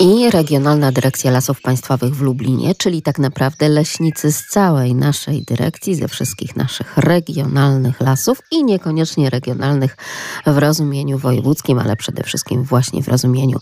I 0.00 0.30
Regionalna 0.30 0.92
Dyrekcja 0.92 1.30
Lasów 1.30 1.60
Państwowych 1.60 2.16
w 2.16 2.20
Lublinie, 2.20 2.74
czyli 2.74 3.02
tak 3.02 3.18
naprawdę 3.18 3.68
leśnicy 3.68 4.32
z 4.32 4.46
całej 4.46 4.94
naszej 4.94 5.42
dyrekcji, 5.42 5.94
ze 5.94 6.08
wszystkich 6.08 6.56
naszych 6.56 6.96
regionalnych 6.96 8.00
lasów 8.00 8.38
i 8.50 8.64
niekoniecznie 8.64 9.30
regionalnych 9.30 9.96
w 10.46 10.58
rozumieniu 10.58 11.18
wojewódzkim, 11.18 11.78
ale 11.78 11.96
przede 11.96 12.22
wszystkim 12.22 12.62
właśnie 12.62 13.02
w 13.02 13.08
rozumieniu 13.08 13.58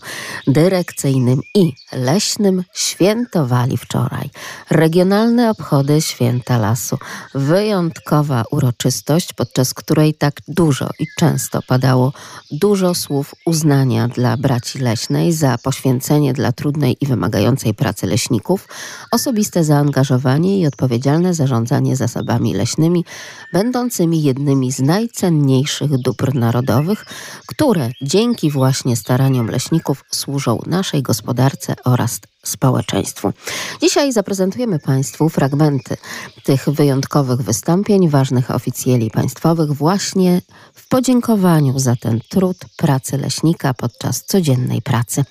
dyrekcyjnym 0.47 1.41
i 1.55 1.73
leśnym, 1.91 2.63
świętowali 2.73 3.77
wczoraj 3.77 4.29
regionalne 4.69 5.49
obchody 5.49 6.01
Święta 6.01 6.57
Lasu. 6.57 6.97
Wyjątkowa 7.35 8.43
uroczystość, 8.51 9.33
podczas 9.33 9.73
której 9.73 10.13
tak 10.13 10.33
dużo 10.47 10.89
i 10.99 11.05
często 11.19 11.59
padało 11.67 12.13
dużo 12.51 12.95
słów 12.95 13.35
uznania 13.45 14.07
dla 14.07 14.37
braci 14.37 14.79
leśnej 14.79 15.33
za 15.33 15.57
poświęcenie 15.57 16.26
dla 16.33 16.51
trudnej 16.51 16.97
i 17.01 17.05
wymagającej 17.05 17.73
pracy 17.73 18.07
leśników, 18.07 18.67
osobiste 19.11 19.63
zaangażowanie 19.63 20.59
i 20.59 20.67
odpowiedzialne 20.67 21.33
zarządzanie 21.33 21.95
zasobami 21.95 22.53
leśnymi, 22.53 23.05
będącymi 23.53 24.23
jednymi 24.23 24.71
z 24.71 24.79
najcenniejszych 24.79 25.97
dóbr 25.97 26.35
narodowych, 26.35 27.05
które 27.47 27.91
dzięki 28.01 28.51
właśnie 28.51 28.95
staraniom 28.95 29.47
leśników 29.47 30.03
służą 30.11 30.59
naszej 30.65 31.01
gospodarce 31.01 31.75
oraz 31.85 32.19
społeczeństwu. 32.47 33.33
Dzisiaj 33.81 34.13
zaprezentujemy 34.13 34.79
Państwu 34.79 35.29
fragmenty 35.29 35.97
tych 36.43 36.69
wyjątkowych 36.69 37.41
wystąpień 37.41 38.09
ważnych 38.09 38.51
oficjeli 38.51 39.11
państwowych 39.11 39.71
właśnie 39.71 40.41
w 40.73 40.87
podziękowaniu 40.87 41.79
za 41.79 41.95
ten 41.95 42.19
trud 42.29 42.57
pracy 42.77 43.17
leśnika 43.17 43.73
podczas 43.73 44.23
codziennej 44.25 44.81
pracy. 44.81 45.23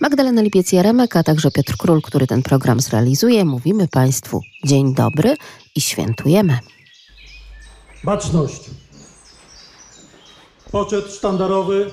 Magdalena 0.00 0.42
Lipiec-Jaremek, 0.42 1.18
a 1.18 1.22
także 1.22 1.50
Piotr 1.50 1.76
Król, 1.76 2.02
który 2.02 2.26
ten 2.26 2.42
program 2.42 2.80
zrealizuje, 2.80 3.44
mówimy 3.44 3.88
Państwu 3.88 4.40
dzień 4.64 4.94
dobry 4.94 5.36
i 5.76 5.80
świętujemy. 5.80 6.58
Baczność. 8.04 8.70
Poczet 10.70 11.12
sztandarowy, 11.12 11.90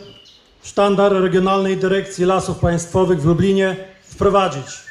sztandar 0.64 1.14
Regionalnej 1.14 1.78
Dyrekcji 1.78 2.26
Lasów 2.26 2.58
Państwowych 2.58 3.22
w 3.22 3.26
Lublinie 3.26 3.76
wprowadzić. 4.22 4.82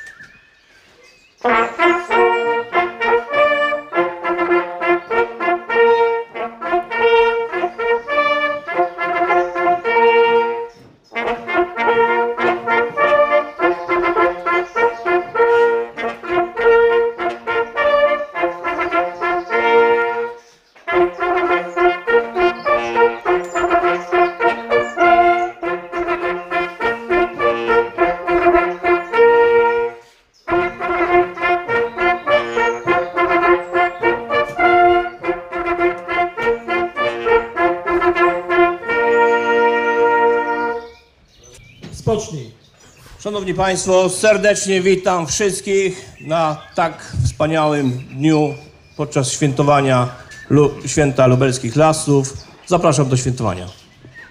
Szanowni 43.51 43.65
Państwo, 43.65 44.09
serdecznie 44.09 44.81
witam 44.81 45.27
wszystkich 45.27 46.07
na 46.21 46.57
tak 46.75 47.13
wspaniałym 47.25 47.91
dniu 47.91 48.55
podczas 48.97 49.31
świętowania 49.31 50.09
Lu 50.51 50.71
Święta 50.87 51.27
Lubelskich 51.27 51.77
Lasów. 51.77 52.33
Zapraszam 52.67 53.09
do 53.09 53.17
świętowania. 53.17 53.67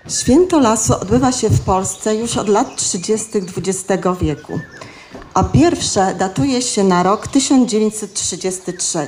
Święto 0.10 0.60
lasu 0.60 0.94
odbywa 0.94 1.32
się 1.32 1.50
w 1.50 1.62
Polsce 1.62 2.16
już 2.16 2.38
od 2.38 2.50
lat 2.50 2.76
30. 2.76 3.30
XX 3.58 4.08
wieku, 4.22 4.60
a 5.34 5.44
pierwsze 5.44 6.16
datuje 6.16 6.62
się 6.62 6.84
na 6.84 7.04
rok 7.04 7.28
1933. 7.28 9.08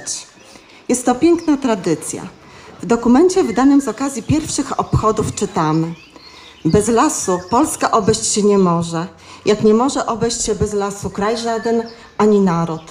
Jest 0.89 1.05
to 1.05 1.15
piękna 1.15 1.57
tradycja. 1.57 2.27
W 2.81 2.85
dokumencie 2.85 3.43
wydanym 3.43 3.81
z 3.81 3.87
okazji 3.87 4.23
pierwszych 4.23 4.79
obchodów 4.79 5.35
czytamy: 5.35 5.93
Bez 6.65 6.87
lasu 6.87 7.39
Polska 7.49 7.91
obejść 7.91 8.25
się 8.25 8.43
nie 8.43 8.57
może, 8.57 9.07
jak 9.45 9.63
nie 9.63 9.73
może 9.73 10.05
obejść 10.05 10.41
się 10.45 10.55
bez 10.55 10.73
lasu 10.73 11.09
kraj 11.09 11.37
żaden 11.37 11.83
ani 12.17 12.39
naród. 12.39 12.81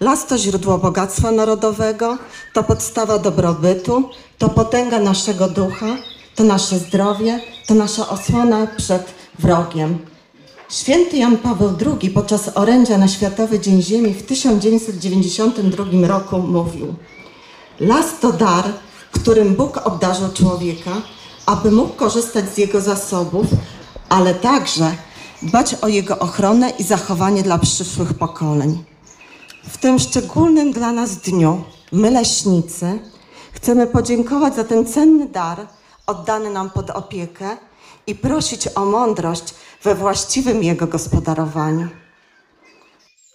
Las 0.00 0.26
to 0.26 0.38
źródło 0.38 0.78
bogactwa 0.78 1.32
narodowego, 1.32 2.18
to 2.52 2.62
podstawa 2.62 3.18
dobrobytu, 3.18 4.08
to 4.38 4.48
potęga 4.48 5.00
naszego 5.00 5.48
ducha, 5.48 5.86
to 6.34 6.44
nasze 6.44 6.78
zdrowie, 6.78 7.40
to 7.66 7.74
nasza 7.74 8.08
osłona 8.08 8.66
przed 8.76 9.14
wrogiem. 9.38 9.98
Święty 10.68 11.16
Jan 11.16 11.38
Paweł 11.38 11.70
II 11.86 12.10
podczas 12.10 12.50
orędzia 12.56 12.98
na 12.98 13.08
Światowy 13.08 13.60
Dzień 13.60 13.82
Ziemi 13.82 14.14
w 14.14 14.26
1992 14.26 15.84
roku 16.08 16.38
mówił: 16.38 16.94
Las 17.80 18.06
to 18.20 18.32
dar, 18.32 18.64
którym 19.12 19.54
Bóg 19.54 19.76
obdarzył 19.84 20.28
człowieka, 20.32 20.90
aby 21.50 21.70
mógł 21.70 21.94
korzystać 21.94 22.54
z 22.54 22.58
jego 22.58 22.80
zasobów, 22.80 23.46
ale 24.08 24.34
także 24.34 24.94
dbać 25.42 25.74
o 25.74 25.88
jego 25.88 26.18
ochronę 26.18 26.70
i 26.70 26.82
zachowanie 26.82 27.42
dla 27.42 27.58
przyszłych 27.58 28.14
pokoleń. 28.14 28.84
W 29.68 29.78
tym 29.78 29.98
szczególnym 29.98 30.72
dla 30.72 30.92
nas 30.92 31.16
dniu, 31.16 31.64
my 31.92 32.10
leśnicy, 32.10 32.98
chcemy 33.52 33.86
podziękować 33.86 34.54
za 34.54 34.64
ten 34.64 34.86
cenny 34.86 35.28
dar 35.28 35.66
oddany 36.06 36.50
nam 36.50 36.70
pod 36.70 36.90
opiekę 36.90 37.56
i 38.06 38.14
prosić 38.14 38.68
o 38.74 38.84
mądrość 38.84 39.54
we 39.82 39.94
właściwym 39.94 40.62
jego 40.62 40.86
gospodarowaniu. 40.86 41.88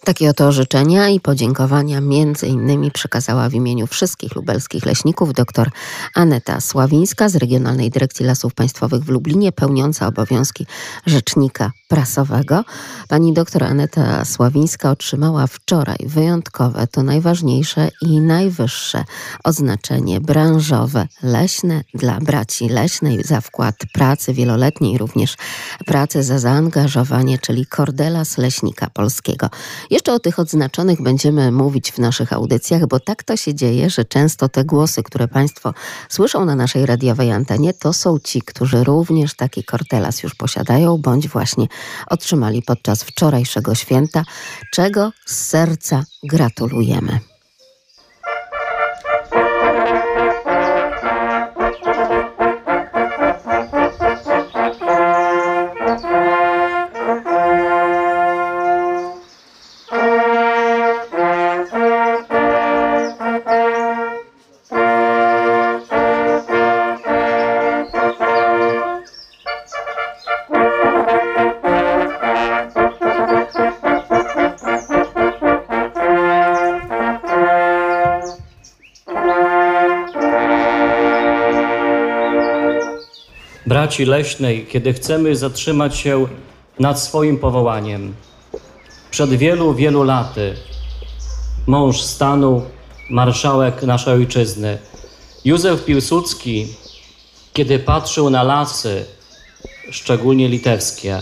Takie 0.06 0.30
oto 0.30 0.52
życzenia 0.52 1.08
i 1.08 1.20
podziękowania 1.20 2.00
między 2.00 2.46
innymi 2.46 2.90
przekazała 2.90 3.48
w 3.48 3.54
imieniu 3.54 3.86
wszystkich 3.86 4.34
lubelskich 4.34 4.86
leśników 4.86 5.32
dr 5.32 5.70
Aneta 6.14 6.60
Sławińska 6.60 7.28
z 7.28 7.36
Regionalnej 7.36 7.90
Dyrekcji 7.90 8.26
Lasów 8.26 8.54
Państwowych 8.54 9.04
w 9.04 9.08
Lublinie, 9.08 9.52
pełniąca 9.52 10.06
obowiązki 10.06 10.66
rzecznika 11.06 11.72
prasowego. 11.88 12.64
Pani 13.08 13.32
dr 13.32 13.64
Aneta 13.64 14.24
Sławińska 14.24 14.90
otrzymała 14.90 15.46
wczoraj 15.46 15.98
wyjątkowe, 16.06 16.86
to 16.86 17.02
najważniejsze 17.02 17.88
i 18.02 18.20
najwyższe 18.20 19.04
oznaczenie 19.44 20.20
branżowe 20.20 21.08
leśne 21.22 21.84
dla 21.94 22.20
braci 22.20 22.68
leśnej 22.68 23.24
za 23.24 23.40
wkład 23.40 23.74
pracy 23.92 24.32
wieloletniej, 24.32 24.98
również 24.98 25.36
pracy 25.86 26.22
za 26.22 26.38
zaangażowanie, 26.38 27.38
czyli 27.38 27.66
Kordelas 27.66 28.38
Leśnika 28.38 28.90
Polskiego. 28.90 29.50
Jeszcze 29.90 30.12
o 30.12 30.18
tych 30.18 30.38
odznaczonych 30.38 31.02
będziemy 31.02 31.52
mówić 31.52 31.92
w 31.92 31.98
naszych 31.98 32.32
audycjach, 32.32 32.86
bo 32.86 33.00
tak 33.00 33.22
to 33.22 33.36
się 33.36 33.54
dzieje, 33.54 33.90
że 33.90 34.04
często 34.04 34.48
te 34.48 34.64
głosy, 34.64 35.02
które 35.02 35.28
Państwo 35.28 35.74
słyszą 36.08 36.44
na 36.44 36.54
naszej 36.54 36.86
radiowej 36.86 37.32
antenie, 37.32 37.74
to 37.74 37.92
są 37.92 38.18
ci, 38.18 38.42
którzy 38.42 38.84
również 38.84 39.34
taki 39.34 39.64
kortelas 39.64 40.22
już 40.22 40.34
posiadają, 40.34 40.98
bądź 40.98 41.28
właśnie 41.28 41.66
otrzymali 42.06 42.62
podczas 42.62 43.04
wczorajszego 43.04 43.74
święta, 43.74 44.24
czego 44.72 45.12
z 45.26 45.46
serca 45.46 46.04
gratulujemy. 46.22 47.20
Leśnej, 84.04 84.66
kiedy 84.66 84.92
chcemy 84.92 85.36
zatrzymać 85.36 85.96
się 85.96 86.26
nad 86.78 87.00
swoim 87.00 87.38
powołaniem. 87.38 88.14
Przed 89.10 89.30
wielu, 89.30 89.74
wielu 89.74 90.02
laty 90.02 90.54
mąż 91.66 92.02
stanu, 92.02 92.62
marszałek 93.10 93.82
naszej 93.82 94.14
ojczyzny, 94.14 94.78
Józef 95.44 95.84
Piłsudski, 95.84 96.66
kiedy 97.52 97.78
patrzył 97.78 98.30
na 98.30 98.42
lasy, 98.42 99.04
szczególnie 99.90 100.48
litewskie, 100.48 101.18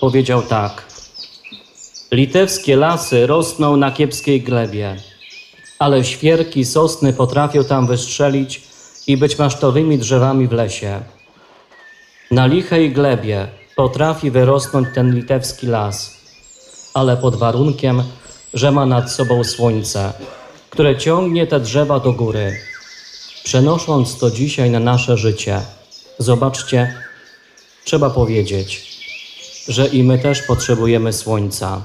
powiedział 0.00 0.42
tak: 0.42 0.84
Litewskie 2.12 2.76
lasy 2.76 3.26
rosną 3.26 3.76
na 3.76 3.90
kiepskiej 3.90 4.42
glebie, 4.42 4.96
ale 5.78 6.04
świerki, 6.04 6.64
sosny 6.64 7.12
potrafią 7.12 7.64
tam 7.64 7.86
wystrzelić 7.86 8.62
i 9.06 9.16
być 9.16 9.38
masztowymi 9.38 9.98
drzewami 9.98 10.48
w 10.48 10.52
lesie. 10.52 11.00
Na 12.30 12.46
lichej 12.46 12.92
glebie 12.92 13.48
potrafi 13.76 14.30
wyrosnąć 14.30 14.88
ten 14.94 15.14
litewski 15.14 15.66
las, 15.66 16.16
ale 16.94 17.16
pod 17.16 17.36
warunkiem, 17.36 18.02
że 18.54 18.72
ma 18.72 18.86
nad 18.86 19.12
sobą 19.12 19.44
słońce, 19.44 20.12
które 20.70 20.98
ciągnie 20.98 21.46
te 21.46 21.60
drzewa 21.60 22.00
do 22.00 22.12
góry. 22.12 22.56
Przenosząc 23.44 24.18
to 24.18 24.30
dzisiaj 24.30 24.70
na 24.70 24.80
nasze 24.80 25.16
życie, 25.16 25.60
zobaczcie, 26.18 26.94
trzeba 27.84 28.10
powiedzieć, 28.10 28.98
że 29.68 29.86
i 29.86 30.02
my 30.02 30.18
też 30.18 30.42
potrzebujemy 30.42 31.12
słońca. 31.12 31.82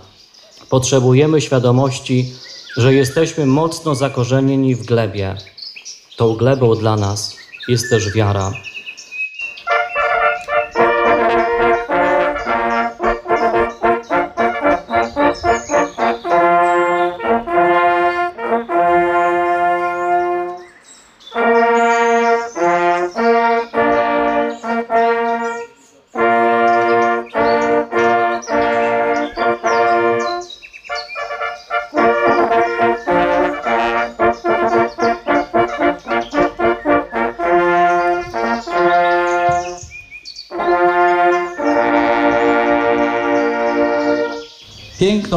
Potrzebujemy 0.69 1.41
świadomości, 1.41 2.33
że 2.77 2.93
jesteśmy 2.93 3.45
mocno 3.45 3.95
zakorzenieni 3.95 4.75
w 4.75 4.85
glebie. 4.85 5.35
Tą 6.17 6.35
glebą 6.35 6.75
dla 6.75 6.95
nas 6.95 7.35
jest 7.67 7.89
też 7.89 8.13
wiara. 8.13 8.53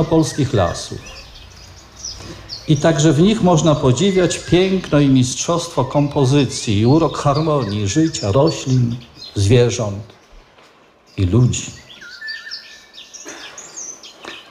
Piękno 0.04 0.16
polskich 0.16 0.54
lasów. 0.54 0.98
I 2.68 2.76
także 2.76 3.12
w 3.12 3.20
nich 3.20 3.42
można 3.42 3.74
podziwiać 3.74 4.38
piękno 4.38 5.00
i 5.00 5.08
mistrzostwo 5.08 5.84
kompozycji, 5.84 6.78
i 6.78 6.86
urok 6.86 7.18
harmonii 7.18 7.88
życia 7.88 8.32
roślin, 8.32 8.96
zwierząt 9.34 10.04
i 11.16 11.26
ludzi. 11.26 11.70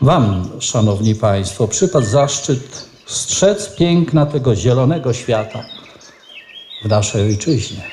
Wam, 0.02 0.50
szanowni 0.60 1.16
państwo, 1.16 1.68
przypadł 1.68 2.06
zaszczyt 2.06 2.86
strzec 3.06 3.76
piękna 3.76 4.26
tego 4.26 4.56
zielonego 4.56 5.14
świata 5.14 5.66
w 6.86 6.88
naszej 6.88 7.22
ojczyźnie. 7.22 7.84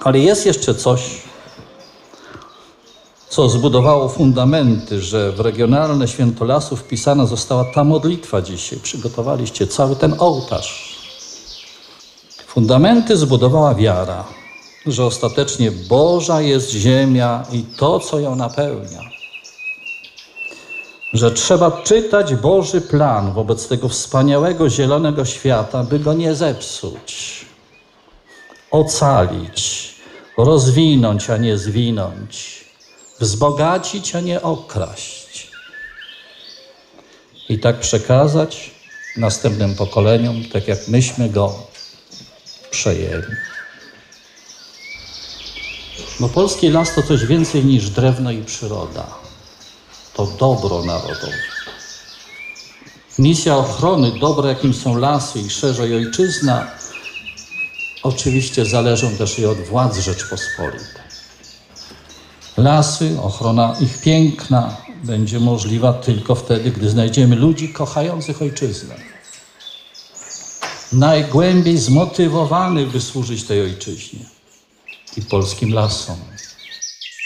Ale 0.00 0.18
jest 0.18 0.46
jeszcze 0.46 0.74
coś, 0.74 1.17
co 3.38 3.48
zbudowało 3.48 4.08
fundamenty, 4.08 5.00
że 5.00 5.32
w 5.32 5.40
regionalne 5.40 6.08
święto 6.08 6.44
lasu 6.44 6.76
wpisana 6.76 7.26
została 7.26 7.64
ta 7.64 7.84
modlitwa 7.84 8.42
dzisiaj. 8.42 8.78
Przygotowaliście 8.78 9.66
cały 9.66 9.96
ten 9.96 10.14
ołtarz. 10.18 10.98
Fundamenty 12.46 13.16
zbudowała 13.16 13.74
wiara, 13.74 14.24
że 14.86 15.04
ostatecznie 15.04 15.70
Boża 15.70 16.40
jest 16.40 16.70
ziemia 16.70 17.44
i 17.52 17.62
to, 17.62 18.00
co 18.00 18.20
ją 18.20 18.36
napełnia. 18.36 19.00
Że 21.12 21.30
trzeba 21.30 21.70
czytać 21.70 22.34
Boży 22.34 22.80
plan 22.80 23.32
wobec 23.32 23.68
tego 23.68 23.88
wspaniałego 23.88 24.70
zielonego 24.70 25.24
świata, 25.24 25.84
by 25.84 25.98
go 25.98 26.14
nie 26.14 26.34
zepsuć, 26.34 27.46
ocalić, 28.70 29.94
rozwinąć, 30.38 31.30
a 31.30 31.36
nie 31.36 31.58
zwinąć 31.58 32.57
wzbogacić, 33.20 34.14
a 34.14 34.20
nie 34.20 34.42
okraść. 34.42 35.50
I 37.48 37.58
tak 37.58 37.80
przekazać 37.80 38.70
następnym 39.16 39.74
pokoleniom, 39.74 40.44
tak 40.44 40.68
jak 40.68 40.88
myśmy 40.88 41.28
go 41.28 41.66
przejęli. 42.70 43.36
Bo 46.20 46.28
polski 46.28 46.68
las 46.68 46.94
to 46.94 47.02
coś 47.02 47.26
więcej 47.26 47.64
niż 47.64 47.90
drewno 47.90 48.30
i 48.30 48.42
przyroda. 48.42 49.06
To 50.14 50.26
dobro 50.26 50.84
narodowe. 50.84 51.32
Misja 53.18 53.56
ochrony 53.56 54.18
dobra, 54.20 54.48
jakim 54.48 54.74
są 54.74 54.98
lasy 54.98 55.40
i 55.40 55.50
szerzej 55.50 55.96
ojczyzna, 55.96 56.70
oczywiście 58.02 58.64
zależą 58.64 59.16
też 59.16 59.38
i 59.38 59.46
od 59.46 59.58
władz 59.58 59.98
Rzeczpospolitej. 59.98 61.07
Lasy, 62.58 63.16
ochrona 63.22 63.76
ich 63.80 64.00
piękna 64.00 64.76
będzie 65.04 65.40
możliwa 65.40 65.92
tylko 65.92 66.34
wtedy, 66.34 66.70
gdy 66.70 66.90
znajdziemy 66.90 67.36
ludzi 67.36 67.68
kochających 67.68 68.42
ojczyznę. 68.42 68.94
Najgłębiej 70.92 71.78
zmotywowanych, 71.78 72.90
by 72.90 73.00
służyć 73.00 73.44
tej 73.44 73.62
ojczyźnie 73.62 74.20
i 75.16 75.22
polskim 75.22 75.74
lasom. 75.74 76.16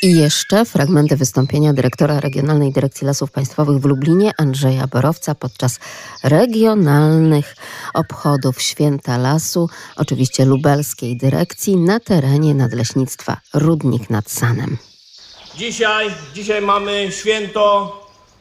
I 0.02 0.12
jeszcze 0.12 0.64
fragmenty 0.64 1.16
wystąpienia 1.16 1.72
dyrektora 1.72 2.20
Regionalnej 2.20 2.72
Dyrekcji 2.72 3.06
Lasów 3.06 3.30
Państwowych 3.30 3.80
w 3.80 3.84
Lublinie 3.84 4.32
Andrzeja 4.38 4.86
Borowca 4.86 5.34
podczas 5.34 5.78
regionalnych 6.24 7.56
obchodów 7.94 8.62
Święta 8.62 9.18
Lasu, 9.18 9.68
oczywiście 9.96 10.44
lubelskiej 10.44 11.16
dyrekcji 11.16 11.76
na 11.76 12.00
terenie 12.00 12.54
Nadleśnictwa 12.54 13.36
Rudnik 13.54 14.10
nad 14.10 14.30
Sanem. 14.30 14.91
Dzisiaj, 15.56 16.10
dzisiaj 16.34 16.62
mamy 16.62 17.08
święto 17.12 17.96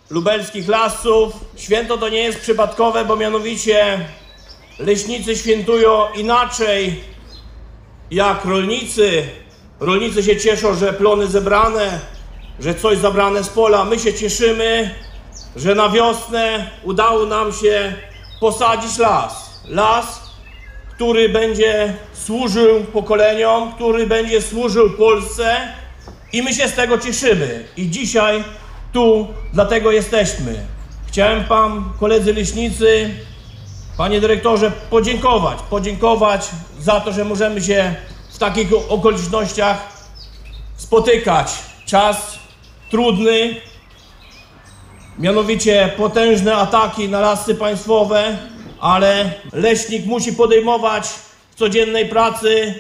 lubelskich 0.10 0.68
lasów. 0.68 1.34
Święto 1.56 1.98
to 1.98 2.10
nie 2.10 2.20
jest 2.20 2.40
przypadkowe, 2.40 3.06
bo 3.06 3.16
mianowicie 3.16 4.06
leśnicy 4.80 5.36
świętują 5.36 6.14
inaczej 6.16 7.04
jak 8.12 8.46
rolnicy. 8.46 9.24
Rolnicy 9.80 10.24
się 10.24 10.38
cieszą, 10.38 10.76
że 10.76 10.94
plony 10.94 11.28
zebrane, 11.28 12.00
że 12.60 12.76
coś 12.76 12.98
zabrane 12.98 13.44
z 13.44 13.50
pola. 13.50 13.86
My 13.86 14.00
się 14.00 14.14
cieszymy, 14.14 14.96
że 15.56 15.76
na 15.76 15.90
wiosnę 15.90 16.72
udało 16.84 17.26
nam 17.26 17.54
się 17.54 17.94
posadzić 18.40 18.98
las. 18.98 19.62
Las, 19.66 20.22
który 20.96 21.30
będzie 21.30 21.94
służył 22.14 22.84
pokoleniom, 22.84 23.72
który 23.72 24.08
będzie 24.08 24.42
służył 24.42 24.90
Polsce 24.90 25.81
i 26.34 26.42
my 26.42 26.54
się 26.54 26.68
z 26.68 26.74
tego 26.74 26.98
cieszymy. 26.98 27.66
I 27.78 27.90
dzisiaj 27.90 28.44
tu 28.94 29.28
dlatego 29.54 29.92
jesteśmy. 29.92 30.66
Chciałem 31.08 31.44
Wam, 31.44 31.94
koledzy 32.00 32.34
leśnicy, 32.34 33.10
Panie 33.98 34.22
Dyrektorze, 34.22 34.72
podziękować. 34.90 35.60
Podziękować 35.70 36.50
za 36.80 37.00
to, 37.00 37.12
że 37.12 37.26
możemy 37.26 37.62
się 37.62 37.96
w 38.34 38.38
takich 38.38 38.68
okolicznościach 38.90 40.06
spotykać. 40.78 41.52
Czas 41.86 42.40
trudny, 42.92 43.56
mianowicie 45.20 45.94
potężne 45.98 46.56
ataki 46.56 47.10
na 47.10 47.20
lasy 47.20 47.56
państwowe, 47.56 48.38
ale 48.80 49.34
leśnik 49.54 50.06
musi 50.06 50.34
podejmować 50.34 51.08
w 51.52 51.56
codziennej 51.56 52.06
pracy 52.06 52.80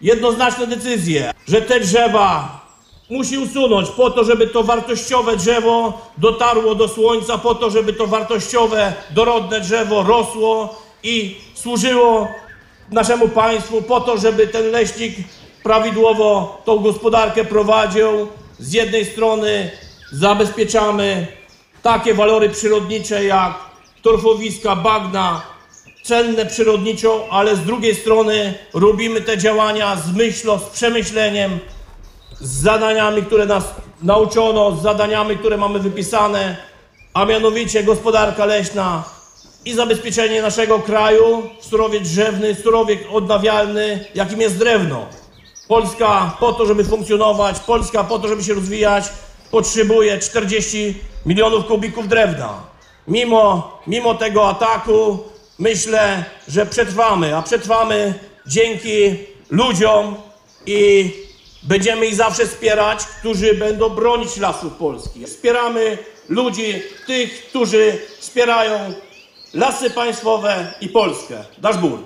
jednoznaczne 0.00 0.66
decyzje, 0.66 1.32
że 1.48 1.62
te 1.62 1.80
drzewa 1.80 2.57
musi 3.10 3.38
usunąć 3.38 3.88
po 3.88 4.10
to, 4.10 4.24
żeby 4.24 4.46
to 4.46 4.62
wartościowe 4.62 5.36
drzewo 5.36 6.06
dotarło 6.18 6.74
do 6.74 6.88
słońca, 6.88 7.38
po 7.38 7.54
to, 7.54 7.70
żeby 7.70 7.92
to 7.92 8.06
wartościowe, 8.06 8.92
dorodne 9.10 9.60
drzewo 9.60 10.02
rosło 10.02 10.82
i 11.02 11.36
służyło 11.54 12.28
naszemu 12.90 13.28
państwu, 13.28 13.82
po 13.82 14.00
to, 14.00 14.18
żeby 14.18 14.46
ten 14.46 14.70
leśnik 14.70 15.16
prawidłowo 15.62 16.62
tą 16.64 16.78
gospodarkę 16.78 17.44
prowadził. 17.44 18.28
Z 18.58 18.72
jednej 18.72 19.04
strony 19.04 19.70
zabezpieczamy 20.12 21.26
takie 21.82 22.14
walory 22.14 22.48
przyrodnicze 22.48 23.24
jak 23.24 23.54
torfowiska, 24.02 24.76
bagna, 24.76 25.42
cenne 26.02 26.46
przyrodniczo, 26.46 27.26
ale 27.30 27.56
z 27.56 27.60
drugiej 27.60 27.94
strony 27.94 28.54
robimy 28.74 29.20
te 29.20 29.38
działania 29.38 29.96
z 29.96 30.12
myślą, 30.12 30.58
z 30.58 30.62
przemyśleniem, 30.62 31.58
z 32.40 32.62
zadaniami, 32.62 33.22
które 33.22 33.46
nas 33.46 33.64
nauczono 34.02 34.76
z 34.76 34.82
zadaniami, 34.82 35.36
które 35.36 35.56
mamy 35.56 35.78
wypisane, 35.78 36.56
a 37.14 37.24
mianowicie 37.24 37.84
gospodarka 37.84 38.44
leśna 38.44 39.04
i 39.64 39.74
zabezpieczenie 39.74 40.42
naszego 40.42 40.78
kraju, 40.78 41.42
surowiec 41.60 42.02
drzewny, 42.02 42.54
surowiec 42.54 43.00
odnawialny, 43.12 44.04
jakim 44.14 44.40
jest 44.40 44.58
drewno. 44.58 45.06
Polska 45.68 46.36
po 46.40 46.52
to, 46.52 46.66
żeby 46.66 46.84
funkcjonować, 46.84 47.60
Polska 47.60 48.04
po 48.04 48.18
to, 48.18 48.28
żeby 48.28 48.44
się 48.44 48.54
rozwijać, 48.54 49.04
potrzebuje 49.50 50.18
40 50.18 50.94
milionów 51.26 51.66
kubików 51.66 52.08
drewna. 52.08 52.62
Mimo, 53.08 53.78
mimo 53.86 54.14
tego 54.14 54.48
ataku 54.48 55.18
myślę, 55.58 56.24
że 56.48 56.66
przetrwamy, 56.66 57.36
a 57.36 57.42
przetrwamy 57.42 58.14
dzięki 58.46 59.16
ludziom 59.50 60.16
i 60.66 61.12
będziemy 61.62 62.06
ich 62.06 62.14
zawsze 62.14 62.46
wspierać, 62.46 63.04
którzy 63.04 63.54
będą 63.54 63.88
bronić 63.88 64.36
lasów 64.36 64.72
polskich. 64.72 65.26
Wspieramy 65.26 65.98
ludzi, 66.28 66.82
tych, 67.06 67.46
którzy 67.48 67.98
wspierają 68.18 68.92
lasy 69.54 69.90
państwowe 69.90 70.74
i 70.80 70.88
Polskę. 70.88 71.44
Dasz 71.58 71.78
ból. 71.78 71.98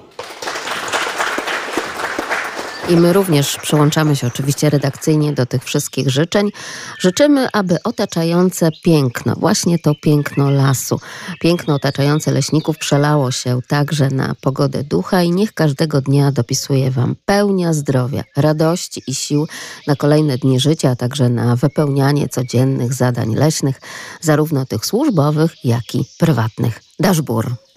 I 2.88 2.96
my 2.96 3.12
również 3.12 3.56
przyłączamy 3.62 4.16
się 4.16 4.26
oczywiście 4.26 4.70
redakcyjnie 4.70 5.32
do 5.32 5.46
tych 5.46 5.64
wszystkich 5.64 6.10
życzeń. 6.10 6.50
Życzymy, 6.98 7.48
aby 7.52 7.76
otaczające 7.84 8.70
piękno, 8.84 9.34
właśnie 9.36 9.78
to 9.78 9.92
piękno 10.02 10.50
lasu, 10.50 11.00
piękno 11.40 11.74
otaczające 11.74 12.30
leśników 12.30 12.78
przelało 12.78 13.30
się 13.30 13.60
także 13.68 14.08
na 14.08 14.34
pogodę 14.40 14.84
ducha 14.84 15.22
i 15.22 15.30
niech 15.30 15.52
każdego 15.54 16.00
dnia 16.00 16.32
dopisuje 16.32 16.90
Wam 16.90 17.16
pełnia 17.24 17.72
zdrowia, 17.72 18.24
radości 18.36 19.02
i 19.06 19.14
sił 19.14 19.46
na 19.86 19.96
kolejne 19.96 20.38
dni 20.38 20.60
życia, 20.60 20.90
a 20.90 20.96
także 20.96 21.28
na 21.28 21.56
wypełnianie 21.56 22.28
codziennych 22.28 22.94
zadań 22.94 23.34
leśnych, 23.34 23.80
zarówno 24.20 24.66
tych 24.66 24.86
służbowych, 24.86 25.64
jak 25.64 25.94
i 25.94 26.04
prywatnych. 26.18 26.82
Daszbur. 26.98 27.71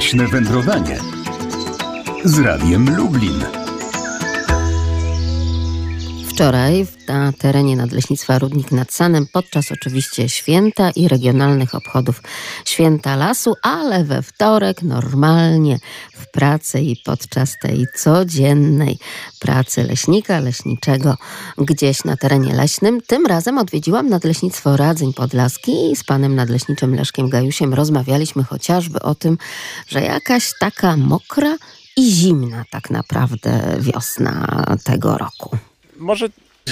Leśne 0.00 0.26
wędrowanie 0.26 0.98
z 2.24 2.38
Radiem 2.38 2.96
Lublin. 2.96 3.44
Wczoraj 6.28 6.86
na 7.08 7.32
terenie 7.32 7.76
Nadleśnictwa 7.76 8.38
Rudnik 8.38 8.72
nad 8.72 8.92
Sanem 8.92 9.26
podczas 9.32 9.72
oczywiście 9.72 10.28
święta 10.28 10.90
i 10.90 11.08
regionalnych 11.08 11.74
obchodów 11.74 12.22
Święta 12.64 13.16
Lasu, 13.16 13.54
ale 13.62 14.04
we 14.04 14.22
wtorek 14.22 14.82
normalnie 14.82 15.78
pracy 16.32 16.80
i 16.80 16.96
podczas 17.04 17.58
tej 17.58 17.86
codziennej 17.96 18.98
pracy 19.40 19.82
leśnika, 19.82 20.40
leśniczego 20.40 21.16
gdzieś 21.58 22.04
na 22.04 22.16
terenie 22.16 22.54
leśnym. 22.54 23.00
Tym 23.06 23.26
razem 23.26 23.58
odwiedziłam 23.58 24.08
Nadleśnictwo 24.08 24.76
Radzyń 24.76 25.12
Podlaski 25.12 25.90
i 25.92 25.96
z 25.96 26.04
panem 26.04 26.34
nadleśniczym 26.34 26.94
Leszkiem 26.94 27.28
Gajusiem 27.28 27.74
rozmawialiśmy 27.74 28.44
chociażby 28.44 29.00
o 29.00 29.14
tym, 29.14 29.38
że 29.88 30.02
jakaś 30.02 30.52
taka 30.60 30.96
mokra 30.96 31.56
i 31.96 32.10
zimna 32.12 32.64
tak 32.70 32.90
naprawdę 32.90 33.76
wiosna 33.80 34.46
tego 34.84 35.18
roku 35.18 35.56
może 36.00 36.28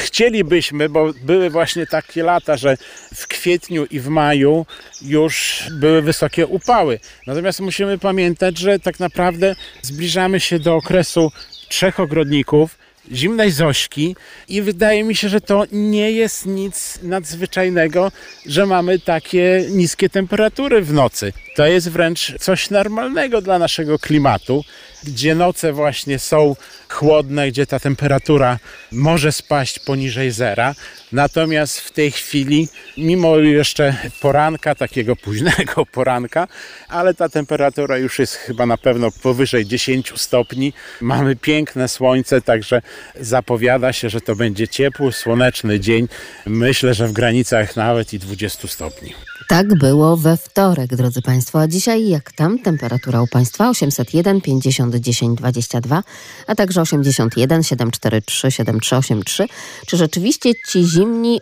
chcielibyśmy, 0.08 0.88
bo 0.88 1.12
były 1.22 1.50
właśnie 1.50 1.86
takie 1.86 2.22
lata, 2.22 2.56
że 2.56 2.76
w 3.14 3.26
kwietniu 3.26 3.84
i 3.84 4.00
w 4.00 4.08
maju 4.08 4.66
już 5.02 5.64
były 5.72 6.02
wysokie 6.02 6.46
upały. 6.46 7.00
Natomiast 7.26 7.60
musimy 7.60 7.98
pamiętać, 7.98 8.58
że 8.58 8.78
tak 8.78 9.00
naprawdę 9.00 9.54
zbliżamy 9.82 10.40
się 10.40 10.58
do 10.58 10.74
okresu 10.74 11.32
trzech 11.68 12.00
ogrodników, 12.00 12.78
zimnej 13.12 13.50
Zośki 13.50 14.16
i 14.48 14.62
wydaje 14.62 15.04
mi 15.04 15.14
się, 15.14 15.28
że 15.28 15.40
to 15.40 15.64
nie 15.72 16.12
jest 16.12 16.46
nic 16.46 16.98
nadzwyczajnego, 17.02 18.12
że 18.46 18.66
mamy 18.66 18.98
takie 18.98 19.64
niskie 19.70 20.08
temperatury 20.08 20.82
w 20.82 20.92
nocy. 20.92 21.32
To 21.58 21.66
jest 21.66 21.90
wręcz 21.90 22.34
coś 22.40 22.70
normalnego 22.70 23.40
dla 23.40 23.58
naszego 23.58 23.98
klimatu, 23.98 24.64
gdzie 25.04 25.34
noce 25.34 25.72
właśnie 25.72 26.18
są 26.18 26.56
chłodne, 26.88 27.48
gdzie 27.48 27.66
ta 27.66 27.80
temperatura 27.80 28.58
może 28.92 29.32
spaść 29.32 29.78
poniżej 29.78 30.30
zera. 30.30 30.74
Natomiast 31.12 31.80
w 31.80 31.90
tej 31.90 32.10
chwili, 32.10 32.68
mimo 32.96 33.38
jeszcze 33.38 33.96
poranka, 34.20 34.74
takiego 34.74 35.16
późnego 35.16 35.86
poranka, 35.96 36.48
ale 36.88 37.14
ta 37.14 37.28
temperatura 37.28 37.96
już 37.98 38.18
jest 38.18 38.34
chyba 38.34 38.66
na 38.66 38.76
pewno 38.76 39.10
powyżej 39.22 39.66
10 39.66 40.12
stopni. 40.16 40.72
Mamy 41.00 41.36
piękne 41.36 41.88
słońce, 41.88 42.40
także 42.40 42.82
zapowiada 43.20 43.92
się, 43.92 44.10
że 44.10 44.20
to 44.20 44.36
będzie 44.36 44.68
ciepły, 44.68 45.12
słoneczny 45.12 45.80
dzień. 45.80 46.08
Myślę, 46.46 46.94
że 46.94 47.08
w 47.08 47.12
granicach 47.12 47.76
nawet 47.76 48.12
i 48.12 48.18
20 48.18 48.68
stopni. 48.68 49.14
Tak 49.48 49.78
było 49.78 50.16
we 50.16 50.36
wtorek, 50.36 50.96
drodzy 50.96 51.22
Państwo. 51.22 51.60
A 51.60 51.68
dzisiaj 51.68 52.08
jak 52.08 52.32
tam 52.32 52.58
temperatura 52.58 53.22
u 53.22 53.26
Państwa? 53.26 53.70
801 53.70 54.40
50 54.40 54.94
10 54.94 55.38
22, 55.38 56.02
a 56.46 56.54
także 56.54 56.80
81 56.80 57.62
743 57.62 58.50
7383. 58.50 59.46
Czy 59.86 59.96
rzeczywiście 59.96 60.52
ci 60.68 60.84
zimni 60.84 61.40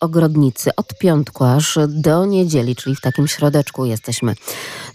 ogrodnicy 0.00 0.70
od 0.76 0.98
piątku 0.98 1.44
aż 1.44 1.78
do 1.88 2.26
niedzieli, 2.26 2.76
czyli 2.76 2.96
w 2.96 3.00
takim 3.00 3.28
środeczku 3.28 3.84
jesteśmy 3.84 4.34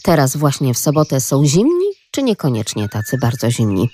teraz 0.04 0.38
właśnie 0.38 0.74
w 0.74 0.78
sobotę 0.78 1.22
są 1.22 1.46
zimni, 1.46 1.88
czy 2.12 2.24
niekoniecznie 2.24 2.90
tacy 2.90 3.18
bardzo 3.18 3.52
zimni? 3.52 3.90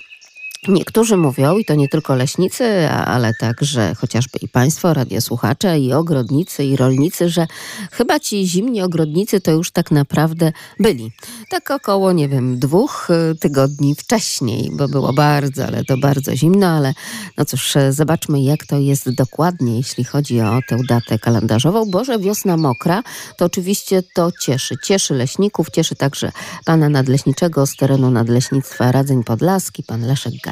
Niektórzy 0.68 1.16
mówią, 1.16 1.58
i 1.58 1.64
to 1.64 1.74
nie 1.74 1.88
tylko 1.88 2.14
leśnicy, 2.14 2.88
ale 2.90 3.34
także 3.34 3.94
chociażby 3.94 4.38
i 4.42 4.48
państwo, 4.48 4.94
radiosłuchacze, 4.94 5.78
i 5.78 5.92
ogrodnicy, 5.92 6.64
i 6.64 6.76
rolnicy, 6.76 7.28
że 7.28 7.46
chyba 7.92 8.20
ci 8.20 8.48
zimni 8.48 8.82
ogrodnicy 8.82 9.40
to 9.40 9.50
już 9.50 9.70
tak 9.70 9.90
naprawdę 9.90 10.52
byli. 10.80 11.12
Tak 11.50 11.70
około, 11.70 12.12
nie 12.12 12.28
wiem, 12.28 12.58
dwóch 12.58 13.08
y, 13.10 13.34
tygodni 13.34 13.94
wcześniej, 13.94 14.70
bo 14.72 14.88
było 14.88 15.12
bardzo, 15.12 15.66
ale 15.66 15.84
to 15.84 15.96
bardzo 15.96 16.36
zimno, 16.36 16.66
ale 16.66 16.94
no 17.36 17.44
cóż, 17.44 17.74
zobaczmy 17.90 18.42
jak 18.42 18.66
to 18.66 18.78
jest 18.78 19.10
dokładnie, 19.10 19.76
jeśli 19.76 20.04
chodzi 20.04 20.40
o 20.40 20.58
tę 20.68 20.78
datę 20.88 21.18
kalendarzową, 21.18 21.90
bo 21.90 22.04
że 22.04 22.18
wiosna 22.18 22.56
mokra, 22.56 23.02
to 23.36 23.44
oczywiście 23.44 24.02
to 24.14 24.32
cieszy. 24.40 24.74
Cieszy 24.84 25.14
leśników, 25.14 25.70
cieszy 25.70 25.96
także 25.96 26.32
pana 26.64 26.88
nadleśniczego 26.88 27.66
z 27.66 27.76
terenu 27.76 28.10
Nadleśnictwa 28.10 28.92
Radzeń 28.92 29.24
Podlaski, 29.24 29.82
pan 29.82 30.02
Leszek 30.06 30.47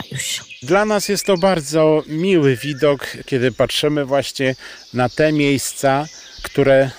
Dla 0.63 0.85
nas 0.85 1.09
jest 1.09 1.27
to 1.27 1.37
bardzo 1.37 2.03
miły 2.07 2.57
widok, 2.57 3.07
kiedy 3.27 3.53
patrzymy 3.53 4.05
właśnie 4.05 4.55
na 4.95 5.09
te 5.09 5.33
miejsca, 5.33 6.07
które 6.43 6.91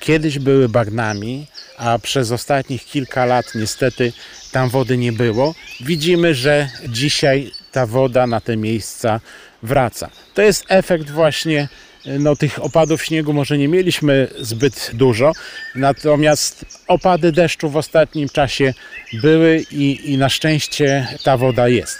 kiedyś 0.00 0.38
były 0.38 0.68
bagnami, 0.68 1.46
a 1.76 1.98
przez 1.98 2.32
ostatnich 2.32 2.84
kilka 2.84 3.24
lat 3.24 3.54
niestety 3.54 4.12
tam 4.52 4.68
wody 4.68 4.96
nie 4.96 5.12
było. 5.12 5.54
Widzimy, 5.80 6.34
że 6.34 6.68
dzisiaj 6.88 7.50
ta 7.72 7.86
woda 7.86 8.26
na 8.26 8.40
te 8.40 8.56
miejsca 8.56 9.20
wraca. 9.62 10.10
To 10.34 10.42
jest 10.42 10.64
efekt 10.68 11.10
właśnie 11.10 11.68
no, 12.06 12.36
tych 12.36 12.64
opadów 12.64 13.04
śniegu 13.04 13.32
może 13.32 13.58
nie 13.58 13.68
mieliśmy 13.68 14.28
zbyt 14.40 14.90
dużo, 14.94 15.32
natomiast 15.74 16.64
opady 16.88 17.32
deszczu 17.32 17.70
w 17.70 17.76
ostatnim 17.76 18.28
czasie 18.28 18.74
były 19.12 19.64
i, 19.70 20.12
i 20.12 20.18
na 20.18 20.28
szczęście 20.28 21.06
ta 21.24 21.36
woda 21.36 21.68
jest. 21.68 21.98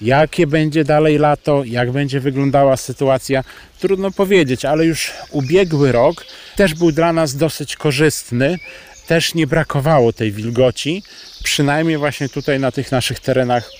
Jakie 0.00 0.46
będzie 0.46 0.84
dalej 0.84 1.18
lato, 1.18 1.64
jak 1.64 1.92
będzie 1.92 2.20
wyglądała 2.20 2.76
sytuacja, 2.76 3.44
trudno 3.80 4.10
powiedzieć, 4.10 4.64
ale 4.64 4.84
już 4.86 5.12
ubiegły 5.30 5.92
rok 5.92 6.24
też 6.56 6.74
był 6.74 6.92
dla 6.92 7.12
nas 7.12 7.36
dosyć 7.36 7.76
korzystny. 7.76 8.58
Też 9.06 9.34
nie 9.34 9.46
brakowało 9.46 10.12
tej 10.12 10.32
wilgoci, 10.32 11.02
przynajmniej 11.42 11.98
właśnie 11.98 12.28
tutaj 12.28 12.60
na 12.60 12.72
tych 12.72 12.92
naszych 12.92 13.20
terenach 13.20 13.70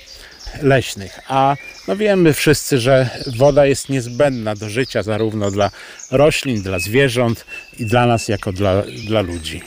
leśnych. 0.63 1.21
A 1.29 1.57
no 1.89 1.97
wiemy 1.97 2.33
wszyscy, 2.33 2.79
że 2.79 3.09
woda 3.37 3.67
jest 3.67 3.89
niezbędna 3.89 4.55
do 4.55 4.69
życia 4.69 5.03
zarówno 5.03 5.51
dla 5.51 5.71
roślin, 6.11 6.63
dla 6.63 6.79
zwierząt 6.79 7.45
i 7.79 7.87
dla 7.87 8.07
nas 8.07 8.29
jako 8.29 8.53
dla, 8.53 8.83
dla 9.07 9.21
ludzi. 9.21 9.63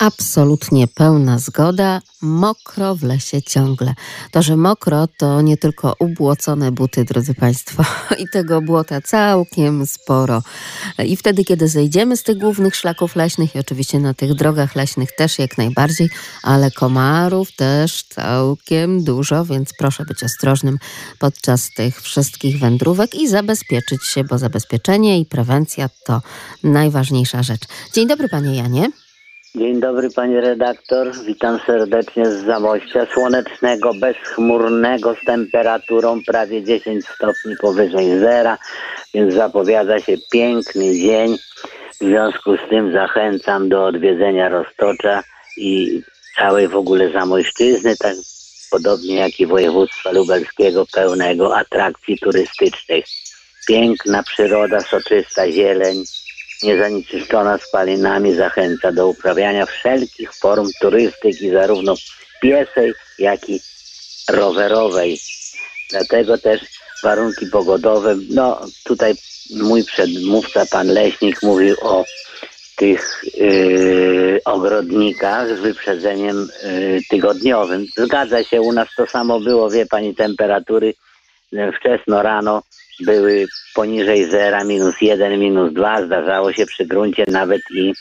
Absolutnie 0.00 0.88
pełna 0.88 1.38
zgoda. 1.38 2.00
Mokro 2.22 2.94
w 2.94 3.02
lesie 3.02 3.42
ciągle. 3.42 3.94
To, 4.30 4.42
że 4.42 4.56
mokro, 4.56 5.08
to 5.18 5.40
nie 5.40 5.56
tylko 5.56 5.94
ubłocone 5.98 6.72
buty, 6.72 7.04
drodzy 7.04 7.34
Państwo, 7.34 7.84
i 8.22 8.24
tego 8.32 8.62
błota 8.62 9.00
całkiem 9.00 9.86
sporo. 9.86 10.42
I 11.06 11.16
wtedy, 11.16 11.44
kiedy 11.44 11.68
zejdziemy 11.68 12.16
z 12.16 12.22
tych 12.22 12.38
głównych 12.38 12.76
szlaków 12.76 13.16
leśnych, 13.16 13.54
i 13.54 13.58
oczywiście 13.58 13.98
na 13.98 14.14
tych 14.14 14.34
drogach 14.34 14.76
leśnych 14.76 15.12
też 15.16 15.38
jak 15.38 15.58
najbardziej, 15.58 16.10
ale 16.42 16.70
komarów 16.70 17.56
też 17.56 18.02
całkiem 18.02 19.04
dużo, 19.04 19.44
więc 19.44 19.70
proszę 19.78 20.04
być 20.04 20.24
ostrożnym 20.24 20.78
podczas 21.18 21.70
tych 21.76 22.02
wszystkich 22.02 22.58
wędrówek 22.58 23.14
i 23.14 23.28
zabezpieczyć 23.28 24.06
się, 24.06 24.24
bo 24.24 24.38
zabezpieczenie 24.38 25.20
i 25.20 25.26
prewencja 25.26 25.88
to 26.06 26.22
najważniejsza 26.62 27.42
rzecz. 27.42 27.62
Dzień 27.94 28.08
dobry, 28.08 28.28
Panie 28.28 28.54
Janie. 28.54 28.90
Dzień 29.54 29.80
dobry 29.80 30.10
pani 30.10 30.40
redaktor, 30.40 31.12
witam 31.26 31.60
serdecznie 31.66 32.26
z 32.26 32.44
Zamościa 32.44 33.06
słonecznego, 33.14 33.94
bezchmurnego 33.94 35.14
z 35.14 35.24
temperaturą 35.26 36.20
prawie 36.26 36.64
10 36.64 37.04
stopni 37.06 37.56
powyżej 37.60 38.18
zera, 38.18 38.58
więc 39.14 39.34
zapowiada 39.34 40.00
się 40.00 40.16
piękny 40.32 40.94
dzień. 40.94 41.36
W 42.00 42.04
związku 42.04 42.56
z 42.56 42.70
tym 42.70 42.92
zachęcam 42.92 43.68
do 43.68 43.86
odwiedzenia 43.86 44.48
Roztocza 44.48 45.22
i 45.56 46.02
całej 46.36 46.68
w 46.68 46.76
ogóle 46.76 47.12
Zamojszczyzny, 47.12 47.96
tak 47.96 48.14
podobnie 48.70 49.14
jak 49.14 49.40
i 49.40 49.46
województwa 49.46 50.12
lubelskiego 50.12 50.86
pełnego 50.92 51.56
atrakcji 51.56 52.18
turystycznych. 52.18 53.04
Piękna 53.68 54.22
przyroda, 54.22 54.80
soczysta 54.80 55.52
zieleń, 55.52 56.04
niezanieczyszczona 56.62 57.58
spalinami 57.58 58.34
zachęca 58.34 58.92
do 58.92 59.08
uprawiania 59.08 59.66
wszelkich 59.66 60.34
form 60.34 60.68
turystyki, 60.80 61.50
zarówno 61.50 61.94
piesej, 62.42 62.92
jak 63.18 63.48
i 63.48 63.60
rowerowej. 64.28 65.18
Dlatego 65.90 66.38
też 66.38 66.60
warunki 67.02 67.46
pogodowe, 67.46 68.16
no 68.30 68.60
tutaj 68.84 69.14
mój 69.56 69.84
przedmówca, 69.84 70.66
pan 70.70 70.88
Leśnik, 70.88 71.42
mówił 71.42 71.76
o 71.82 72.04
tych 72.76 73.24
yy, 73.34 74.40
ogrodnikach 74.44 75.56
z 75.56 75.60
wyprzedzeniem 75.60 76.48
yy, 76.62 77.00
tygodniowym. 77.10 77.86
Zgadza 77.96 78.44
się, 78.44 78.60
u 78.60 78.72
nas 78.72 78.88
to 78.96 79.06
samo 79.06 79.40
było, 79.40 79.70
wie 79.70 79.86
pani, 79.86 80.14
temperatury 80.14 80.94
yy, 81.52 81.72
wczesno 81.72 82.22
rano 82.22 82.62
były 83.00 83.46
poniżej 83.74 84.30
zera, 84.30 84.64
minus 84.64 84.94
jeden, 85.00 85.40
minus 85.40 85.72
dwa, 85.72 86.06
zdarzało 86.06 86.52
się 86.52 86.66
przy 86.66 86.86
gruncie 86.86 87.24
nawet 87.28 87.62
i, 87.74 87.92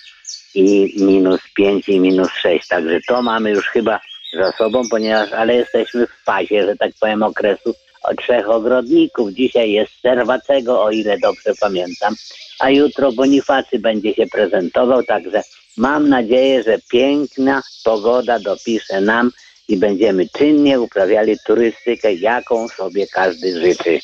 i 0.55 0.93
minus 1.03 1.41
pięć 1.55 1.89
i 1.89 1.99
minus 1.99 2.29
sześć. 2.29 2.67
Także 2.67 2.99
to 3.07 3.21
mamy 3.21 3.49
już 3.49 3.67
chyba 3.67 3.99
za 4.33 4.51
sobą, 4.51 4.81
ponieważ, 4.91 5.31
ale 5.31 5.55
jesteśmy 5.55 6.07
w 6.07 6.23
fazie, 6.25 6.65
że 6.65 6.75
tak 6.75 6.91
powiem, 6.99 7.23
okresu 7.23 7.73
trzech 8.17 8.49
ogrodników. 8.49 9.33
Dzisiaj 9.33 9.71
jest 9.71 9.91
Serwacego, 10.01 10.83
o 10.83 10.91
ile 10.91 11.17
dobrze 11.17 11.53
pamiętam, 11.59 12.15
a 12.59 12.69
jutro 12.69 13.11
Bonifacy 13.11 13.79
będzie 13.79 14.13
się 14.13 14.25
prezentował, 14.27 15.03
także 15.03 15.41
mam 15.77 16.09
nadzieję, 16.09 16.63
że 16.63 16.77
piękna 16.91 17.61
pogoda 17.83 18.39
dopisze 18.39 19.01
nam 19.01 19.31
i 19.67 19.77
będziemy 19.77 20.27
czynnie 20.37 20.81
uprawiali 20.81 21.35
turystykę, 21.47 22.13
jaką 22.13 22.67
sobie 22.67 23.07
każdy 23.07 23.61
życzy. 23.61 23.99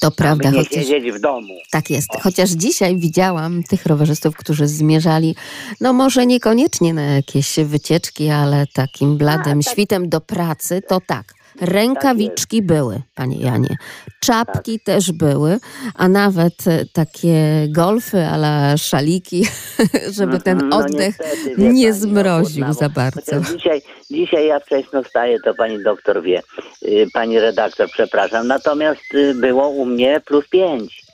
To 0.00 0.10
prawda. 0.10 0.50
nie 0.50 0.58
chociaż... 0.58 0.86
siedzieć 0.86 1.12
w 1.12 1.20
domu. 1.20 1.54
Tak 1.70 1.90
jest. 1.90 2.08
Chociaż 2.20 2.50
dzisiaj 2.50 2.96
widziałam 2.96 3.62
tych 3.62 3.86
rowerzystów, 3.86 4.36
którzy 4.36 4.68
zmierzali, 4.68 5.34
no 5.80 5.92
może 5.92 6.26
niekoniecznie 6.26 6.94
na 6.94 7.02
jakieś 7.02 7.56
wycieczki, 7.64 8.28
ale 8.28 8.66
takim 8.66 9.16
bladym 9.16 9.62
tak. 9.62 9.72
świtem 9.72 10.08
do 10.08 10.20
pracy, 10.20 10.82
to 10.88 11.00
tak. 11.06 11.35
Rękawiczki 11.60 12.62
były, 12.62 13.02
panie 13.14 13.36
Janie. 13.36 13.76
Czapki 14.20 14.80
też 14.80 15.12
były, 15.12 15.58
a 15.94 16.08
nawet 16.08 16.66
e, 16.66 16.84
takie 16.92 17.66
golfy 17.68 18.26
ala 18.26 18.76
szaliki, 18.76 19.46
żeby 20.18 20.40
ten 20.40 20.60
Mhm, 20.60 20.68
no 20.70 20.76
oddech 20.78 21.18
niestety, 21.18 21.56
wie 21.56 21.72
nie 21.72 21.88
pani, 21.88 22.00
zmroził 22.00 22.64
ochłodzało. 22.64 22.90
za 22.90 23.00
bardzo. 23.00 23.56
Dzisiaj, 23.56 23.82
dzisiaj 24.10 24.46
ja 24.46 24.60
wcześno 24.60 25.02
wstaję, 25.02 25.40
to 25.44 25.54
pani 25.54 25.82
doktor 25.82 26.22
wie, 26.22 26.42
y, 26.82 27.06
pani 27.12 27.40
redaktor, 27.40 27.88
przepraszam. 27.90 28.46
Natomiast 28.46 29.14
y, 29.14 29.34
było 29.34 29.68
u 29.68 29.86
mnie 29.86 30.20
plus 30.26 30.48
pięć. 30.48 31.05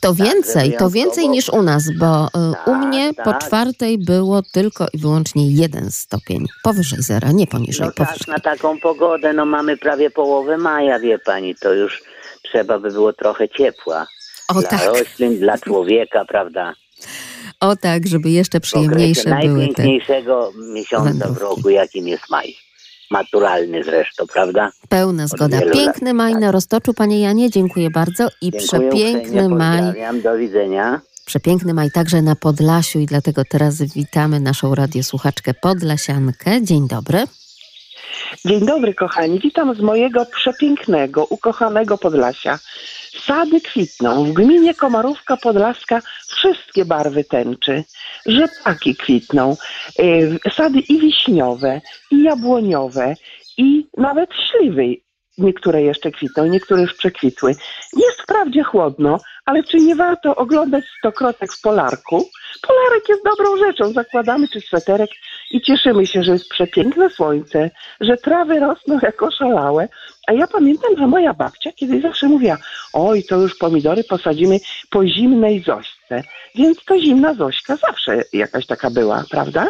To 0.00 0.14
więcej, 0.14 0.76
to 0.78 0.90
więcej 0.90 1.28
niż 1.28 1.48
u 1.48 1.62
nas, 1.62 1.90
bo 1.98 2.26
y, 2.26 2.70
u 2.70 2.74
mnie 2.74 3.10
po 3.24 3.34
czwartej 3.34 3.98
było 3.98 4.42
tylko 4.52 4.86
i 4.92 4.98
wyłącznie 4.98 5.50
jeden 5.50 5.90
stopień. 5.90 6.46
Powyżej 6.62 7.02
zera, 7.02 7.32
nie 7.32 7.46
poniżej. 7.46 7.86
No 7.86 7.92
powyżej. 7.92 8.18
tak, 8.18 8.28
na 8.28 8.38
taką 8.40 8.80
pogodę, 8.80 9.32
no 9.32 9.46
mamy 9.46 9.76
prawie 9.76 10.10
połowę 10.10 10.58
maja, 10.58 10.98
wie 10.98 11.18
pani, 11.18 11.54
to 11.54 11.72
już 11.72 12.02
trzeba 12.42 12.78
by 12.78 12.90
było 12.90 13.12
trochę 13.12 13.48
ciepła. 13.48 14.06
O 14.48 14.54
dla 14.54 14.62
tak, 14.68 14.84
roślin, 14.86 15.38
dla 15.38 15.58
człowieka, 15.58 16.24
prawda? 16.24 16.74
o 17.60 17.76
tak, 17.76 18.06
żeby 18.06 18.30
jeszcze 18.30 18.58
W 18.58 18.62
przyjemniejsze 18.62 19.22
były 19.22 19.40
te. 19.42 19.56
najpiękniejszego 19.56 20.52
miesiąca 20.74 21.04
w 21.10 21.18
wędrówki. 21.18 21.42
roku, 21.42 21.70
jakim 21.70 22.08
jest 22.08 22.22
maj. 22.30 22.56
Maturalny 23.10 23.84
zresztą, 23.84 24.26
prawda? 24.32 24.70
Pełna 24.88 25.26
zgoda. 25.26 25.60
Piękny 25.60 26.10
lat, 26.10 26.16
maj 26.16 26.32
tak. 26.32 26.40
na 26.40 26.52
roztoczu, 26.52 26.94
panie 26.94 27.20
Janie, 27.20 27.50
dziękuję 27.50 27.90
bardzo. 27.90 28.28
I 28.28 28.50
Dziękuję 28.50 28.62
przepiękny 28.68 29.20
uprzejmie, 29.28 29.48
maj, 29.48 29.78
pozdrawiam, 29.78 30.20
do 30.20 30.36
widzenia. 30.36 31.00
przepiękny 31.26 31.74
maj 31.74 31.90
także 31.90 32.22
na 32.22 32.36
Podlasiu 32.36 32.98
i 32.98 33.06
dlatego 33.06 33.42
teraz 33.50 33.82
witamy 33.82 34.40
naszą 34.40 34.74
radiosłuchaczkę 34.74 35.54
Podlasiankę. 35.54 36.62
Dzień 36.62 36.88
dobry. 36.88 37.24
Dzień 38.44 38.66
dobry, 38.66 38.94
kochani. 38.94 39.40
Witam 39.40 39.74
z 39.74 39.80
mojego 39.80 40.26
przepięknego, 40.26 41.24
ukochanego 41.24 41.98
Podlasia. 41.98 42.58
Sady 43.26 43.60
kwitną. 43.60 44.24
W 44.24 44.32
gminie 44.32 44.74
Komarówka 44.74 45.36
Podlaska 45.36 46.00
wszystkie 46.26 46.84
barwy 46.84 47.24
tęczy. 47.24 47.84
Rzepaki 48.26 48.96
kwitną. 48.96 49.56
Yy, 49.98 50.38
Sady 50.52 50.78
i 50.78 50.98
wiśniowe, 50.98 51.80
i 52.10 52.22
jabłoniowe, 52.22 53.14
i 53.56 53.86
nawet 53.96 54.30
śliwy. 54.34 55.07
Niektóre 55.38 55.82
jeszcze 55.82 56.10
kwitną, 56.10 56.46
niektóre 56.46 56.82
już 56.82 56.94
przekwitły. 56.94 57.54
Jest 57.96 58.22
wprawdzie 58.22 58.62
chłodno, 58.62 59.18
ale 59.44 59.62
czy 59.64 59.76
nie 59.76 59.96
warto 59.96 60.36
oglądać 60.36 60.84
stokrotek 60.98 61.52
w 61.52 61.60
polarku? 61.60 62.28
Polarek 62.62 63.08
jest 63.08 63.24
dobrą 63.24 63.56
rzeczą. 63.56 63.92
Zakładamy 63.92 64.48
czy 64.48 64.60
sweterek 64.60 65.10
i 65.50 65.60
cieszymy 65.60 66.06
się, 66.06 66.22
że 66.22 66.32
jest 66.32 66.48
przepiękne 66.48 67.10
słońce, 67.10 67.70
że 68.00 68.16
trawy 68.16 68.60
rosną 68.60 68.98
jak 69.02 69.22
oszalałe. 69.22 69.88
A 70.26 70.32
ja 70.32 70.46
pamiętam, 70.46 70.96
że 70.98 71.06
moja 71.06 71.34
babcia 71.34 71.72
kiedyś 71.72 72.02
zawsze 72.02 72.28
mówiła, 72.28 72.56
oj, 72.92 73.24
to 73.24 73.36
już 73.36 73.58
pomidory 73.58 74.04
posadzimy 74.04 74.58
po 74.90 75.06
zimnej 75.06 75.62
Zośce. 75.62 76.22
Więc 76.54 76.84
to 76.84 77.00
zimna 77.00 77.34
Zośka 77.34 77.76
zawsze 77.76 78.22
jakaś 78.32 78.66
taka 78.66 78.90
była, 78.90 79.24
prawda? 79.30 79.66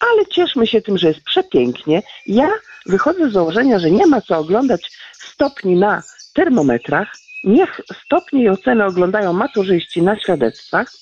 Ale 0.00 0.26
cieszmy 0.30 0.66
się 0.66 0.82
tym, 0.82 0.98
że 0.98 1.08
jest 1.08 1.22
przepięknie. 1.22 2.02
Ja 2.26 2.50
wychodzę 2.86 3.30
z 3.30 3.32
założenia, 3.32 3.78
że 3.78 3.90
nie 3.90 4.06
ma 4.06 4.20
co 4.20 4.38
oglądać 4.38 4.90
stopni 5.12 5.76
na 5.76 6.02
termometrach. 6.34 7.16
Niech 7.44 7.80
stopnie 8.04 8.42
i 8.42 8.48
oceny 8.48 8.84
oglądają 8.84 9.32
maturzyści 9.32 10.02
na 10.02 10.20
świadectwach, 10.20 10.92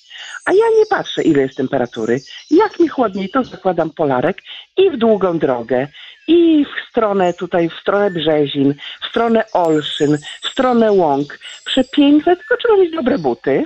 a 0.45 0.53
ja 0.53 0.65
nie 0.79 0.87
patrzę, 0.91 1.23
ile 1.23 1.43
jest 1.43 1.57
temperatury. 1.57 2.21
Jak 2.51 2.81
mi 2.81 2.89
chłodniej, 2.89 3.29
to 3.29 3.45
zakładam 3.45 3.91
polarek 3.91 4.43
i 4.77 4.91
w 4.91 4.97
długą 4.97 5.39
drogę, 5.39 5.89
i 6.29 6.65
w 6.65 6.91
stronę 6.91 7.35
tutaj, 7.35 7.69
w 7.69 7.81
stronę 7.81 8.11
Brzezin, 8.11 8.75
w 9.03 9.07
stronę 9.07 9.45
Olszyn, 9.53 10.19
w 10.43 10.49
stronę 10.49 10.93
Łąk. 10.93 11.39
Przepiękne, 11.65 12.37
tylko 12.37 12.57
trzeba 12.57 12.77
mieć 12.77 12.93
dobre 12.93 13.19
buty 13.19 13.65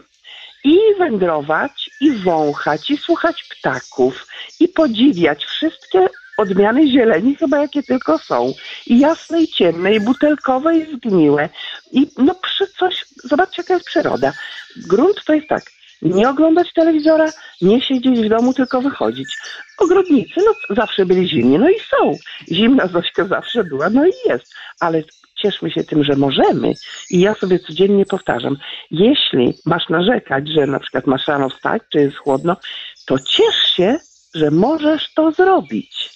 i 0.65 0.79
wędrować, 0.99 1.91
i 2.01 2.11
wąchać, 2.11 2.91
i 2.91 2.97
słuchać 2.97 3.45
ptaków, 3.45 4.27
i 4.61 4.69
podziwiać 4.69 5.45
wszystkie 5.45 6.09
odmiany 6.37 6.89
zieleni, 6.89 7.37
chyba 7.37 7.59
jakie 7.59 7.83
tylko 7.83 8.19
są. 8.19 8.53
I 8.87 8.99
jasne, 8.99 9.43
i 9.43 9.49
ciemne, 9.49 9.95
i 9.95 10.01
butelkowe, 10.01 10.79
i 10.79 10.97
zgniłe. 10.97 11.49
I 11.93 12.07
no 12.19 12.35
przy 12.35 12.67
coś, 12.67 13.05
zobaczcie 13.25 13.63
jaka 13.63 13.75
jest 13.75 13.87
przyroda. 13.87 14.33
Grunt 14.77 15.25
to 15.25 15.35
jest 15.35 15.49
tak, 15.49 15.63
nie 16.03 16.29
oglądać 16.29 16.73
telewizora, 16.73 17.33
nie 17.63 17.81
siedzieć 17.81 18.21
w 18.21 18.29
domu, 18.29 18.55
tylko 18.55 18.81
wychodzić. 18.81 19.37
Ogrodnicy, 19.79 20.35
no 20.37 20.77
zawsze 20.77 21.07
byli 21.07 21.29
zimni, 21.29 21.59
no 21.59 21.71
i 21.71 21.79
są. 21.81 22.13
Zimna 22.53 22.87
Zośka 22.87 23.25
zawsze 23.25 23.65
była, 23.65 23.91
no 23.91 24.07
i 24.07 24.13
jest. 24.27 24.55
Ale 24.81 25.03
cieszmy 25.43 25.71
się 25.71 25.85
tym, 25.85 26.05
że 26.05 26.17
możemy. 26.17 26.73
I 27.11 27.21
ja 27.21 27.35
sobie 27.35 27.59
codziennie 27.59 28.07
powtarzam, 28.07 28.57
jeśli 28.91 29.55
masz 29.67 29.89
narzekać, 29.89 30.49
że 30.49 30.67
na 30.67 30.81
przykład 30.81 31.07
masz 31.07 31.29
rano 31.29 31.49
wstać, 31.49 31.83
czy 31.93 31.99
jest 31.99 32.17
chłodno, 32.17 32.57
to 33.07 33.19
ciesz 33.19 33.73
się, 33.77 33.99
że 34.35 34.51
możesz 34.51 35.15
to 35.15 35.33
zrobić. 35.33 36.11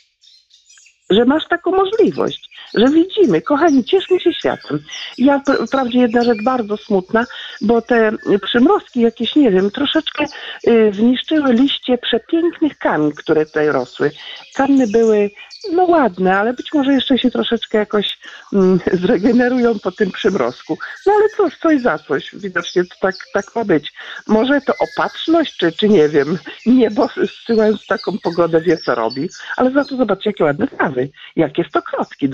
Że 1.11 1.25
masz 1.25 1.49
taką 1.49 1.71
możliwość, 1.71 2.51
że 2.75 2.89
widzimy. 2.89 3.43
Kochani, 3.43 3.85
cieszmy 3.85 4.21
się 4.21 4.33
światem. 4.35 4.79
Ja 5.19 5.43
wprawdzie 5.67 5.99
jedna 5.99 6.25
rzecz 6.25 6.43
bardzo 6.45 6.77
smutna, 6.77 7.25
bo 7.61 7.83
te 7.83 8.13
przymrozki 8.43 9.01
jakieś, 9.01 9.37
nie 9.37 9.51
wiem, 9.51 9.71
troszeczkę 9.71 10.25
y, 10.69 10.93
zniszczyły 10.93 11.53
liście 11.53 11.99
przepięknych 11.99 12.79
kan, 12.79 13.13
które 13.13 13.47
tutaj 13.47 13.69
rosły. 13.69 14.11
Kanny 14.55 14.87
były 14.87 15.31
no 15.73 15.85
ładne, 15.85 16.39
ale 16.39 16.53
być 16.53 16.73
może 16.75 16.93
jeszcze 16.93 17.19
się 17.19 17.31
troszeczkę 17.31 17.79
jakoś 17.79 18.19
mm, 18.53 18.81
zregenerują 19.03 19.79
po 19.79 19.93
tym 19.93 20.11
przymrozku. 20.11 20.79
No 21.07 21.13
ale 21.13 21.29
cóż, 21.37 21.59
coś 21.59 21.83
za 21.83 21.99
coś. 21.99 22.35
Widocznie 22.35 22.85
to 22.85 22.95
tak, 23.01 23.15
tak 23.33 23.57
ma 23.57 23.65
być. 23.65 23.93
Może 24.27 24.61
to 24.61 24.73
opatrzność, 24.81 25.57
czy, 25.57 25.73
czy 25.73 25.89
nie 25.89 26.09
wiem, 26.09 26.39
niebo 26.67 27.09
zsyłając 27.27 27.87
taką 27.87 28.19
pogodę 28.23 28.61
wie 28.61 28.77
co 28.77 28.95
robi. 28.95 29.29
Ale 29.57 29.71
za 29.71 29.85
to 29.85 29.97
zobaczcie, 29.97 30.31
jakie 30.31 30.45
ładne 30.45 30.67
trawy, 30.69 31.09
jakie 31.37 31.65
stokrotki 31.65 32.29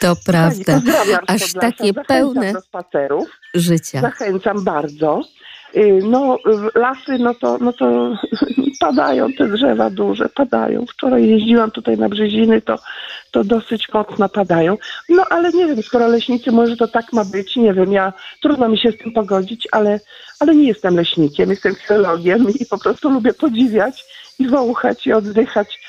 To 0.00 0.16
prawda. 0.26 0.80
Aż 1.26 1.52
takie 1.52 1.94
pełne 1.94 2.52
do 2.52 2.60
spacerów. 2.60 3.28
życia. 3.54 4.00
Zachęcam 4.00 4.64
bardzo. 4.64 5.22
Y, 5.76 6.00
no, 6.02 6.38
lasy, 6.74 7.18
no 7.18 7.34
to, 7.34 7.58
no 7.58 7.72
to 7.72 8.16
padają 8.80 9.32
te 9.32 9.48
drzewa 9.48 9.90
duże, 9.90 10.28
padają. 10.28 10.86
Wczoraj 10.86 11.28
jeździłam 11.28 11.70
tutaj 11.70 11.98
na 11.98 12.08
Brzeziny, 12.08 12.60
to, 12.62 12.78
to 13.30 13.44
dosyć 13.44 13.88
mocno 13.94 14.28
padają. 14.28 14.78
No 15.08 15.24
ale 15.30 15.52
nie 15.52 15.66
wiem, 15.66 15.82
skoro 15.82 16.08
leśnicy, 16.08 16.52
może 16.52 16.76
to 16.76 16.88
tak 16.88 17.12
ma 17.12 17.24
być, 17.24 17.56
nie 17.56 17.74
wiem, 17.74 17.92
ja 17.92 18.12
trudno 18.42 18.68
mi 18.68 18.78
się 18.78 18.92
z 18.92 18.98
tym 18.98 19.12
pogodzić, 19.12 19.68
ale, 19.72 20.00
ale 20.40 20.54
nie 20.54 20.68
jestem 20.68 20.96
leśnikiem, 20.96 21.50
jestem 21.50 21.74
filologiem 21.74 22.46
i 22.60 22.66
po 22.66 22.78
prostu 22.78 23.10
lubię 23.10 23.34
podziwiać 23.34 24.04
i 24.38 24.48
wąchać 24.48 25.06
i 25.06 25.12
oddychać 25.12 25.80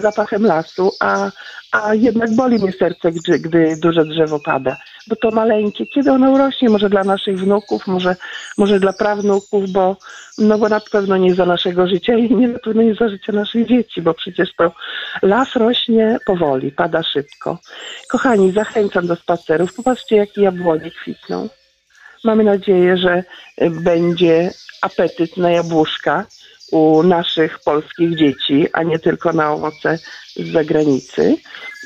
zapachem 0.00 0.46
lasu, 0.46 0.90
a, 1.00 1.30
a 1.72 1.94
jednak 1.94 2.34
boli 2.34 2.58
mnie 2.58 2.72
serce, 2.72 3.12
gdy, 3.12 3.38
gdy 3.38 3.76
duże 3.76 4.04
drzewo 4.04 4.40
pada, 4.40 4.76
bo 5.06 5.16
to 5.16 5.30
maleńkie. 5.30 5.86
Kiedy 5.86 6.12
ono 6.12 6.30
urośnie? 6.30 6.68
Może 6.68 6.88
dla 6.88 7.04
naszych 7.04 7.38
wnuków, 7.38 7.86
może, 7.86 8.16
może 8.58 8.80
dla 8.80 8.92
prawnuków, 8.92 9.70
bo, 9.70 9.96
no 10.38 10.58
bo 10.58 10.68
na 10.68 10.80
pewno 10.80 11.16
nie 11.16 11.34
za 11.34 11.46
naszego 11.46 11.88
życia 11.88 12.14
i 12.14 12.34
nie 12.34 12.48
na 12.48 12.58
pewno 12.58 12.82
nie 12.82 12.94
za 12.94 13.08
życia 13.08 13.32
naszych 13.32 13.66
dzieci, 13.66 14.02
bo 14.02 14.14
przecież 14.14 14.54
to 14.56 14.72
las 15.22 15.56
rośnie 15.56 16.18
powoli, 16.26 16.72
pada 16.72 17.02
szybko. 17.02 17.58
Kochani, 18.08 18.52
zachęcam 18.52 19.06
do 19.06 19.16
spacerów. 19.16 19.74
Popatrzcie, 19.74 20.16
jakie 20.16 20.42
jabłonie 20.42 20.90
kwitną. 20.90 21.48
Mamy 22.24 22.44
nadzieję, 22.44 22.96
że 22.96 23.24
będzie 23.70 24.50
apetyt 24.82 25.36
na 25.36 25.50
jabłuszka 25.50 26.26
u 26.72 27.02
naszych 27.02 27.58
polskich 27.58 28.16
dzieci, 28.16 28.66
a 28.72 28.82
nie 28.82 28.98
tylko 28.98 29.32
na 29.32 29.52
owoce 29.52 29.98
z 30.36 30.52
zagranicy, 30.52 31.36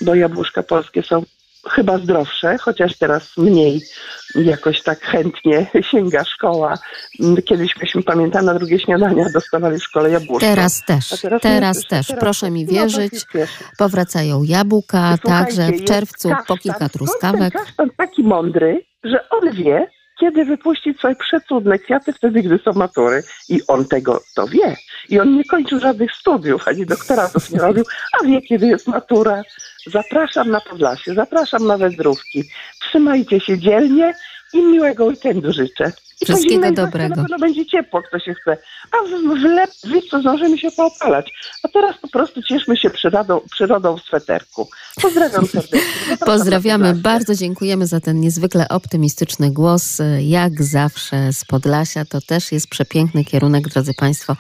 bo 0.03 0.14
jabłuszka 0.14 0.62
polskie 0.62 1.03
są 1.03 1.25
chyba 1.71 1.99
zdrowsze, 1.99 2.59
chociaż 2.59 2.99
teraz 2.99 3.37
mniej 3.37 3.81
jakoś 4.35 4.83
tak 4.83 5.01
chętnie 5.01 5.66
sięga 5.90 6.25
szkoła. 6.25 6.79
Kiedyś 7.45 7.77
myśmy, 7.81 8.03
pamiętam, 8.03 8.45
na 8.45 8.55
drugie 8.55 8.79
śniadania 8.79 9.25
dostawali 9.35 9.79
w 9.79 9.83
szkole 9.83 10.11
jabłuszka. 10.11 10.47
Teraz 10.47 10.85
też, 10.85 11.21
teraz, 11.23 11.42
teraz 11.42 11.77
nie, 11.77 11.83
też. 11.83 12.07
Teraz 12.07 12.21
Proszę 12.21 12.51
mi 12.51 12.66
wierzyć, 12.66 13.12
no, 13.35 13.40
powracają 13.79 14.42
jabłka, 14.42 15.14
także 15.23 15.66
w 15.66 15.85
czerwcu 15.85 16.29
kasztan, 16.29 16.47
po 16.47 16.57
kilka 16.57 16.88
truskawek. 16.88 17.53
Ten 17.53 17.64
kasztan 17.64 17.90
taki 17.97 18.23
mądry, 18.23 18.85
że 19.05 19.29
on 19.31 19.53
wie, 19.53 19.90
kiedy 20.23 20.45
wypuścić 20.45 20.99
swoje 20.99 21.17
przecudne 21.17 21.79
kwiaty 21.79 22.13
wtedy, 22.13 22.43
gdy 22.43 22.59
są 22.59 22.73
matury. 22.73 23.23
I 23.49 23.61
on 23.67 23.85
tego 23.85 24.23
to 24.35 24.47
wie. 24.47 24.77
I 25.09 25.21
on 25.21 25.37
nie 25.37 25.45
kończył 25.45 25.81
żadnych 25.81 26.13
studiów, 26.13 26.69
ani 26.69 26.87
doktoratów 26.87 27.51
nie 27.51 27.59
robił, 27.59 27.85
a 28.21 28.27
wie, 28.27 28.43
kiedy 28.43 28.67
jest 28.67 28.87
matura. 28.87 29.43
Zapraszam 29.87 30.51
na 30.51 30.61
Podlasie, 30.61 31.15
zapraszam 31.15 31.67
na 31.67 31.79
Wędrówki. 31.79 32.45
Trzymajcie 32.81 33.41
się 33.41 33.59
dzielnie 33.59 34.15
i 34.53 34.63
miłego 34.63 35.05
weekendu 35.05 35.53
życzę. 35.53 35.93
I 36.23 36.25
Wszystkiego 36.25 36.73
dobrego. 36.73 37.17
Na 37.17 37.23
pewno 37.23 37.39
będzie 37.39 37.67
ciepło, 37.67 38.03
kto 38.03 38.19
się 38.19 38.35
chce. 38.35 38.57
A 38.93 38.97
w, 39.07 39.41
w, 39.41 39.45
lep, 39.45 39.71
zdążymy 40.21 40.59
się 40.59 40.71
poopalać. 40.71 41.33
A 41.63 41.69
teraz 41.69 41.99
po 41.99 42.09
prostu 42.09 42.43
cieszmy 42.43 42.77
się 42.77 42.91
przyrodą, 42.91 43.41
przyrodą 43.51 43.97
w 43.97 44.03
sweterku. 44.03 44.69
Pozdrawiam 45.03 45.47
serdecznie. 45.47 46.17
Pozdrawiamy. 46.27 46.95
Bardzo 46.95 47.35
dziękujemy 47.35 47.87
za 47.87 48.01
ten 48.01 48.21
niezwykle 48.21 48.69
optymistyczny 48.69 49.51
głos. 49.51 49.99
Jak 50.21 50.63
zawsze 50.63 51.33
z 51.33 51.45
Podlasia. 51.45 52.05
To 52.05 52.21
też 52.21 52.53
jest 52.53 52.69
przepiękny 52.69 53.25
kierunek, 53.25 53.69
drodzy 53.69 53.95
Państwo, 53.95 54.37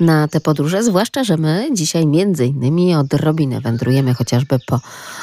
na 0.00 0.28
te 0.28 0.40
podróże. 0.40 0.82
Zwłaszcza, 0.82 1.24
że 1.24 1.36
my 1.36 1.68
dzisiaj 1.72 2.06
między 2.06 2.46
innymi 2.46 2.94
odrobinę 2.94 3.60
wędrujemy 3.60 4.14
chociażby 4.14 4.58
po 4.66 4.80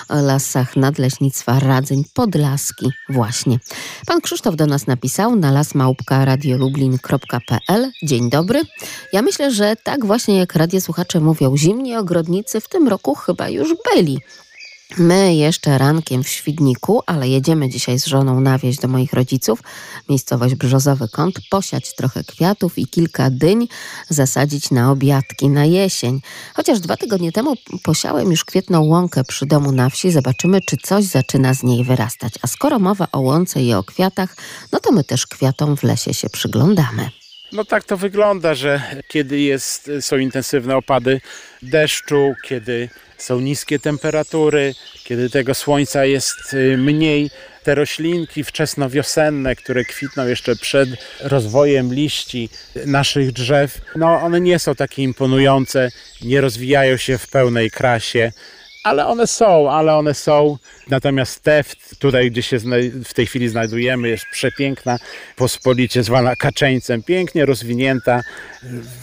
lasach 0.09 0.75
nadleśnictwa 0.75 1.59
Radzeń 1.59 2.03
Podlaski 2.13 2.91
właśnie. 3.09 3.59
Pan 4.07 4.21
Krzysztof 4.21 4.55
do 4.55 4.65
nas 4.65 4.87
napisał 4.87 5.35
na 5.35 5.51
las 5.51 5.75
radiolublin.pl. 6.09 7.91
Dzień 8.03 8.29
dobry. 8.29 8.61
Ja 9.13 9.21
myślę, 9.21 9.51
że 9.51 9.75
tak 9.83 10.05
właśnie 10.05 10.37
jak 10.37 10.55
radiosłuchacze 10.55 11.19
mówią, 11.19 11.57
zimni 11.57 11.95
ogrodnicy 11.95 12.61
w 12.61 12.69
tym 12.69 12.87
roku 12.87 13.15
chyba 13.15 13.49
już 13.49 13.75
byli. 13.93 14.19
My 14.97 15.35
jeszcze 15.35 15.77
rankiem 15.77 16.23
w 16.23 16.29
Świdniku, 16.29 17.01
ale 17.05 17.29
jedziemy 17.29 17.69
dzisiaj 17.69 17.99
z 17.99 18.05
żoną 18.05 18.41
na 18.41 18.57
wieś 18.57 18.77
do 18.77 18.87
moich 18.87 19.13
rodziców, 19.13 19.63
miejscowość 20.09 20.55
Brzozowy 20.55 21.07
Kąt, 21.09 21.35
posiać 21.49 21.95
trochę 21.95 22.23
kwiatów 22.23 22.77
i 22.77 22.87
kilka 22.87 23.29
dyń, 23.29 23.67
zasadzić 24.09 24.71
na 24.71 24.91
obiadki 24.91 25.49
na 25.49 25.65
jesień. 25.65 26.21
Chociaż 26.53 26.79
dwa 26.79 26.97
tygodnie 26.97 27.31
temu 27.31 27.53
posiałem 27.83 28.31
już 28.31 28.45
kwietną 28.45 28.83
łąkę 28.83 29.23
przy 29.23 29.45
domu 29.45 29.71
na 29.71 29.89
wsi, 29.89 30.11
zobaczymy, 30.11 30.61
czy 30.61 30.77
coś 30.77 31.05
zaczyna 31.05 31.53
z 31.53 31.63
niej 31.63 31.83
wyrastać. 31.83 32.33
A 32.41 32.47
skoro 32.47 32.79
mowa 32.79 33.07
o 33.11 33.19
łące 33.19 33.63
i 33.63 33.73
o 33.73 33.83
kwiatach, 33.83 34.35
no 34.71 34.79
to 34.79 34.91
my 34.91 35.03
też 35.03 35.27
kwiatom 35.27 35.77
w 35.77 35.83
lesie 35.83 36.13
się 36.13 36.29
przyglądamy. 36.29 37.09
No 37.51 37.65
tak 37.65 37.83
to 37.83 37.97
wygląda, 37.97 38.53
że 38.53 38.81
kiedy 39.07 39.39
jest, 39.39 39.91
są 40.01 40.17
intensywne 40.17 40.75
opady 40.77 41.21
deszczu, 41.61 42.33
kiedy 42.43 42.89
są 43.17 43.39
niskie 43.39 43.79
temperatury, 43.79 44.73
kiedy 45.03 45.29
tego 45.29 45.53
słońca 45.53 46.05
jest 46.05 46.53
y, 46.53 46.77
mniej, 46.77 47.29
te 47.63 47.75
roślinki 47.75 48.43
wczesnowiosenne, 48.43 49.55
które 49.55 49.83
kwitną 49.85 50.27
jeszcze 50.27 50.55
przed 50.55 50.89
rozwojem 51.21 51.93
liści 51.93 52.49
naszych 52.85 53.31
drzew, 53.31 53.81
no 53.95 54.21
one 54.21 54.41
nie 54.41 54.59
są 54.59 54.75
takie 54.75 55.03
imponujące, 55.03 55.89
nie 56.21 56.41
rozwijają 56.41 56.97
się 56.97 57.17
w 57.17 57.27
pełnej 57.27 57.71
krasie 57.71 58.31
ale 58.87 59.07
one 59.07 59.27
są, 59.27 59.71
ale 59.71 59.95
one 59.95 60.13
są. 60.13 60.57
Natomiast 60.89 61.43
te 61.43 61.63
tutaj, 61.99 62.31
gdzie 62.31 62.41
się 62.43 62.57
w 63.05 63.13
tej 63.13 63.27
chwili 63.27 63.49
znajdujemy, 63.49 64.09
jest 64.09 64.25
przepiękna, 64.31 64.99
pospolicie 65.35 66.03
zwana 66.03 66.35
kaczeńcem, 66.35 67.03
pięknie 67.03 67.45
rozwinięta 67.45 68.21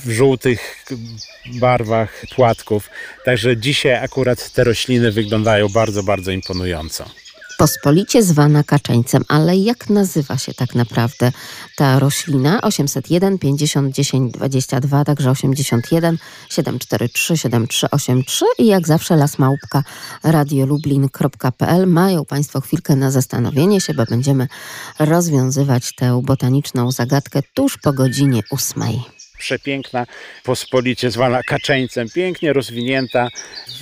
w 0.05 0.11
żółtych 0.11 0.85
barwach 1.61 2.23
płatków. 2.35 2.91
Także 3.25 3.57
dzisiaj 3.57 3.95
akurat 3.95 4.51
te 4.51 4.65
rośliny 4.65 5.13
wyglądają 5.13 5.69
bardzo, 5.69 6.03
bardzo 6.03 6.31
imponująco 6.31 7.24
pospolicie 7.59 8.23
zwana 8.23 8.65
kaczeńcem, 8.65 9.25
ale 9.29 9.57
jak 9.57 9.91
nazywa 9.91 10.39
się 10.39 10.55
tak 10.55 10.75
naprawdę 10.75 11.33
ta 11.77 11.99
roślina? 11.99 12.61
801 12.61 13.39
50 13.39 13.95
10 13.95 14.33
22, 14.33 15.05
także 15.05 15.31
81 15.31 16.19
743 16.51 17.37
7383 17.37 18.45
i 18.59 18.67
jak 18.67 18.87
zawsze 18.87 19.17
lasmałpka 19.17 19.83
radiolublin.pl. 20.23 21.87
Mają 21.87 22.25
Państwo 22.25 22.61
chwilkę 22.61 22.97
na 22.97 23.11
zastanowienie 23.11 23.81
się, 23.81 23.95
bo 23.95 24.05
będziemy 24.05 24.49
rozwiązywać 24.99 25.95
tę 25.95 26.23
botaniczną 26.25 26.93
zagadkę 26.93 27.41
tuż 27.55 27.79
po 27.79 27.93
godzinie 27.93 28.43
ósmej 28.51 29.01
przepiękna, 29.39 30.07
pospolicie 30.43 31.11
zwana 31.11 31.43
kaczeńcem, 31.43 32.09
pięknie 32.15 32.53
rozwinięta 32.53 33.29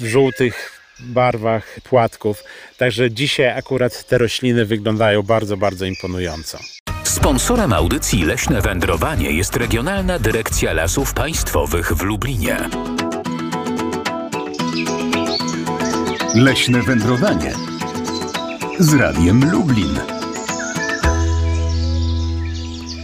w 0.00 0.04
żółtych 0.04 0.81
barwach 1.02 1.80
płatków. 1.84 2.44
Także 2.78 3.10
dzisiaj 3.10 3.58
akurat 3.58 4.04
te 4.04 4.18
rośliny 4.18 4.64
wyglądają 4.64 5.22
bardzo, 5.22 5.56
bardzo 5.56 5.84
imponująco. 5.84 6.58
Sponsorem 7.04 7.72
audycji 7.72 8.24
Leśne 8.24 8.60
Wędrowanie 8.60 9.30
jest 9.30 9.56
Regionalna 9.56 10.18
Dyrekcja 10.18 10.72
Lasów 10.72 11.14
Państwowych 11.14 11.92
w 11.92 12.02
Lublinie. 12.02 12.56
Leśne 16.34 16.82
Wędrowanie 16.82 17.52
z 18.78 18.94
Radiem 18.94 19.50
Lublin. 19.50 20.21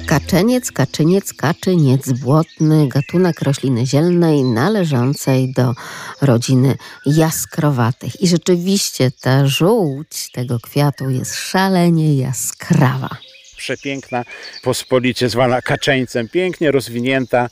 Kaczeniec, 0.09 0.73
kaczyniec, 0.73 1.35
kaczyniec 1.35 2.13
błotny, 2.13 2.89
gatunek 2.89 3.43
rośliny 3.43 3.87
zielnej 3.87 4.43
należącej 4.43 5.53
do 5.53 5.75
rodziny 6.23 6.77
jaskrowatych. 7.07 8.21
I 8.21 8.29
rzeczywiście 8.29 9.11
ta 9.21 9.47
żółć 9.47 10.31
tego 10.33 10.61
kwiatu 10.61 11.11
jest 11.11 11.35
szalenie 11.35 12.17
jaskrawa 12.17 13.09
przepiękna, 13.57 14.25
pospolicie 14.63 15.29
zwana 15.29 15.63
kaczeńcem, 15.63 16.29
pięknie 16.29 16.71
rozwinięta 16.71 17.49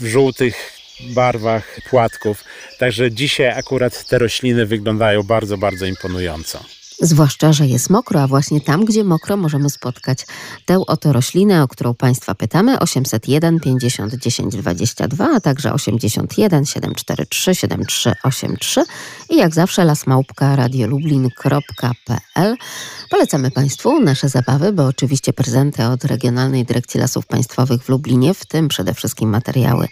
w 0.00 0.06
żółtych 0.06 0.72
barwach 1.00 1.80
płatków. 1.90 2.44
Także 2.78 3.12
dzisiaj 3.12 3.48
akurat 3.48 4.04
te 4.04 4.18
rośliny 4.18 4.66
wyglądają 4.66 5.22
bardzo, 5.22 5.58
bardzo 5.58 5.86
imponująco. 5.86 6.77
Zwłaszcza, 7.00 7.52
że 7.52 7.66
jest 7.66 7.90
mokro, 7.90 8.22
a 8.22 8.26
właśnie 8.26 8.60
tam, 8.60 8.84
gdzie 8.84 9.04
mokro, 9.04 9.36
możemy 9.36 9.70
spotkać 9.70 10.26
tę 10.66 10.78
oto 10.86 11.12
roślinę, 11.12 11.62
o 11.62 11.68
którą 11.68 11.94
Państwa 11.94 12.34
pytamy. 12.34 12.78
801 12.78 13.60
50 13.60 14.14
10 14.14 14.56
22, 14.56 15.30
a 15.36 15.40
także 15.40 15.72
81 15.72 16.66
743 16.66 17.54
7383 17.54 18.84
i 19.30 19.36
jak 19.36 19.54
zawsze 19.54 19.84
lasmałpka 19.84 20.56
radiolublin.pl. 20.56 22.56
Polecamy 23.10 23.50
Państwu 23.50 24.00
nasze 24.00 24.28
zabawy, 24.28 24.72
bo 24.72 24.86
oczywiście 24.86 25.32
prezenty 25.32 25.84
od 25.84 26.04
Regionalnej 26.04 26.64
Dyrekcji 26.64 27.00
Lasów 27.00 27.26
Państwowych 27.26 27.82
w 27.82 27.88
Lublinie, 27.88 28.34
w 28.34 28.46
tym 28.46 28.68
przede 28.68 28.94
wszystkim 28.94 29.30
materiały 29.30 29.88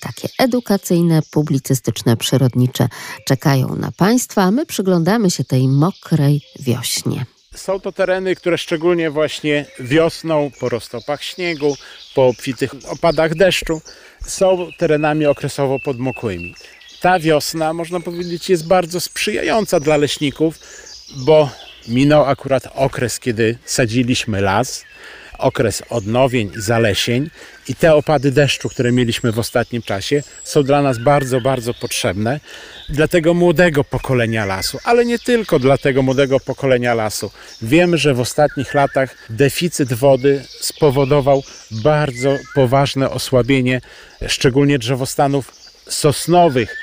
takie 0.00 0.28
edukacyjne, 0.38 1.22
publicystyczne, 1.30 2.16
przyrodnicze 2.16 2.88
czekają 3.26 3.76
na 3.76 3.92
Państwa, 3.92 4.42
a 4.42 4.50
my 4.50 4.66
przyglądamy 4.66 5.30
się 5.30 5.44
tej 5.44 5.68
mokrej 5.68 6.33
wiośnie. 6.60 7.26
Są 7.54 7.80
to 7.80 7.92
tereny, 7.92 8.36
które 8.36 8.58
szczególnie 8.58 9.10
właśnie 9.10 9.66
wiosną, 9.80 10.50
po 10.60 10.68
roztopach 10.68 11.22
śniegu, 11.24 11.76
po 12.14 12.26
obfitych 12.26 12.74
opadach 12.88 13.34
deszczu, 13.34 13.80
są 14.26 14.68
terenami 14.78 15.26
okresowo 15.26 15.78
podmokłymi. 15.78 16.54
Ta 17.00 17.18
wiosna, 17.18 17.72
można 17.72 18.00
powiedzieć, 18.00 18.50
jest 18.50 18.66
bardzo 18.66 19.00
sprzyjająca 19.00 19.80
dla 19.80 19.96
leśników, 19.96 20.58
bo 21.16 21.50
minął 21.88 22.24
akurat 22.24 22.68
okres, 22.74 23.20
kiedy 23.20 23.58
sadziliśmy 23.64 24.40
las, 24.40 24.84
okres 25.38 25.82
odnowień 25.90 26.52
i 26.58 26.60
zalesień 26.60 27.30
i 27.68 27.74
te 27.74 27.94
opady 27.94 28.30
deszczu, 28.30 28.68
które 28.68 28.92
mieliśmy 28.92 29.32
w 29.32 29.38
ostatnim 29.38 29.82
czasie, 29.82 30.22
są 30.44 30.62
dla 30.62 30.82
nas 30.82 30.98
bardzo, 30.98 31.40
bardzo 31.40 31.74
potrzebne 31.74 32.40
dla 32.88 33.08
tego 33.08 33.34
młodego 33.34 33.84
pokolenia 33.84 34.44
lasu, 34.44 34.78
ale 34.84 35.04
nie 35.04 35.18
tylko 35.18 35.58
dla 35.58 35.78
tego 35.78 36.02
młodego 36.02 36.40
pokolenia 36.40 36.94
lasu. 36.94 37.30
Wiemy, 37.62 37.98
że 37.98 38.14
w 38.14 38.20
ostatnich 38.20 38.74
latach 38.74 39.16
deficyt 39.30 39.92
wody 39.92 40.44
spowodował 40.60 41.42
bardzo 41.70 42.38
poważne 42.54 43.10
osłabienie, 43.10 43.80
szczególnie 44.28 44.78
drzewostanów 44.78 45.52
sosnowych, 45.88 46.76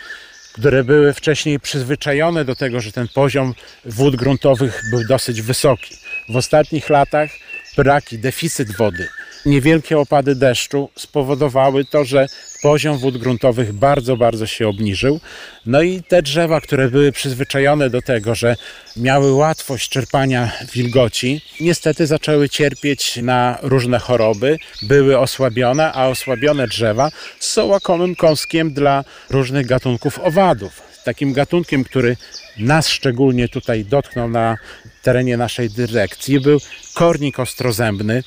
które 0.53 0.83
były 0.83 1.13
wcześniej 1.13 1.59
przyzwyczajone 1.59 2.45
do 2.45 2.55
tego, 2.55 2.81
że 2.81 2.91
ten 2.91 3.07
poziom 3.07 3.53
wód 3.85 4.15
gruntowych 4.15 4.81
był 4.91 5.07
dosyć 5.07 5.41
wysoki. 5.41 5.95
W 6.29 6.35
ostatnich 6.35 6.89
latach 6.89 7.29
braki, 7.77 8.17
deficyt 8.17 8.77
wody, 8.77 9.07
niewielkie 9.45 9.99
opady 9.99 10.35
deszczu 10.35 10.89
spowodowały 10.95 11.85
to, 11.85 12.05
że 12.05 12.27
poziom 12.61 12.97
wód 12.97 13.17
gruntowych 13.17 13.73
bardzo, 13.73 14.17
bardzo 14.17 14.47
się 14.47 14.67
obniżył. 14.67 15.19
No 15.65 15.81
i 15.81 16.03
te 16.03 16.21
drzewa, 16.21 16.61
które 16.61 16.89
były 16.89 17.11
przyzwyczajone 17.11 17.89
do 17.89 18.01
tego, 18.01 18.35
że 18.35 18.55
miały 18.97 19.33
łatwość 19.33 19.89
czerpania 19.89 20.51
wilgoci, 20.73 21.41
niestety 21.59 22.07
zaczęły 22.07 22.49
cierpieć 22.49 23.17
na 23.17 23.57
różne 23.61 23.99
choroby, 23.99 24.57
były 24.81 25.19
osłabione, 25.19 25.93
a 25.93 26.07
osłabione 26.07 26.67
drzewa 26.67 27.11
są 27.39 27.65
łakomym 27.65 28.15
kąskiem 28.15 28.73
dla 28.73 29.03
różnych 29.29 29.65
gatunków 29.65 30.19
owadów. 30.19 30.81
Takim 31.03 31.33
gatunkiem, 31.33 31.83
który 31.83 32.17
nas 32.57 32.87
szczególnie 32.87 33.49
tutaj 33.49 33.85
dotknął 33.85 34.29
na 34.29 34.57
terenie 35.01 35.37
naszej 35.37 35.69
dyrekcji, 35.69 36.39
był 36.39 36.59
kornik 36.93 37.39
ostrozębny 37.39 38.23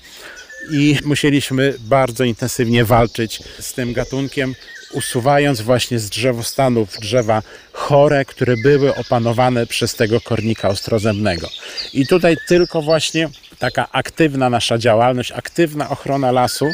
i 0.70 0.98
musieliśmy 1.04 1.74
bardzo 1.80 2.24
intensywnie 2.24 2.84
walczyć 2.84 3.42
z 3.60 3.72
tym 3.72 3.92
gatunkiem, 3.92 4.54
usuwając 4.92 5.60
właśnie 5.60 5.98
z 5.98 6.10
drzewostanów 6.10 6.98
drzewa 7.00 7.42
chore, 7.72 8.24
które 8.24 8.56
były 8.56 8.94
opanowane 8.94 9.66
przez 9.66 9.94
tego 9.94 10.20
kornika 10.20 10.68
ostrozębnego. 10.68 11.48
I 11.92 12.06
tutaj 12.06 12.36
tylko 12.48 12.82
właśnie 12.82 13.28
taka 13.58 13.88
aktywna 13.92 14.50
nasza 14.50 14.78
działalność, 14.78 15.32
aktywna 15.32 15.90
ochrona 15.90 16.32
lasu 16.32 16.72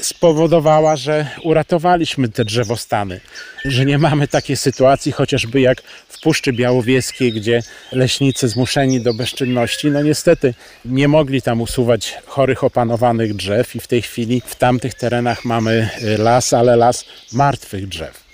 spowodowała, 0.00 0.96
że 0.96 1.26
uratowaliśmy 1.42 2.28
te 2.28 2.44
drzewostany, 2.44 3.20
że 3.64 3.86
nie 3.86 3.98
mamy 3.98 4.28
takiej 4.28 4.56
sytuacji 4.56 5.12
chociażby 5.12 5.60
jak 5.60 5.82
w 6.08 6.20
Puszczy 6.20 6.52
Białowieskiej, 6.52 7.32
gdzie 7.32 7.62
leśnicy 7.92 8.48
zmuszeni 8.48 9.00
do 9.00 9.14
bezczynności, 9.14 9.90
no 9.90 10.02
niestety 10.02 10.54
nie 10.84 11.08
mogli 11.08 11.42
tam 11.42 11.60
usuwać 11.60 12.18
chorych 12.26 12.64
opanowanych 12.64 13.34
drzew 13.34 13.76
i 13.76 13.80
w 13.80 13.86
tej 13.86 14.02
chwili 14.02 14.42
w 14.46 14.54
tamtych 14.54 14.94
terenach 14.94 15.44
mamy 15.44 15.88
las, 16.18 16.52
ale 16.52 16.76
las 16.76 17.04
martwych 17.32 17.88
drzew. 17.88 18.24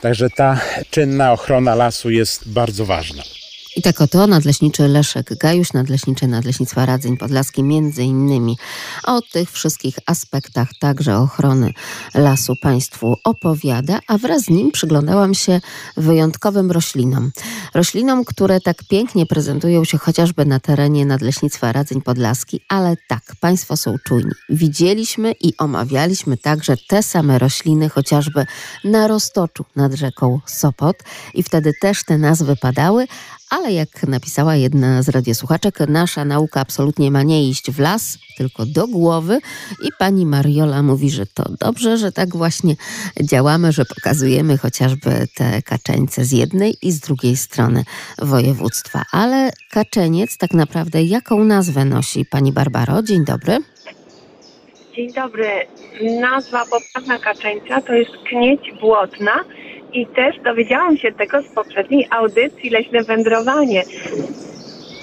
Także 0.00 0.30
ta 0.30 0.60
czynna 0.90 1.32
ochrona 1.32 1.74
lasu 1.74 2.10
jest 2.10 2.48
bardzo 2.48 2.84
ważna. 2.84 3.22
I 3.76 3.82
tak 3.82 4.00
oto 4.00 4.26
nadleśniczy 4.26 4.88
Leszek 4.88 5.38
Gajusz, 5.38 5.72
nadleśniczy 5.72 6.26
Nadleśnictwa 6.26 6.86
Radzeń 6.86 7.16
Podlaski, 7.16 7.62
między 7.62 8.02
innymi 8.02 8.58
o 9.04 9.20
tych 9.22 9.50
wszystkich 9.50 9.98
aspektach 10.06 10.68
także 10.80 11.18
ochrony 11.18 11.72
lasu 12.14 12.54
Państwu 12.62 13.14
opowiada, 13.24 14.00
a 14.08 14.18
wraz 14.18 14.42
z 14.42 14.48
nim 14.48 14.72
przyglądałam 14.72 15.34
się 15.34 15.60
wyjątkowym 15.96 16.70
roślinom. 16.70 17.30
Roślinom, 17.74 18.24
które 18.24 18.60
tak 18.60 18.76
pięknie 18.90 19.26
prezentują 19.26 19.84
się 19.84 19.98
chociażby 19.98 20.44
na 20.44 20.60
terenie 20.60 21.06
Nadleśnictwa 21.06 21.72
Radzeń 21.72 22.02
Podlaski, 22.02 22.60
ale 22.68 22.96
tak, 23.08 23.22
Państwo 23.40 23.76
są 23.76 23.96
czujni. 24.04 24.32
Widzieliśmy 24.48 25.32
i 25.40 25.56
omawialiśmy 25.56 26.36
także 26.36 26.74
te 26.88 27.02
same 27.02 27.38
rośliny 27.38 27.88
chociażby 27.88 28.46
na 28.84 29.08
Roztoczu 29.08 29.64
nad 29.76 29.92
rzeką 29.92 30.40
Sopot 30.46 30.96
i 31.34 31.42
wtedy 31.42 31.72
też 31.80 32.04
te 32.04 32.18
nazwy 32.18 32.56
padały, 32.56 33.06
ale 33.52 33.72
jak 33.72 34.02
napisała 34.02 34.56
jedna 34.56 35.02
z 35.02 35.08
radiosłuchaczek, 35.08 35.80
nasza 35.88 36.24
nauka 36.24 36.60
absolutnie 36.60 37.10
ma 37.10 37.22
nie 37.22 37.48
iść 37.48 37.70
w 37.70 37.80
las, 37.80 38.18
tylko 38.36 38.66
do 38.66 38.88
głowy. 38.88 39.38
I 39.84 39.88
pani 39.98 40.26
Mariola 40.26 40.82
mówi, 40.82 41.10
że 41.10 41.26
to 41.26 41.44
dobrze, 41.60 41.96
że 41.96 42.12
tak 42.12 42.36
właśnie 42.36 42.74
działamy, 43.22 43.72
że 43.72 43.84
pokazujemy 43.84 44.58
chociażby 44.58 45.10
te 45.34 45.62
kaczeńce 45.62 46.24
z 46.24 46.32
jednej 46.32 46.76
i 46.82 46.92
z 46.92 47.00
drugiej 47.00 47.36
strony 47.36 47.84
województwa. 48.18 49.02
Ale 49.12 49.50
kaczeniec 49.70 50.36
tak 50.36 50.54
naprawdę 50.54 51.02
jaką 51.02 51.44
nazwę 51.44 51.84
nosi 51.84 52.24
pani 52.24 52.52
Barbaro? 52.52 53.02
Dzień 53.02 53.24
dobry. 53.24 53.58
Dzień 54.96 55.12
dobry. 55.12 55.50
Nazwa 56.20 56.64
poprawna 56.66 57.18
kaczeńca 57.18 57.80
to 57.80 57.92
jest 57.92 58.12
knieć 58.28 58.60
błotna 58.80 59.44
i 59.92 60.06
też 60.06 60.40
dowiedziałam 60.44 60.96
się 60.96 61.12
tego 61.12 61.42
z 61.42 61.54
poprzedniej 61.54 62.06
audycji 62.10 62.70
Leśne 62.70 63.02
Wędrowanie. 63.02 63.84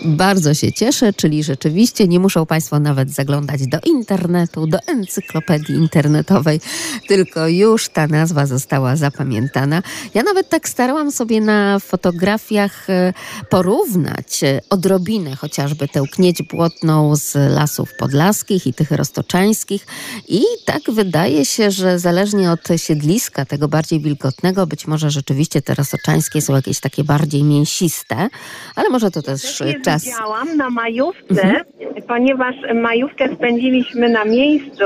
Bardzo 0.05 0.53
się 0.53 0.71
cieszę, 0.71 1.13
czyli 1.13 1.43
rzeczywiście 1.43 2.07
nie 2.07 2.19
muszą 2.19 2.45
Państwo 2.45 2.79
nawet 2.79 3.12
zaglądać 3.12 3.67
do 3.67 3.77
internetu, 3.85 4.67
do 4.67 4.77
encyklopedii 4.88 5.75
internetowej, 5.75 6.62
tylko 7.07 7.47
już 7.47 7.89
ta 7.89 8.07
nazwa 8.07 8.45
została 8.45 8.95
zapamiętana. 8.95 9.83
Ja 10.13 10.23
nawet 10.23 10.49
tak 10.49 10.69
starałam 10.69 11.12
sobie 11.12 11.41
na 11.41 11.79
fotografiach 11.79 12.89
e, 12.89 13.13
porównać 13.49 14.43
e, 14.43 14.62
odrobinę 14.69 15.35
chociażby 15.35 15.88
tę 15.88 16.03
knieć 16.12 16.43
błotną 16.43 17.15
z 17.15 17.35
lasów 17.35 17.89
podlaskich 17.99 18.67
i 18.67 18.73
tych 18.73 18.91
roztoczańskich 18.91 19.88
i 20.27 20.41
tak 20.65 20.81
wydaje 20.91 21.45
się, 21.45 21.71
że 21.71 21.99
zależnie 21.99 22.51
od 22.51 22.67
siedliska, 22.77 23.45
tego 23.45 23.67
bardziej 23.67 23.99
wilgotnego, 23.99 24.67
być 24.67 24.88
może 24.88 25.12
rzeczywiście 25.12 25.62
te 25.62 25.73
roztoczańskie 25.73 26.41
są 26.41 26.55
jakieś 26.55 26.79
takie 26.79 27.03
bardziej 27.03 27.43
mięsiste, 27.43 28.29
ale 28.75 28.89
może 28.89 29.12
to 29.12 29.21
też 29.21 29.62
czas. 29.89 30.06
Widziałam 30.06 30.58
na 30.58 30.69
majówce, 30.69 31.41
mhm. 31.41 31.63
ponieważ 32.08 32.56
majówkę 32.73 33.36
spędziliśmy 33.36 34.10
na 34.10 34.25
miejscu, 34.25 34.86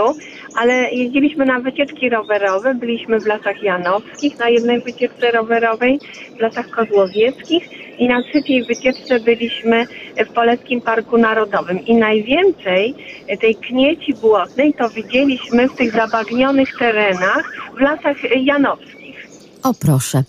ale 0.56 0.92
jeździliśmy 0.92 1.46
na 1.46 1.60
wycieczki 1.60 2.10
rowerowe. 2.10 2.76
Byliśmy 2.76 3.20
w 3.20 3.26
Lasach 3.26 3.64
Janowskich 3.64 4.40
na 4.40 4.50
jednej 4.50 4.82
wycieczce 4.82 5.32
rowerowej, 5.32 6.00
w 6.38 6.40
Lasach 6.40 6.70
Kozłowieckich 6.70 7.64
i 8.00 8.08
na 8.08 8.24
trzeciej 8.24 8.64
wycieczce 8.64 9.20
byliśmy 9.20 9.86
w 10.18 10.34
Poleckim 10.34 10.82
Parku 10.82 11.18
Narodowym. 11.18 11.86
I 11.86 11.96
najwięcej 11.96 12.96
tej 13.42 13.56
knieci 13.56 14.14
błotnej 14.14 14.74
to 14.74 14.90
widzieliśmy 14.90 15.70
w 15.70 15.76
tych 15.76 15.92
zabagnionych 15.92 16.78
terenach 16.80 17.54
w 17.78 17.82
Lasach 17.82 18.18
Janowskich. 18.36 19.03
O 19.64 19.74
proszę, 19.74 20.24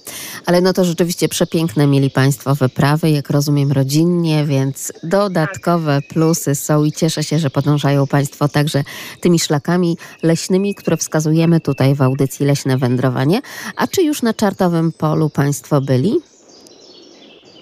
ale 0.47 0.61
no 0.61 0.73
to 0.73 0.85
rzeczywiście 0.85 1.29
przepiękne 1.29 1.87
mieli 1.87 2.11
Państwo 2.11 2.55
wyprawy, 2.55 3.11
jak 3.11 3.31
rozumiem 3.31 3.73
rodzinnie, 3.73 4.45
więc 4.45 4.93
dodatkowe 5.03 6.01
plusy 6.09 6.55
są 6.55 6.85
i 6.85 6.93
cieszę 6.93 7.23
się, 7.23 7.39
że 7.39 7.51
podążają 7.51 8.07
Państwo 8.07 8.49
także 8.49 8.83
tymi 9.21 9.39
szlakami 9.39 9.97
leśnymi, 10.23 10.75
które 10.75 10.97
wskazujemy 10.97 11.61
tutaj 11.61 11.95
w 11.95 12.03
audycji 12.03 12.47
Leśne 12.47 12.77
Wędrowanie. 12.79 13.41
A 13.77 13.87
czy 13.87 14.03
już 14.03 14.23
na 14.23 14.35
czartowym 14.35 14.93
polu 14.93 15.31
Państwo 15.31 15.81
byli? 15.81 16.15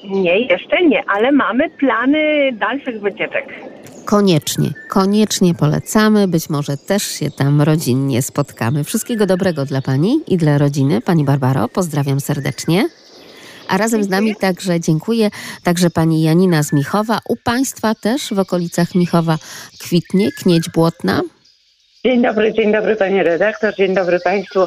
Nie, 0.04 0.40
jeszcze 0.40 0.86
nie, 0.86 1.04
ale 1.06 1.32
mamy 1.32 1.70
plany 1.70 2.52
dalszych 2.52 3.00
wycieczek. 3.00 3.44
Koniecznie, 4.04 4.70
koniecznie 4.88 5.54
polecamy. 5.54 6.28
Być 6.28 6.50
może 6.50 6.76
też 6.76 7.02
się 7.02 7.30
tam 7.30 7.62
rodzinnie 7.62 8.22
spotkamy. 8.22 8.84
Wszystkiego 8.84 9.26
dobrego 9.26 9.64
dla 9.64 9.82
Pani 9.82 10.20
i 10.28 10.36
dla 10.36 10.58
rodziny. 10.58 11.00
Pani 11.00 11.24
Barbaro, 11.24 11.68
pozdrawiam 11.68 12.20
serdecznie. 12.20 12.88
A 13.68 13.78
razem 13.78 14.04
z 14.04 14.08
nami 14.08 14.36
także 14.36 14.80
dziękuję 14.80 15.30
także 15.64 15.90
pani 15.90 16.22
Janina 16.22 16.62
z 16.62 16.72
Michowa. 16.72 17.18
U 17.28 17.36
państwa 17.36 17.94
też 17.94 18.34
w 18.34 18.38
okolicach 18.38 18.94
Michowa 18.94 19.36
kwitnie, 19.80 20.32
knieć 20.32 20.70
błotna. 20.70 21.22
Dzień 22.04 22.22
dobry, 22.22 22.52
dzień 22.52 22.72
dobry 22.72 22.96
panie 22.96 23.22
redaktor, 23.22 23.74
dzień 23.74 23.94
dobry 23.94 24.20
państwu. 24.20 24.66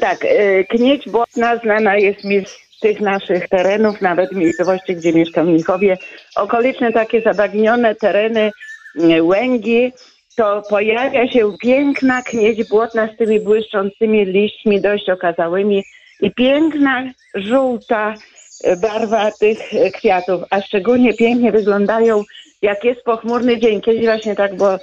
Tak, 0.00 0.24
y, 0.24 0.66
knieć 0.70 1.08
błotna 1.08 1.56
znana 1.56 1.96
jest 1.96 2.24
mi 2.24 2.44
z 2.46 2.80
tych 2.80 3.00
naszych 3.00 3.48
terenów, 3.48 4.00
nawet 4.00 4.32
miejscowości, 4.32 4.96
gdzie 4.96 5.12
mieszkam 5.12 5.46
w 5.46 5.50
Michowie. 5.50 5.98
Okoliczne 6.36 6.92
takie 6.92 7.20
zabagnione 7.20 7.94
tereny, 7.94 8.50
łęgi, 9.20 9.92
to 10.36 10.62
pojawia 10.70 11.28
się 11.28 11.52
piękna 11.62 12.22
knieć 12.22 12.68
błotna 12.68 13.08
z 13.14 13.16
tymi 13.16 13.40
błyszczącymi 13.40 14.24
liśćmi 14.24 14.80
dość 14.80 15.10
okazałymi 15.10 15.84
i 16.20 16.30
piękna 16.30 17.12
żółta 17.34 18.14
barwa 18.82 19.30
tych 19.30 19.58
kwiatów, 19.92 20.42
a 20.50 20.60
szczególnie 20.60 21.14
pięknie 21.14 21.52
wyglądają, 21.52 22.22
jak 22.62 22.84
jest 22.84 23.02
pochmurny 23.02 23.58
dzień. 23.58 23.80
Kiedyś 23.80 24.04
właśnie 24.04 24.34
tak, 24.34 24.56
bo 24.56 24.78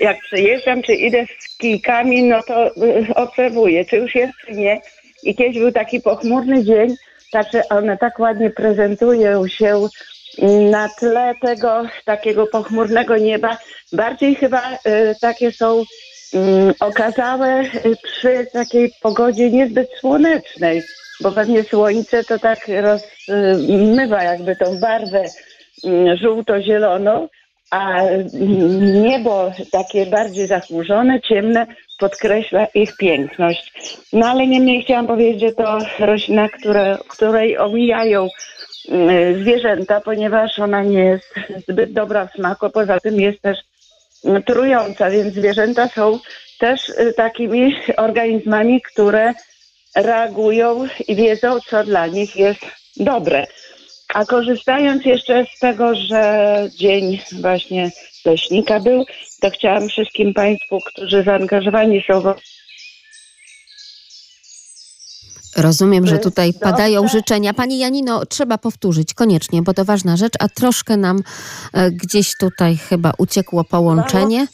jak 0.00 0.20
przejeżdżam, 0.20 0.82
czy 0.82 0.94
idę 0.94 1.26
z 1.40 1.58
kijkami, 1.58 2.22
no 2.22 2.42
to 2.42 2.70
obserwuję, 3.14 3.84
czy 3.84 3.96
już 3.96 4.14
jest, 4.14 4.32
czy 4.46 4.52
nie. 4.52 4.80
I 5.22 5.34
kiedyś 5.34 5.58
był 5.58 5.72
taki 5.72 6.00
pochmurny 6.00 6.64
dzień, 6.64 6.94
znaczy 7.30 7.62
one 7.68 7.96
tak 7.96 8.18
ładnie 8.18 8.50
prezentują 8.50 9.48
się 9.48 9.88
na 10.70 10.88
tle 10.88 11.34
tego 11.42 11.82
takiego 12.04 12.46
pochmurnego 12.46 13.16
nieba. 13.16 13.58
Bardziej 13.92 14.34
chyba 14.34 14.72
y, 14.72 15.14
takie 15.20 15.52
są 15.52 15.82
y, 15.82 15.84
okazałe 16.80 17.60
y, 17.60 17.96
przy 18.02 18.46
takiej 18.52 18.92
pogodzie 19.02 19.50
niezbyt 19.50 19.88
słonecznej 20.00 20.82
bo 21.20 21.32
pewnie 21.32 21.64
słońce 21.64 22.24
to 22.24 22.38
tak 22.38 22.58
rozmywa 22.68 24.22
jakby 24.22 24.56
tą 24.56 24.80
barwę 24.80 25.24
mm, 25.84 26.16
żółto-zieloną, 26.16 27.28
a 27.70 28.02
niebo 29.02 29.52
takie 29.72 30.06
bardziej 30.06 30.46
zachmurzone, 30.46 31.20
ciemne 31.20 31.66
podkreśla 31.98 32.66
ich 32.74 32.96
piękność. 32.96 33.72
No 34.12 34.26
ale 34.26 34.46
niemniej 34.46 34.82
chciałam 34.82 35.06
powiedzieć, 35.06 35.40
że 35.40 35.52
to 35.52 35.78
roślina, 35.98 36.48
które, 36.48 36.98
której 37.08 37.58
omijają 37.58 38.20
mm, 38.20 38.30
zwierzęta, 39.42 40.00
ponieważ 40.00 40.58
ona 40.58 40.82
nie 40.82 41.04
jest 41.04 41.34
zbyt 41.68 41.92
dobra 41.92 42.26
w 42.26 42.32
smaku, 42.32 42.70
poza 42.70 43.00
tym 43.00 43.20
jest 43.20 43.42
też 43.42 43.58
trująca, 44.46 45.10
więc 45.10 45.34
zwierzęta 45.34 45.88
są 45.88 46.18
też 46.58 46.88
y, 46.88 47.12
takimi 47.16 47.76
organizmami, 47.96 48.82
które 48.82 49.34
reagują 49.96 50.86
i 51.08 51.16
wiedzą, 51.16 51.60
co 51.60 51.84
dla 51.84 52.06
nich 52.06 52.36
jest 52.36 52.60
dobre. 52.96 53.46
A 54.14 54.24
korzystając 54.24 55.04
jeszcze 55.04 55.44
z 55.56 55.58
tego, 55.58 55.94
że 55.94 56.56
dzień 56.76 57.20
właśnie 57.40 57.90
leśnika 58.24 58.80
był, 58.80 59.04
to 59.40 59.50
chciałam 59.50 59.88
wszystkim 59.88 60.34
Państwu, 60.34 60.78
którzy 60.86 61.22
zaangażowani 61.22 62.04
są 62.06 62.20
w 62.20 62.34
Rozumiem, 65.56 66.06
że 66.06 66.18
tutaj 66.18 66.52
padają 66.60 67.08
życzenia. 67.08 67.54
Pani 67.54 67.78
Janino, 67.78 68.26
trzeba 68.26 68.58
powtórzyć 68.58 69.14
koniecznie, 69.14 69.62
bo 69.62 69.74
to 69.74 69.84
ważna 69.84 70.16
rzecz, 70.16 70.32
a 70.40 70.48
troszkę 70.48 70.96
nam 70.96 71.20
e, 71.72 71.90
gdzieś 71.90 72.36
tutaj 72.40 72.76
chyba 72.76 73.12
uciekło 73.18 73.64
połączenie. 73.64 74.46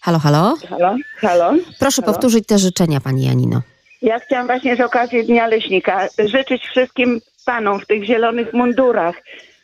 Halo, 0.00 0.18
halo? 0.18 0.56
Halo, 0.68 0.96
halo. 1.16 1.52
Proszę 1.78 2.02
halo. 2.02 2.12
powtórzyć 2.12 2.46
te 2.46 2.58
życzenia, 2.58 3.00
Pani 3.00 3.26
Janino. 3.26 3.62
Ja 4.02 4.18
chciałam 4.18 4.46
właśnie 4.46 4.76
z 4.76 4.80
okazji 4.80 5.24
Dnia 5.24 5.46
Leśnika 5.46 6.08
życzyć 6.18 6.62
wszystkim 6.62 7.20
panom 7.46 7.80
w 7.80 7.86
tych 7.86 8.04
zielonych 8.04 8.52
mundurach, 8.52 9.14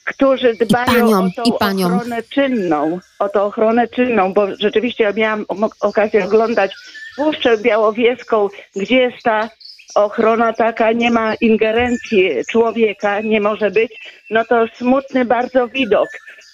którzy 0.05 0.55
dbają 0.55 0.87
paniom, 0.87 1.31
o 1.45 1.59
tą 1.59 1.85
ochronę 1.85 2.23
czynną, 2.23 2.99
o 3.19 3.29
tą 3.29 3.43
ochronę 3.43 3.89
czynną, 3.89 4.33
bo 4.33 4.57
rzeczywiście 4.57 5.05
ja 5.05 5.13
miałam 5.13 5.45
okazję 5.81 6.25
oglądać 6.25 6.75
Puszczę 7.17 7.59
Białowieską, 7.59 8.49
gdzie 8.77 8.97
jest 8.97 9.23
ta 9.23 9.51
ochrona 9.95 10.53
taka, 10.53 10.93
nie 10.93 11.11
ma 11.11 11.35
ingerencji 11.35 12.31
człowieka, 12.51 13.21
nie 13.21 13.41
może 13.41 13.71
być, 13.71 13.93
no 14.31 14.45
to 14.45 14.67
smutny 14.75 15.25
bardzo 15.25 15.69
widok. 15.69 16.09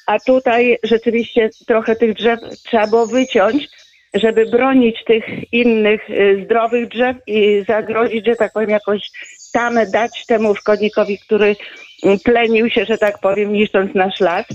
A 0.07 0.19
tutaj 0.19 0.79
rzeczywiście 0.83 1.51
trochę 1.67 1.97
tych 1.97 2.15
drzew 2.15 2.41
trzeba 2.65 2.87
było 2.87 3.07
wyciąć, 3.07 3.69
żeby 4.15 4.47
bronić 4.47 5.05
tych 5.05 5.53
innych 5.53 6.11
y, 6.11 6.43
zdrowych 6.45 6.89
drzew 6.89 7.17
i 7.27 7.65
zagrozić, 7.69 8.27
że 8.27 8.37
tak 8.37 8.53
powiem, 8.53 8.71
jakąś 8.71 9.11
tamę 9.53 9.87
dać 9.87 10.27
temu 10.27 10.55
szkodnikowi, 10.55 11.19
który 11.19 11.57
y, 12.05 12.19
plenił 12.25 12.71
się, 12.71 12.85
że 12.85 12.99
tak 12.99 13.19
powiem, 13.21 13.53
niszcząc 13.53 13.95
nasz 13.95 14.21
las. 14.21 14.47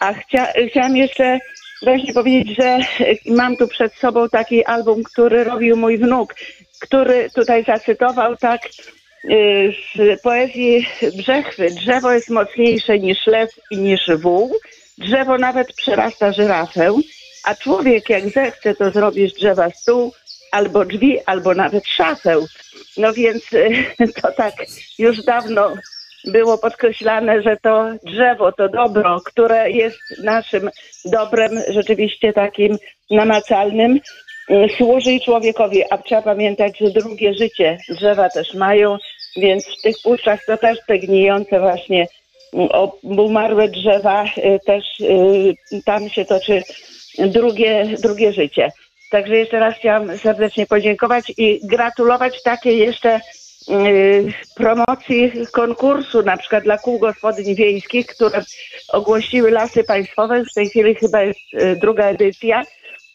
A 0.00 0.12
chcia, 0.14 0.46
chciałam 0.70 0.96
jeszcze 0.96 1.38
właśnie 1.82 2.14
powiedzieć, 2.14 2.56
że 2.56 2.78
y, 3.00 3.18
mam 3.26 3.56
tu 3.56 3.68
przed 3.68 3.94
sobą 3.94 4.28
taki 4.28 4.64
album, 4.64 5.02
który 5.02 5.44
robił 5.44 5.76
mój 5.76 5.98
wnuk, 5.98 6.34
który 6.84 7.30
tutaj 7.30 7.64
zacytował 7.64 8.36
tak 8.36 8.60
y, 9.24 9.74
z 9.94 10.20
poezji 10.22 10.86
Brzechwy. 11.16 11.70
Drzewo 11.70 12.12
jest 12.12 12.30
mocniejsze 12.30 12.98
niż 12.98 13.26
lew 13.26 13.50
i 13.70 13.76
niż 13.76 14.10
wół. 14.18 14.54
Drzewo 14.98 15.38
nawet 15.38 15.72
przerasta 15.72 16.32
żyrafę. 16.32 16.94
A 17.44 17.54
człowiek, 17.54 18.10
jak 18.10 18.28
zechce, 18.28 18.74
to 18.74 18.90
zrobi 18.90 19.28
z 19.28 19.34
drzewa 19.34 19.70
stół, 19.70 20.12
albo 20.52 20.84
drzwi, 20.84 21.18
albo 21.26 21.54
nawet 21.54 21.86
szafę. 21.86 22.36
No 22.96 23.12
więc 23.12 23.52
y, 23.52 23.86
to 24.22 24.32
tak 24.32 24.54
już 24.98 25.24
dawno 25.24 25.72
było 26.24 26.58
podkreślane, 26.58 27.42
że 27.42 27.56
to 27.62 27.90
drzewo, 28.02 28.52
to 28.52 28.68
dobro, 28.68 29.20
które 29.24 29.70
jest 29.70 29.98
naszym 30.24 30.70
dobrem 31.04 31.50
rzeczywiście 31.68 32.32
takim 32.32 32.76
namacalnym, 33.10 34.00
służy 34.76 35.12
i 35.12 35.20
człowiekowi. 35.20 35.82
A 35.90 35.98
trzeba 35.98 36.22
pamiętać, 36.22 36.78
że 36.78 36.90
drugie 36.90 37.34
życie 37.34 37.78
drzewa 37.88 38.28
też 38.28 38.54
mają, 38.54 38.96
więc 39.36 39.64
w 39.78 39.82
tych 39.82 39.96
puszczach 40.02 40.40
to 40.46 40.56
też 40.56 40.78
te 40.86 40.98
gnijące 40.98 41.60
właśnie 41.60 42.06
o- 42.52 42.98
umarłe 43.02 43.68
drzewa 43.68 44.24
y, 44.24 44.60
też 44.66 45.00
y, 45.00 45.54
tam 45.84 46.08
się 46.08 46.24
toczy 46.24 46.62
drugie, 47.18 47.86
drugie 48.02 48.32
życie. 48.32 48.72
Także 49.10 49.36
jeszcze 49.36 49.58
raz 49.58 49.74
chciałam 49.74 50.18
serdecznie 50.18 50.66
podziękować 50.66 51.32
i 51.38 51.60
gratulować 51.64 52.42
takiej 52.42 52.78
jeszcze 52.78 53.20
y, 53.70 54.32
promocji 54.56 55.32
konkursu, 55.52 56.22
na 56.22 56.36
przykład 56.36 56.64
dla 56.64 56.78
kół 56.78 56.98
gospodyń 56.98 57.54
wiejskich, 57.54 58.06
które 58.06 58.42
ogłosiły 58.92 59.50
lasy 59.50 59.84
państwowe. 59.84 60.44
W 60.44 60.54
tej 60.54 60.68
chwili 60.68 60.94
chyba 60.94 61.22
jest 61.22 61.40
y, 61.54 61.76
druga 61.76 62.04
edycja, 62.06 62.62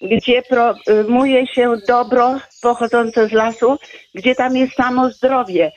gdzie 0.01 0.41
promuje 0.41 1.47
się 1.47 1.73
dobro 1.87 2.39
pochodzące 2.61 3.27
z 3.27 3.31
lasu, 3.31 3.77
gdzie 4.15 4.35
tam 4.35 4.55
jest 4.55 4.73
samo 4.73 5.09
zdrowie. 5.09 5.71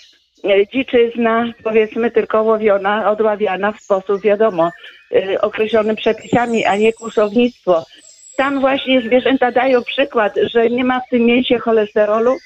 Dziczyzna, 0.73 1.53
powiedzmy, 1.65 2.11
tylko 2.11 2.43
łowiona, 2.43 3.11
odławiana 3.11 3.73
w 3.73 3.81
sposób, 3.81 4.23
wiadomo, 4.23 4.71
y, 5.13 5.41
określonym 5.41 5.97
przepisami, 5.97 6.65
a 6.65 6.77
nie 6.77 6.93
kłusownictwo. 6.93 7.85
Tam 8.37 8.61
właśnie 8.61 9.01
zwierzęta 9.01 9.53
dają 9.53 9.83
przykład, 9.83 10.35
że 10.51 10.71
nie 10.71 10.85
ma 10.85 11.01
w 11.01 11.09
tym 11.11 11.23
mięsie 11.23 11.59
cholesterolu, 11.59 12.37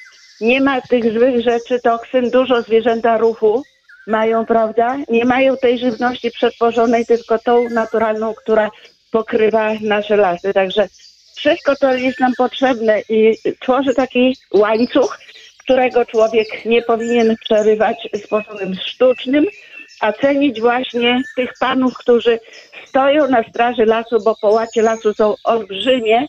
nie 0.41 0.61
ma 0.61 0.81
tych 0.81 1.12
złych 1.12 1.41
rzeczy, 1.41 1.81
toksyn, 1.81 2.31
dużo 2.31 2.62
zwierzęta 2.62 3.19
ruchu 3.19 3.62
mają, 4.07 4.47
prawda? 4.47 4.97
Nie 5.09 5.25
mają 5.25 5.57
tej 5.57 5.79
żywności 5.79 6.31
przetworzonej, 6.31 7.07
tylko 7.07 7.39
tą 7.39 7.69
naturalną, 7.71 8.35
która 8.35 8.71
pokrywa 9.11 9.71
nasze 9.81 10.17
lasy. 10.17 10.55
Także 10.55 10.89
wszystko 11.37 11.77
to 11.77 11.94
jest 11.94 12.20
nam 12.20 12.33
potrzebne 12.38 13.01
i 13.09 13.35
tworzy 13.61 13.94
taki 13.94 14.37
łańcuch, 14.55 15.18
którego 15.59 16.05
człowiek 16.05 16.64
nie 16.64 16.83
powinien 16.83 17.37
przerywać 17.44 18.09
sposobem 18.25 18.75
sztucznym, 18.75 19.46
a 20.01 20.12
cenić 20.12 20.61
właśnie 20.61 21.22
tych 21.37 21.51
panów, 21.61 21.94
którzy 21.99 22.40
stoją 22.87 23.29
na 23.29 23.42
straży 23.42 23.85
lasu, 23.85 24.16
bo 24.25 24.37
połacie 24.40 24.83
lasu 24.83 25.14
są 25.14 25.35
olbrzymie, 25.44 26.27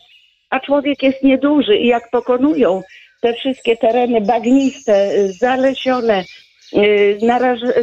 a 0.50 0.60
człowiek 0.60 1.02
jest 1.02 1.22
nieduży 1.22 1.76
i 1.76 1.86
jak 1.86 2.10
pokonują 2.10 2.82
te 3.20 3.34
wszystkie 3.34 3.76
tereny 3.76 4.20
bagniste, 4.20 5.10
zalesione, 5.40 6.24
y, 6.74 7.18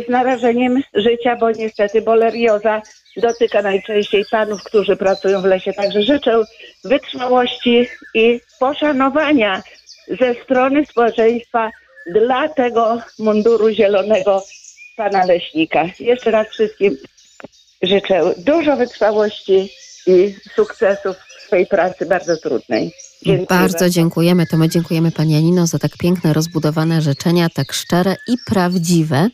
z 0.06 0.10
narażeniem 0.10 0.82
życia, 0.93 1.36
bo 1.36 1.52
niestety 1.52 2.02
bolerioza 2.02 2.82
dotyka 3.22 3.61
najczęściej 3.61 4.26
panów, 4.32 4.63
którzy 4.63 4.95
pracują 4.95 5.41
w 5.41 5.45
lesie. 5.45 5.74
Także 5.74 6.01
życzę 6.01 6.43
wytrwałości 6.84 7.88
i 8.13 8.39
poszanowania 8.59 9.63
ze 10.07 10.34
strony 10.43 10.86
społeczeństwa 10.86 11.72
dla 12.13 12.49
tego 12.49 13.01
munduru 13.20 13.70
zielonego 13.70 14.43
pana 14.97 15.26
leśnika. 15.26 15.86
Jeszcze 15.99 16.32
raz 16.32 16.47
wszystkim 16.47 16.97
życzę 17.82 18.34
dużo 18.38 18.76
wytrwałości 18.76 19.70
i 20.07 20.36
sukcesów 20.55 21.16
w 21.18 21.41
swojej 21.41 21.66
pracy 21.66 22.05
bardzo 22.05 22.38
trudnej. 22.38 22.91
Dziękuję 23.26 23.48
Bardzo 23.50 23.90
dziękujemy. 23.90 24.48
To 24.48 24.58
my 24.58 24.70
dziękujemy 24.70 25.12
Pani 25.12 25.34
Janino 25.34 25.68
za 25.68 25.80
tak 25.80 25.98
piękne, 25.98 26.34
rozbudowane 26.34 27.02
życzenia, 27.02 27.50
tak 27.50 27.74
szczere 27.74 28.16
i 28.28 28.38
prawdziwe. 28.46 29.30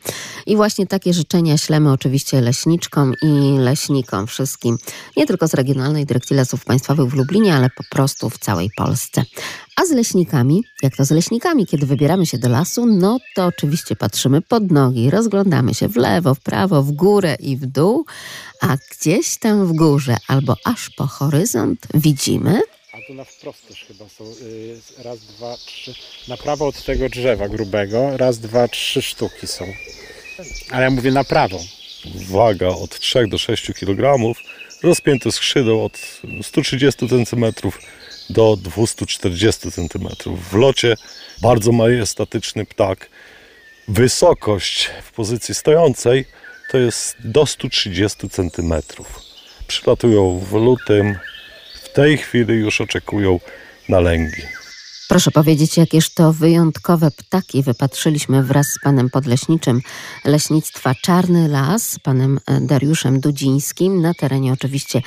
I 0.45 0.55
właśnie 0.55 0.87
takie 0.87 1.13
życzenia 1.13 1.57
ślemy 1.57 1.91
oczywiście 1.91 2.41
leśniczkom 2.41 3.13
i 3.21 3.57
leśnikom 3.59 4.27
wszystkim. 4.27 4.77
Nie 5.17 5.27
tylko 5.27 5.47
z 5.47 5.53
Regionalnej 5.53 6.05
Dyrekcji 6.05 6.35
Lasów 6.35 6.65
Państwowych 6.65 7.07
w 7.07 7.13
Lublinie, 7.13 7.55
ale 7.55 7.69
po 7.69 7.83
prostu 7.89 8.29
w 8.29 8.37
całej 8.37 8.69
Polsce. 8.77 9.23
A 9.75 9.85
z 9.85 9.91
leśnikami, 9.91 10.63
jak 10.83 10.95
to 10.95 11.05
z 11.05 11.11
leśnikami, 11.11 11.65
kiedy 11.65 11.85
wybieramy 11.85 12.25
się 12.25 12.37
do 12.37 12.49
lasu, 12.49 12.85
no 12.85 13.19
to 13.35 13.45
oczywiście 13.45 13.95
patrzymy 13.95 14.41
pod 14.41 14.71
nogi, 14.71 15.09
rozglądamy 15.09 15.73
się 15.73 15.87
w 15.87 15.95
lewo, 15.95 16.35
w 16.35 16.39
prawo, 16.39 16.83
w 16.83 16.91
górę 16.91 17.35
i 17.39 17.57
w 17.57 17.65
dół, 17.65 18.05
a 18.61 18.77
gdzieś 18.91 19.37
tam 19.37 19.65
w 19.65 19.73
górze 19.73 20.17
albo 20.27 20.55
aż 20.65 20.89
po 20.89 21.07
horyzont 21.07 21.87
widzimy 21.93 22.61
A 23.11 23.13
tu 23.13 23.17
na 23.17 23.23
wprost 23.23 23.67
też 23.67 23.85
chyba 23.87 24.09
są 24.09 24.23
y, 24.23 25.03
raz, 25.03 25.19
dwa, 25.19 25.57
trzy. 25.57 25.93
Na 26.27 26.37
prawo 26.37 26.67
od 26.67 26.83
tego 26.83 27.09
drzewa 27.09 27.49
grubego 27.49 28.17
raz, 28.17 28.39
dwa, 28.39 28.67
trzy 28.67 29.01
sztuki 29.01 29.47
są. 29.47 29.65
Ale 30.69 30.83
ja 30.83 30.89
mówię 30.89 31.11
na 31.11 31.23
prawo. 31.23 31.59
Waga 32.15 32.67
od 32.67 32.99
3 32.99 33.27
do 33.27 33.37
6 33.37 33.73
kg, 33.73 34.33
rozpięte 34.83 35.31
skrzydeł 35.31 35.85
od 35.85 35.99
130 36.41 37.09
cm 37.09 37.45
do 38.29 38.57
240 38.57 39.71
cm. 39.71 40.07
W 40.51 40.55
locie 40.55 40.95
bardzo 41.41 41.71
majestatyczny 41.71 42.65
ptak. 42.65 43.09
Wysokość 43.87 44.89
w 45.03 45.11
pozycji 45.11 45.55
stojącej 45.55 46.25
to 46.71 46.77
jest 46.77 47.15
do 47.19 47.45
130 47.45 48.29
cm. 48.29 48.73
Przylatują 49.67 50.39
w 50.39 50.53
lutym, 50.53 51.17
w 51.91 51.93
tej 51.93 52.17
chwili 52.17 52.53
już 52.53 52.81
oczekują 52.81 53.39
na 53.89 53.99
lęgi. 53.99 54.41
Proszę 55.09 55.31
powiedzieć, 55.31 55.77
jakież 55.77 56.13
to 56.13 56.33
wyjątkowe 56.33 57.11
ptaki 57.11 57.63
wypatrzyliśmy 57.63 58.43
wraz 58.43 58.67
z 58.67 58.79
panem 58.83 59.09
podleśniczym 59.09 59.81
leśnictwa 60.25 60.95
Czarny 61.01 61.47
Las, 61.47 61.99
panem 62.03 62.39
e, 62.45 62.61
Dariuszem 62.61 63.19
Dudzińskim, 63.19 64.01
na 64.01 64.13
terenie 64.13 64.53
oczywiście 64.53 65.01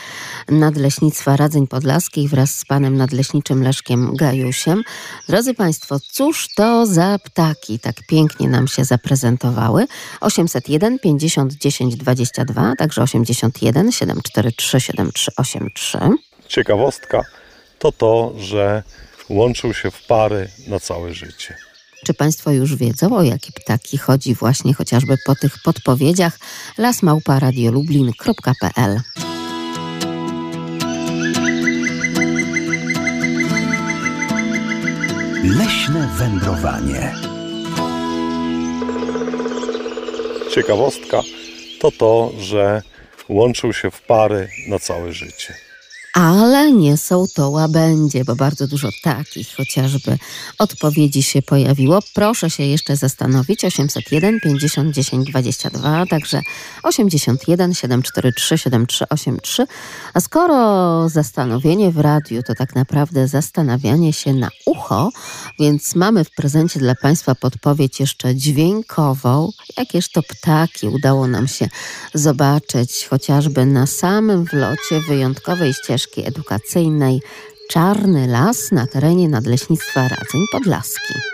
Nadleśnictwa 0.48 1.36
Radzeń 1.36 1.66
Podlaskich 1.66 2.30
wraz 2.30 2.54
z 2.54 2.64
panem 2.64 2.96
nadleśniczym 2.96 3.62
Leszkiem 3.62 4.16
Gajusiem. 4.16 4.82
Drodzy 5.28 5.54
Państwo, 5.54 6.00
cóż 6.00 6.48
to 6.56 6.86
za 6.86 7.18
ptaki 7.24 7.78
tak 7.78 7.96
pięknie 8.08 8.48
nam 8.48 8.68
się 8.68 8.84
zaprezentowały? 8.84 9.86
801 10.20 10.98
50 10.98 11.52
10 11.52 11.96
22, 11.96 12.76
także 12.76 13.02
81 13.02 13.92
743 13.92 14.80
7383. 14.80 16.33
Ciekawostka 16.48 17.22
to 17.78 17.92
to, 17.92 18.32
że 18.36 18.82
łączą 19.28 19.72
się 19.72 19.90
w 19.90 20.06
pary 20.06 20.48
na 20.66 20.80
całe 20.80 21.14
życie. 21.14 21.56
Czy 22.04 22.14
Państwo 22.14 22.50
już 22.50 22.76
wiedzą, 22.76 23.16
o 23.16 23.22
jakie 23.22 23.52
ptaki 23.52 23.98
chodzi 23.98 24.34
właśnie 24.34 24.74
chociażby 24.74 25.16
po 25.26 25.34
tych 25.34 25.54
podpowiedziach? 25.64 26.38
lasmałparadiolublin.pl 26.78 29.00
Leśne 35.44 36.08
wędrowanie. 36.16 37.14
Ciekawostka 40.50 41.20
to 41.80 41.90
to, 41.90 42.32
że 42.38 42.82
łączą 43.28 43.72
się 43.72 43.90
w 43.90 44.02
pary 44.02 44.48
na 44.68 44.78
całe 44.78 45.12
życie. 45.12 45.54
Ale 46.14 46.72
nie 46.72 46.96
są 46.96 47.24
to 47.34 47.50
łabędzie, 47.50 48.24
bo 48.24 48.36
bardzo 48.36 48.66
dużo 48.66 48.88
takich 49.02 49.54
chociażby 49.56 50.18
odpowiedzi 50.58 51.22
się 51.22 51.42
pojawiło. 51.42 51.98
Proszę 52.14 52.50
się 52.50 52.62
jeszcze 52.62 52.96
zastanowić. 52.96 53.64
801 53.64 54.40
50 54.40 54.94
10 54.94 55.30
22, 55.30 56.06
także 56.06 56.40
81 56.82 57.74
743 57.74 58.58
7383. 58.58 59.66
A 60.14 60.20
skoro 60.20 61.08
zastanowienie 61.08 61.90
w 61.90 61.98
radiu 61.98 62.42
to 62.42 62.54
tak 62.54 62.74
naprawdę 62.74 63.28
zastanawianie 63.28 64.12
się 64.12 64.32
na 64.34 64.48
ucho, 64.66 65.10
więc 65.60 65.94
mamy 65.94 66.24
w 66.24 66.30
prezencie 66.30 66.80
dla 66.80 66.94
Państwa 66.94 67.34
podpowiedź 67.34 68.00
jeszcze 68.00 68.34
dźwiękową. 68.34 69.50
Jakież 69.76 70.12
to 70.12 70.22
ptaki 70.22 70.88
udało 70.88 71.26
nam 71.26 71.48
się 71.48 71.68
zobaczyć 72.14 73.06
chociażby 73.10 73.66
na 73.66 73.86
samym 73.86 74.44
wlocie 74.44 75.00
wyjątkowej 75.08 75.74
ścieżki 75.74 76.03
edukacyjnej 76.26 77.20
Czarny 77.70 78.26
Las 78.26 78.72
na 78.72 78.86
terenie 78.86 79.28
Nadleśnictwa 79.28 80.00
Radzeń 80.00 80.40
Podlaski. 80.52 81.33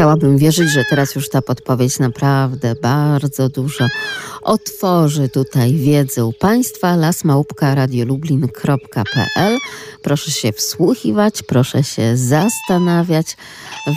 Chciałabym 0.00 0.38
wierzyć, 0.38 0.70
że 0.70 0.84
teraz 0.90 1.14
już 1.14 1.28
ta 1.28 1.42
podpowiedź 1.42 1.98
naprawdę 1.98 2.74
bardzo 2.74 3.48
dużo 3.48 3.88
otworzy 4.42 5.28
tutaj 5.28 5.74
wiedzę 5.74 6.24
u 6.24 6.32
Państwa. 6.32 6.96
lasmałpka.radiolublin.pl 6.96 9.58
Proszę 10.02 10.30
się 10.30 10.52
wsłuchiwać, 10.52 11.42
proszę 11.42 11.84
się 11.84 12.16
zastanawiać. 12.16 13.36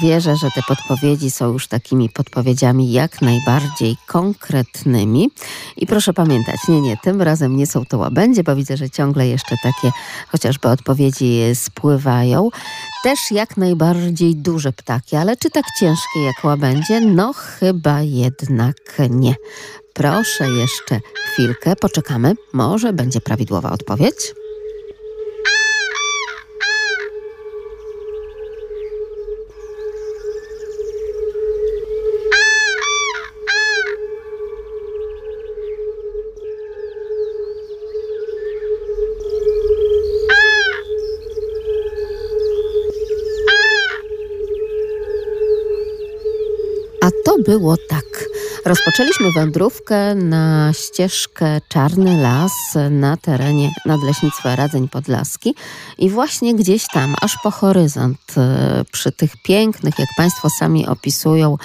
Wierzę, 0.03 0.35
że 0.35 0.47
te 0.55 0.61
podpowiedzi 0.67 1.31
są 1.31 1.53
już 1.53 1.67
takimi 1.67 2.09
podpowiedziami 2.09 2.91
jak 2.91 3.21
najbardziej 3.21 3.97
konkretnymi. 4.07 5.31
I 5.77 5.87
proszę 5.87 6.13
pamiętać, 6.13 6.57
nie, 6.67 6.81
nie, 6.81 6.97
tym 6.97 7.21
razem 7.21 7.55
nie 7.55 7.67
są 7.67 7.85
to 7.85 7.97
łabędzie, 7.97 8.43
bo 8.43 8.55
widzę, 8.55 8.77
że 8.77 8.89
ciągle 8.89 9.27
jeszcze 9.27 9.55
takie 9.63 9.91
chociażby 10.27 10.67
odpowiedzi 10.67 11.41
spływają. 11.53 12.49
Też 13.03 13.31
jak 13.31 13.57
najbardziej 13.57 14.35
duże 14.35 14.73
ptaki, 14.73 15.15
ale 15.15 15.37
czy 15.37 15.49
tak 15.49 15.65
ciężkie 15.79 16.23
jak 16.25 16.43
łabędzie? 16.43 17.01
No 17.01 17.33
chyba 17.33 18.01
jednak 18.01 18.75
nie. 19.09 19.35
Proszę 19.93 20.49
jeszcze 20.49 20.99
chwilkę, 21.15 21.75
poczekamy. 21.75 22.33
Może 22.53 22.93
będzie 22.93 23.21
prawidłowa 23.21 23.71
odpowiedź. 23.71 24.33
A 47.03 47.11
to 47.25 47.37
było 47.39 47.77
tak. 47.77 48.29
Rozpoczęliśmy 48.65 49.31
wędrówkę 49.31 50.15
na 50.15 50.73
ścieżkę 50.73 51.61
Czarny 51.69 52.21
Las 52.21 52.51
na 52.91 53.17
terenie 53.17 53.71
Nadleśnictwa 53.85 54.55
Radzeń 54.55 54.89
Podlaski 54.89 55.55
i 55.97 56.09
właśnie 56.09 56.55
gdzieś 56.55 56.87
tam, 56.93 57.15
aż 57.21 57.37
po 57.43 57.51
horyzont, 57.51 58.19
e, 58.37 58.85
przy 58.91 59.11
tych 59.11 59.31
pięknych, 59.45 59.99
jak 59.99 60.09
Państwo 60.17 60.49
sami 60.49 60.87
opisują, 60.87 61.57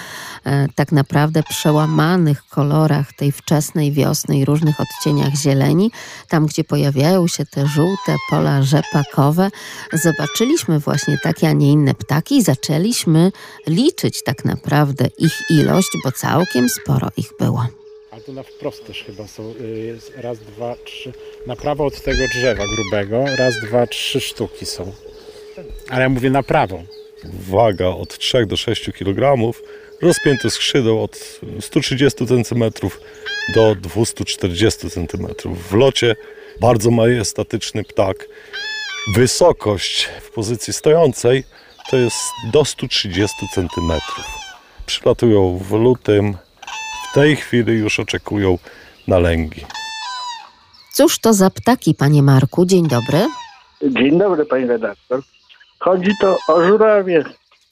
e, 0.44 0.66
tak 0.74 0.92
naprawdę 0.92 1.42
przełamanych 1.42 2.46
kolorach 2.48 3.12
tej 3.12 3.32
wczesnej 3.32 3.92
wiosny 3.92 4.38
i 4.38 4.44
różnych 4.44 4.76
odcieniach 4.80 5.34
zieleni, 5.34 5.90
tam 6.28 6.46
gdzie 6.46 6.64
pojawiają 6.64 7.28
się 7.28 7.46
te 7.46 7.66
żółte 7.66 8.16
pola 8.30 8.62
rzepakowe, 8.62 9.50
zobaczyliśmy 9.92 10.78
właśnie 10.78 11.18
takie, 11.22 11.48
a 11.48 11.52
nie 11.52 11.72
inne 11.72 11.94
ptaki 11.94 12.36
i 12.36 12.42
zaczęliśmy 12.42 13.32
liczyć 13.66 14.22
tak 14.24 14.44
naprawdę 14.44 15.06
ich 15.18 15.34
ilość, 15.50 15.90
bo 16.04 16.12
całkiem 16.12 16.68
sporo 16.68 16.87
ich 17.16 17.32
było. 17.38 17.66
A 18.10 18.20
tu 18.20 18.32
na 18.32 18.42
wprost 18.42 18.86
też 18.86 19.04
chyba 19.04 19.26
są 19.26 19.42
y, 19.60 19.98
raz, 20.16 20.38
dwa, 20.38 20.74
trzy. 20.84 21.12
Na 21.46 21.56
prawo 21.56 21.86
od 21.86 22.02
tego 22.02 22.22
drzewa 22.34 22.64
grubego 22.76 23.24
raz, 23.38 23.54
dwa, 23.60 23.86
trzy 23.86 24.20
sztuki 24.20 24.66
są. 24.66 24.92
Ale 25.88 26.02
ja 26.02 26.08
mówię 26.08 26.30
na 26.30 26.42
prawo. 26.42 26.82
Waga 27.24 27.86
od 27.86 28.18
3 28.18 28.46
do 28.46 28.56
6 28.56 28.90
kg, 28.92 29.52
rozpięte 30.02 30.50
skrzydeł 30.50 31.02
od 31.02 31.40
130 31.60 32.26
cm 32.26 32.64
do 33.54 33.74
240 33.74 34.90
cm. 34.90 35.26
W 35.44 35.74
locie 35.74 36.16
bardzo 36.60 36.90
majestatyczny 36.90 37.84
ptak. 37.84 38.26
Wysokość 39.14 40.08
w 40.22 40.30
pozycji 40.30 40.72
stojącej 40.72 41.44
to 41.90 41.96
jest 41.96 42.16
do 42.52 42.64
130 42.64 43.36
cm. 43.54 43.92
Przylatują 44.86 45.58
w 45.58 45.72
lutym, 45.72 46.36
tej 47.18 47.36
chwili 47.36 47.72
już 47.72 48.00
oczekują 48.00 48.58
na 49.08 49.18
lęgi. 49.18 49.66
Cóż 50.92 51.18
to 51.18 51.32
za 51.32 51.50
ptaki, 51.50 51.94
panie 51.94 52.22
Marku? 52.22 52.66
Dzień 52.66 52.88
dobry. 52.88 53.26
Dzień 53.82 54.18
dobry, 54.18 54.44
pani 54.46 54.66
redaktor. 54.66 55.20
chodzi 55.80 56.10
to 56.20 56.38
o 56.48 56.66
żurawie. 56.66 57.24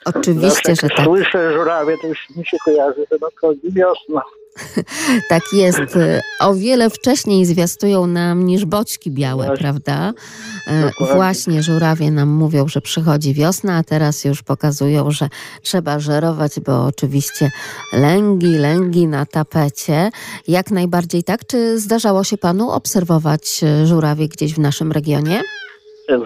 Oczywiście, 0.05 0.51
Zawsze 0.51 0.75
że 0.77 0.87
jak 0.87 0.97
tak. 0.97 1.07
słyszę 1.07 1.53
żurawie, 1.53 1.97
to 2.03 2.07
już 2.07 2.31
mi 2.37 2.47
się 2.47 2.57
kojarzy, 2.65 3.07
że 3.13 3.19
nadchodzi 3.23 3.73
wiosna. 3.73 4.23
Tak 5.31 5.43
jest. 5.53 5.99
O 6.41 6.55
wiele 6.55 6.91
wcześniej 6.91 7.45
zwiastują 7.45 8.07
nam 8.07 8.45
niż 8.45 8.65
boćki 8.65 9.11
białe, 9.11 9.57
prawda? 9.59 10.13
E, 10.67 10.83
Dokładnie. 10.83 11.15
Właśnie 11.15 11.63
żurawie 11.63 12.11
nam 12.11 12.29
mówią, 12.29 12.69
że 12.69 12.81
przychodzi 12.81 13.35
wiosna, 13.35 13.77
a 13.77 13.83
teraz 13.83 14.25
już 14.25 14.43
pokazują, 14.43 15.11
że 15.11 15.29
trzeba 15.63 15.99
żerować, 15.99 16.61
bo 16.61 16.87
oczywiście 16.87 17.51
lęgi, 17.93 18.59
lęgi 18.59 19.07
na 19.07 19.27
tapecie. 19.27 20.11
Jak 20.49 20.71
najbardziej 20.71 21.25
tak. 21.25 21.47
Czy 21.47 21.79
zdarzało 21.79 22.25
się 22.25 22.39
panu 22.39 22.71
obserwować 22.71 23.61
e, 23.63 23.87
żurawie 23.87 24.29
gdzieś 24.29 24.55
w 24.55 24.59
naszym 24.59 24.93
regionie? 24.93 25.41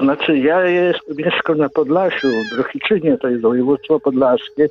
Znaczy 0.03 0.39
ja 0.39 0.65
jest, 0.65 0.99
mieszkam 1.17 1.59
na 1.59 1.69
Podlasiu, 1.69 2.29
w 2.29 2.55
Drohiczynie, 2.55 3.19
to 3.19 3.29
jest 3.29 3.43
województwo 3.43 4.01
podlaskie, 4.01 4.69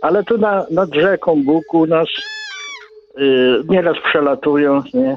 ale 0.00 0.24
tu 0.24 0.38
na, 0.38 0.66
nad 0.70 0.94
rzeką 0.94 1.42
Bóg 1.44 1.74
u 1.74 1.86
nas 1.86 2.08
y, 3.18 3.62
nieraz 3.68 3.96
przelatują, 4.08 4.82
nie? 4.94 5.16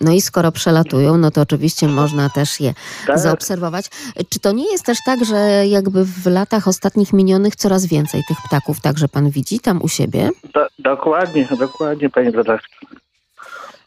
No 0.00 0.12
i 0.12 0.20
skoro 0.20 0.52
przelatują, 0.52 1.16
no 1.18 1.30
to 1.30 1.40
oczywiście 1.40 1.86
można 1.88 2.28
też 2.30 2.60
je 2.60 2.74
Tak. 3.06 3.18
zaobserwować. 3.18 3.86
Czy 4.30 4.40
to 4.40 4.52
nie 4.52 4.72
jest 4.72 4.84
też 4.84 4.98
tak, 5.06 5.24
że 5.24 5.66
jakby 5.66 6.04
w 6.04 6.26
latach 6.26 6.68
ostatnich 6.68 7.12
minionych 7.12 7.56
coraz 7.56 7.86
więcej 7.86 8.22
tych 8.28 8.36
ptaków 8.48 8.80
także 8.80 9.08
pan 9.08 9.30
widzi 9.30 9.60
tam 9.60 9.82
u 9.82 9.88
siebie? 9.88 10.30
Do, 10.54 10.66
dokładnie, 10.78 11.48
dokładnie, 11.58 12.10
panie 12.10 12.30
redaktor. 12.30 12.88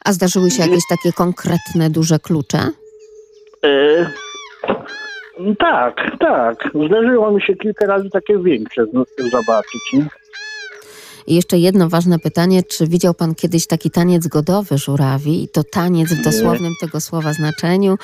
A 0.06 0.14
zdarzyły 0.14 0.52
się 0.52 0.62
jakieś 0.62 0.84
takie 0.90 1.14
konkretne, 1.14 1.90
duże 1.90 2.20
klucze? 2.20 2.60
Y, 3.66 4.08
tak, 5.60 5.96
tak. 6.20 6.70
Zdarzyło 6.88 7.32
mi 7.32 7.42
się 7.42 7.56
kilka 7.56 7.86
razy 7.86 8.10
takie 8.10 8.40
większe 8.40 8.86
zobaczyć. 9.32 9.82
Nie? 9.94 10.06
I 11.28 11.36
jeszcze 11.36 11.58
jedno 11.58 11.90
ważne 11.90 12.20
pytanie, 12.20 12.64
czy 12.64 12.88
widział 12.88 13.14
pan 13.14 13.36
kiedyś 13.36 13.68
taki 13.68 13.92
taniec 13.92 14.28
godowy 14.28 14.78
żurawi? 14.78 15.44
I 15.44 15.48
to 15.48 15.64
taniec 15.64 16.14
w 16.14 16.24
dosłownym 16.24 16.74
tego 16.82 17.02
słowa 17.02 17.34
znaczeniu, 17.34 17.98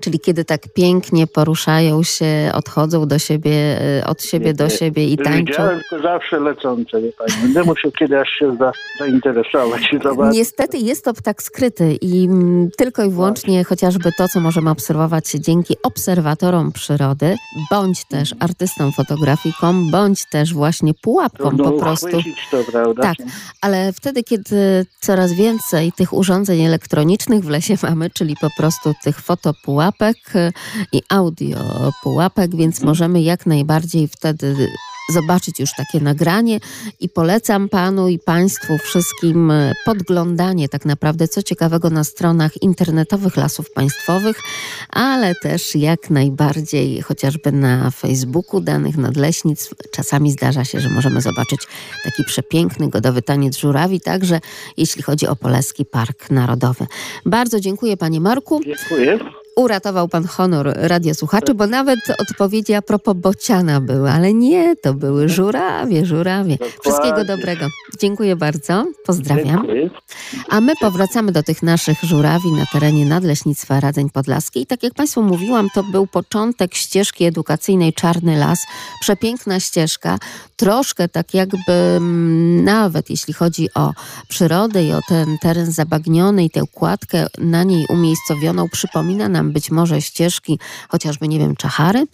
czyli 0.00 0.20
kiedy 0.20 0.44
tak 0.44 0.60
pięknie 0.74 1.26
poruszają 1.26 2.02
się, 2.02 2.50
odchodzą 2.54 3.06
do 3.06 3.18
siebie, 3.18 3.80
y, 4.00 4.06
od 4.06 4.22
siebie 4.22 4.54
do 4.54 4.68
siebie 4.68 5.08
i 5.08 5.16
tańczą. 5.16 5.52
Widziałem 5.52 5.80
tylko 5.90 6.02
zawsze 6.02 6.40
lecące, 6.40 7.00
wie 7.00 7.12
pani. 7.12 7.32
Będę 7.42 7.64
musiał 7.64 7.90
kiedyś 7.92 8.28
się 8.38 8.56
za, 8.58 8.72
zainteresować 8.98 9.94
zobaczyć. 10.04 10.38
Niestety 10.38 10.78
jest 10.78 11.04
to 11.04 11.14
ptak 11.14 11.42
skryty 11.42 11.94
i 12.00 12.24
mm, 12.24 12.70
tylko 12.76 13.04
i 13.04 13.10
wyłącznie 13.10 13.64
chociażby 13.64 14.10
to, 14.18 14.28
co 14.28 14.40
możemy 14.40 14.70
obserwować 14.70 15.30
dzięki 15.30 15.76
obserwatorom 15.82 16.72
przyrody, 16.72 17.36
bądź 17.70 18.04
też 18.04 18.34
artystą, 18.40 18.90
fotografiką, 18.92 19.90
bądź 19.90 20.28
też 20.30 20.54
właśnie 20.54 20.94
pułapką 20.94 21.48
Trudno 21.48 21.70
po 21.70 21.78
prostu. 21.78 22.08
to, 22.50 22.69
prawda? 22.70 23.02
Tak, 23.02 23.16
ale 23.60 23.92
wtedy, 23.92 24.22
kiedy 24.22 24.86
coraz 25.00 25.32
więcej 25.32 25.92
tych 25.92 26.12
urządzeń 26.12 26.60
elektronicznych 26.60 27.44
w 27.44 27.48
lesie 27.48 27.74
mamy, 27.82 28.10
czyli 28.10 28.36
po 28.40 28.48
prostu 28.56 28.94
tych 29.04 29.20
fotopułapek 29.20 30.16
i 30.92 31.02
audio 31.08 31.58
pułapek, 32.02 32.56
więc 32.56 32.82
możemy 32.82 33.22
jak 33.22 33.46
najbardziej 33.46 34.08
wtedy 34.08 34.68
zobaczyć 35.10 35.60
już 35.60 35.70
takie 35.76 36.00
nagranie 36.00 36.60
i 37.00 37.08
polecam 37.08 37.68
panu 37.68 38.08
i 38.08 38.18
państwu 38.18 38.78
wszystkim 38.78 39.50
y, 39.50 39.72
podglądanie 39.84 40.68
tak 40.68 40.84
naprawdę 40.84 41.28
co 41.28 41.42
ciekawego 41.42 41.90
na 41.90 42.04
stronach 42.04 42.62
internetowych 42.62 43.36
lasów 43.36 43.70
państwowych, 43.70 44.36
ale 44.88 45.34
też 45.34 45.74
jak 45.74 46.10
najbardziej 46.10 47.02
chociażby 47.02 47.52
na 47.52 47.90
Facebooku 47.90 48.60
danych 48.60 48.96
nadleśnictw. 48.96 49.74
Czasami 49.90 50.32
zdarza 50.32 50.64
się, 50.64 50.80
że 50.80 50.88
możemy 50.88 51.20
zobaczyć 51.20 51.60
taki 52.04 52.24
przepiękny 52.24 52.88
godowy 52.88 53.22
taniec 53.22 53.58
żurawi, 53.58 54.00
także 54.00 54.40
jeśli 54.76 55.02
chodzi 55.02 55.26
o 55.26 55.36
Poleski 55.36 55.84
Park 55.84 56.30
Narodowy. 56.30 56.86
Bardzo 57.26 57.60
dziękuję 57.60 57.96
panie 57.96 58.20
Marku. 58.20 58.60
Dziękuję. 58.64 59.18
Uratował 59.60 60.08
pan 60.08 60.24
honor 60.24 60.72
radiosłuchaczy, 60.76 61.54
bo 61.54 61.66
nawet 61.66 61.98
odpowiedzi 62.18 62.74
a 62.74 62.82
propos 62.82 63.16
bociana 63.16 63.80
były, 63.80 64.10
ale 64.10 64.34
nie, 64.34 64.76
to 64.76 64.94
były 64.94 65.28
żurawie, 65.28 66.06
żurawie. 66.06 66.58
Wszystkiego 66.80 67.24
dobrego. 67.24 67.66
Dziękuję 67.98 68.36
bardzo. 68.36 68.86
Pozdrawiam. 69.06 69.56
Dziękuję. 69.56 69.90
A 70.48 70.60
my 70.60 70.72
powracamy 70.80 71.32
do 71.32 71.42
tych 71.42 71.62
naszych 71.62 72.02
żurawi 72.02 72.52
na 72.52 72.66
terenie 72.66 73.06
Nadleśnictwa 73.06 73.80
Radzeń 73.80 74.10
Podlaskiej. 74.10 74.66
Tak 74.66 74.82
jak 74.82 74.94
Państwu 74.94 75.22
mówiłam, 75.22 75.68
to 75.74 75.82
był 75.82 76.06
początek 76.06 76.74
ścieżki 76.74 77.24
edukacyjnej 77.24 77.92
Czarny 77.92 78.36
Las. 78.36 78.58
Przepiękna 79.00 79.60
ścieżka, 79.60 80.18
troszkę 80.56 81.08
tak 81.08 81.34
jakby 81.34 81.72
mm, 81.72 82.64
nawet 82.64 83.10
jeśli 83.10 83.34
chodzi 83.34 83.68
o 83.74 83.92
przyrodę 84.28 84.84
i 84.84 84.92
o 84.92 85.00
ten 85.08 85.38
teren 85.38 85.72
zabagniony 85.72 86.44
i 86.44 86.50
tę 86.50 86.62
kładkę 86.72 87.26
na 87.38 87.64
niej 87.64 87.86
umiejscowioną, 87.88 88.68
przypomina 88.68 89.28
nam 89.28 89.49
być 89.50 89.70
może 89.70 90.02
ścieżki 90.02 90.58
chociażby, 90.88 91.28
nie 91.28 91.38
wiem, 91.38 91.56
Czachary 91.56 92.04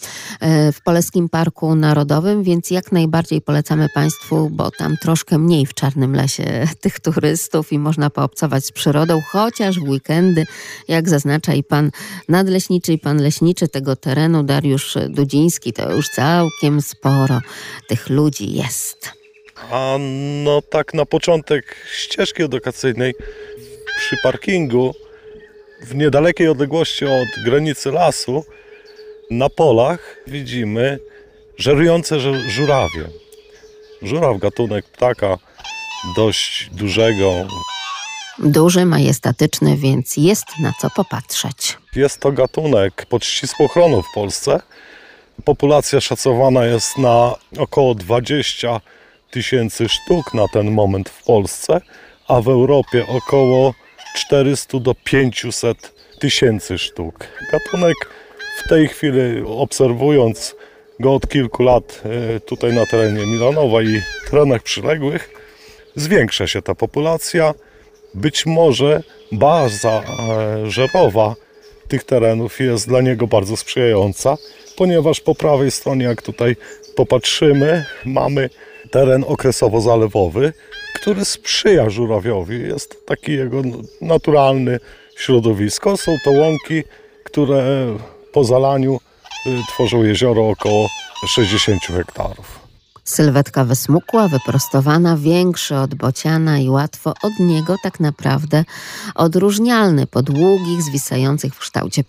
e, 0.41 0.73
w 0.73 0.81
Polskim 0.83 1.29
Parku 1.29 1.75
Narodowym, 1.75 2.43
więc 2.43 2.71
jak 2.71 2.93
najbardziej 2.93 3.41
polecamy 3.41 3.89
Państwu, 3.95 4.51
bo 4.51 4.71
tam 4.71 4.97
troszkę 4.97 5.39
mniej 5.39 5.67
w 5.67 5.75
Czarnym 5.75 6.15
Lesie 6.15 6.67
tych 6.83 7.01
turystów 7.01 7.73
i 7.73 7.79
można 7.79 8.11
poobcować 8.11 8.65
z 8.65 8.73
przyrodą, 8.73 9.21
chociaż 9.31 9.81
w 9.81 9.89
weekendy, 9.89 10.47
jak 10.89 11.09
zaznacza 11.09 11.55
i 11.55 11.65
pan 11.65 11.91
nadleśniczy 12.29 12.93
i 12.93 12.99
pan 12.99 13.23
leśniczy 13.23 13.69
tego 13.69 13.97
terenu, 13.97 14.43
Dariusz 14.43 14.99
Dudziński, 15.09 15.73
to 15.73 15.93
już 15.93 16.09
całkiem 16.09 16.83
sporo 16.83 17.41
tych 17.89 18.11
ludzi 18.11 18.53
jest. 18.53 19.13
A 19.71 19.97
no 20.45 20.63
tak 20.63 20.95
na 20.95 21.07
początek 21.07 21.77
ścieżki 21.93 22.43
edukacyjnej 22.43 23.15
przy 23.99 24.17
parkingu 24.23 24.95
w 25.87 25.95
niedalekiej 25.95 26.49
odległości 26.49 27.05
od 27.05 27.29
granicy 27.45 27.91
lasu 27.93 28.45
na 29.31 29.49
polach 29.49 30.17
widzimy 30.27 30.99
żerujące 31.59 32.17
żu- 32.21 32.49
żurawie. 32.49 33.09
Żuraw 34.03 34.39
gatunek 34.39 34.87
ptaka 34.87 35.39
dość 36.17 36.69
dużego. 36.73 37.47
Duży, 38.39 38.85
majestatyczny, 38.85 39.77
więc 39.77 40.17
jest 40.17 40.47
na 40.61 40.73
co 40.81 40.91
popatrzeć. 40.91 41.79
Jest 41.97 42.21
to 42.21 42.33
gatunek 42.33 43.07
pod 43.09 43.25
ścisłą 43.25 43.67
ochroną 43.67 44.03
w 44.03 44.13
Polsce. 44.15 44.61
Populacja 45.45 46.01
szacowana 46.01 46.65
jest 46.65 46.99
na 46.99 47.35
około 47.59 47.95
20 47.95 48.81
tysięcy 49.31 49.89
sztuk 49.89 50.35
na 50.35 50.49
ten 50.49 50.71
moment 50.71 51.09
w 51.09 51.23
Polsce, 51.23 51.81
a 52.29 52.41
w 52.41 52.49
Europie 52.49 53.07
około 53.09 53.75
400 54.17 54.81
do 54.81 54.95
500 55.05 55.93
tysięcy 56.19 56.79
sztuk. 56.79 57.29
Gatunek 57.53 57.97
w 58.65 58.69
tej 58.69 58.89
chwili 58.89 59.43
obserwując 59.47 60.55
go 61.01 61.15
od 61.15 61.29
kilku 61.29 61.63
lat 61.63 62.03
e, 62.37 62.41
tutaj 62.41 62.73
na 62.73 62.87
terenie 62.87 63.27
Milanowa 63.27 63.83
i 63.83 64.03
terenach 64.31 64.63
przyległych, 64.63 65.31
zwiększa 65.97 66.47
się 66.47 66.63
ta 66.63 66.75
populacja. 66.75 67.55
Być 68.15 68.47
może 68.47 69.03
baza 69.33 70.03
e, 70.03 70.71
żerowa 70.71 71.35
tych 71.89 72.05
terenów 72.05 72.61
jest 72.61 72.89
dla 72.89 73.01
niego 73.01 73.27
bardzo 73.27 73.57
sprzyjająca, 73.57 74.37
ponieważ 74.77 75.21
po 75.21 75.35
prawej 75.35 75.71
stronie, 75.71 76.05
jak 76.05 76.23
tutaj 76.23 76.57
popatrzymy, 76.97 77.85
mamy 78.05 78.51
teren 78.91 79.23
okresowo-zalewowy, 79.23 80.53
który 80.95 81.25
sprzyja 81.25 81.91
żurawiowi. 81.91 82.61
Jest 82.61 83.07
taki 83.07 83.33
jego 83.33 83.63
naturalny 84.01 84.79
środowisko. 85.17 85.97
Są 85.97 86.17
to 86.25 86.31
łąki, 86.31 86.83
które 87.25 87.87
po 88.33 88.45
zalaniu 88.45 89.01
y, 89.47 89.51
tworzą 89.69 90.03
jezioro 90.03 90.49
około 90.49 90.89
60 91.27 91.83
hektarów. 91.83 92.67
Sylwetka 93.05 93.65
wysmukła, 93.65 94.29
wyprostowana, 94.29 95.17
większy 95.17 95.77
od 95.77 95.95
bociana 95.95 96.59
i 96.59 96.69
łatwo 96.69 97.15
od 97.23 97.39
niego 97.41 97.77
tak 97.83 98.01
naprawdę 98.01 98.65
odróżnialny 99.15 100.07
po 100.07 100.23
długich, 100.23 100.83
zwisających 100.83 101.55
w 101.55 101.59
kształcie 101.59 102.05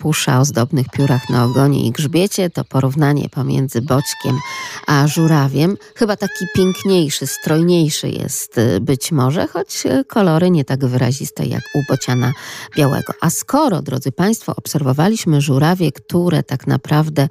pióropusza 0.00 0.40
ozdobnych 0.40 0.88
piórach 0.88 1.30
na 1.30 1.44
ogonie 1.44 1.86
i 1.86 1.90
grzbiecie. 1.90 2.50
To 2.50 2.64
porównanie 2.64 3.28
pomiędzy 3.28 3.82
boćkiem 3.82 4.38
a 4.86 5.06
żurawiem. 5.06 5.76
Chyba 5.94 6.16
taki 6.16 6.44
piękniejszy, 6.56 7.26
strojniejszy 7.26 8.08
jest 8.08 8.58
y, 8.58 8.80
być 8.80 9.12
może, 9.12 9.46
choć 9.46 9.86
y, 9.86 10.04
kolory 10.04 10.50
nie 10.50 10.64
tak 10.64 10.86
wyraziste 10.86 11.46
jak 11.46 11.62
u 11.74 11.92
bociana 11.92 12.32
białego. 12.76 13.12
A 13.20 13.30
skoro, 13.30 13.82
drodzy 13.82 14.12
Państwo, 14.12 14.56
obserwowaliśmy 14.56 15.40
żurawie, 15.40 15.92
które 15.92 16.42
tak 16.42 16.66
naprawdę 16.66 17.28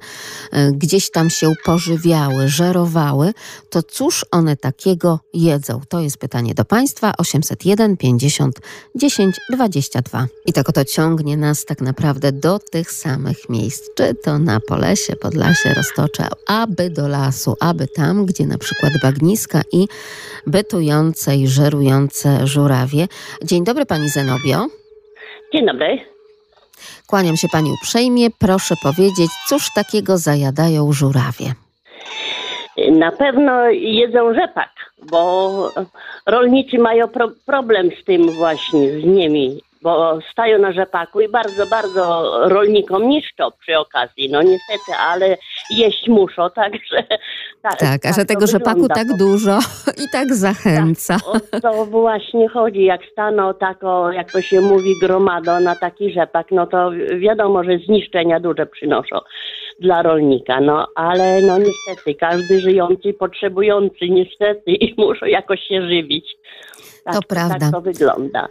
y, 0.54 0.72
gdzieś 0.72 1.10
tam 1.10 1.30
się 1.30 1.52
pożywiały, 1.64 2.48
żerowały, 2.48 3.34
to 3.70 3.82
cóż 3.82 4.26
one 4.30 4.56
takiego 4.56 5.20
jedzą? 5.34 5.80
To 5.88 6.00
jest 6.00 6.18
pytanie 6.18 6.54
do 6.54 6.64
Państwa. 6.64 7.12
801 7.18 7.96
50 7.96 8.60
10 8.94 9.36
22. 9.52 10.26
I 10.46 10.52
tak 10.52 10.68
oto 10.68 10.84
ciągnie 10.84 11.36
nas 11.36 11.64
tak 11.64 11.80
naprawdę 11.80 12.32
do 12.32 12.59
tych 12.70 12.90
samych 12.90 13.48
miejsc, 13.48 13.94
czy 13.94 14.14
to 14.14 14.38
na 14.38 14.60
Polesie, 14.68 15.16
Podlasie, 15.16 15.74
Roztocze, 15.74 16.24
aby 16.46 16.90
do 16.90 17.08
lasu, 17.08 17.56
aby 17.60 17.88
tam, 17.88 18.26
gdzie 18.26 18.46
na 18.46 18.58
przykład 18.58 18.92
bagniska 19.02 19.60
i 19.72 19.86
bytujące 20.46 21.36
i 21.36 21.48
żerujące 21.48 22.46
żurawie. 22.46 23.06
Dzień 23.44 23.64
dobry 23.64 23.86
Pani 23.86 24.08
Zenobio. 24.08 24.66
Dzień 25.52 25.66
dobry. 25.66 25.98
Kłaniam 27.06 27.36
się 27.36 27.48
Pani 27.48 27.72
uprzejmie. 27.72 28.28
Proszę 28.38 28.74
powiedzieć, 28.82 29.30
cóż 29.48 29.68
takiego 29.74 30.18
zajadają 30.18 30.92
żurawie? 30.92 31.54
Na 32.90 33.12
pewno 33.12 33.68
jedzą 33.70 34.34
rzepak, 34.34 34.70
bo 35.10 35.72
rolnicy 36.26 36.78
mają 36.78 37.08
pro 37.08 37.30
problem 37.46 37.90
z 38.02 38.04
tym 38.04 38.30
właśnie, 38.30 39.00
z 39.00 39.04
nimi, 39.04 39.60
bo 39.82 40.18
stają 40.32 40.58
na 40.58 40.72
rzepaku 40.72 41.20
i 41.20 41.28
bardzo, 41.28 41.66
bardzo 41.66 42.32
rolnikom 42.48 43.08
niszczą 43.08 43.50
przy 43.60 43.78
okazji. 43.78 44.30
No 44.30 44.42
niestety, 44.42 44.92
ale 44.98 45.36
jeść 45.70 46.08
muszą, 46.08 46.50
także... 46.54 47.02
Tak, 47.62 47.78
Tak, 47.78 48.06
a 48.06 48.12
że 48.12 48.20
to 48.22 48.28
tego 48.28 48.46
rzepaku 48.46 48.80
wygląda 48.80 48.94
tak 48.94 49.08
to. 49.08 49.16
dużo 49.16 49.58
i 50.04 50.08
tak 50.12 50.34
zachęca. 50.34 51.16
O 51.26 51.60
to 51.60 51.84
właśnie 51.84 52.48
chodzi, 52.48 52.84
jak 52.84 53.00
staną 53.12 53.54
tako, 53.54 54.12
jak 54.12 54.32
to 54.32 54.42
się 54.42 54.60
mówi, 54.60 54.94
gromadą 55.02 55.60
na 55.60 55.76
taki 55.76 56.12
rzepak, 56.12 56.46
no 56.50 56.66
to 56.66 56.90
wiadomo, 57.18 57.64
że 57.64 57.78
zniszczenia 57.78 58.40
duże 58.40 58.66
przynoszą 58.66 59.18
dla 59.80 60.02
rolnika, 60.02 60.60
no 60.60 60.86
ale 60.94 61.42
no 61.42 61.58
niestety, 61.58 62.14
każdy 62.14 62.60
żyjący, 62.60 63.12
potrzebujący 63.12 64.08
niestety 64.10 64.70
i 64.70 64.94
muszą 65.06 65.26
jakoś 65.26 65.60
się 65.60 65.82
żywić. 65.82 66.36
Tak, 67.04 67.14
To 67.14 67.20
prawda. 67.22 67.58
Tak 67.58 67.70
to 67.72 67.80
wygląda. 67.80 68.48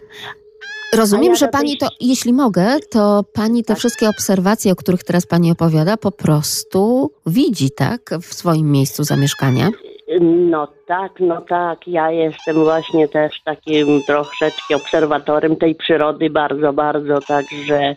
Rozumiem, 0.93 1.33
ja 1.33 1.35
że 1.35 1.47
pani 1.47 1.77
to, 1.77 1.87
jeśli 2.01 2.33
mogę, 2.33 2.77
to 2.91 3.23
pani 3.33 3.63
te 3.63 3.75
wszystkie 3.75 4.09
obserwacje, 4.09 4.71
o 4.71 4.75
których 4.75 5.03
teraz 5.03 5.25
pani 5.25 5.51
opowiada, 5.51 5.97
po 5.97 6.11
prostu 6.11 7.11
widzi, 7.25 7.71
tak? 7.71 8.01
W 8.21 8.33
swoim 8.33 8.71
miejscu 8.71 9.03
zamieszkania. 9.03 9.69
No 10.21 10.67
tak, 10.87 11.11
no 11.19 11.41
tak. 11.41 11.87
Ja 11.87 12.11
jestem 12.11 12.55
właśnie 12.55 13.07
też 13.07 13.41
takim 13.45 14.03
troszeczkę 14.07 14.75
obserwatorem 14.75 15.55
tej 15.55 15.75
przyrody, 15.75 16.29
bardzo, 16.29 16.73
bardzo, 16.73 17.19
także 17.27 17.95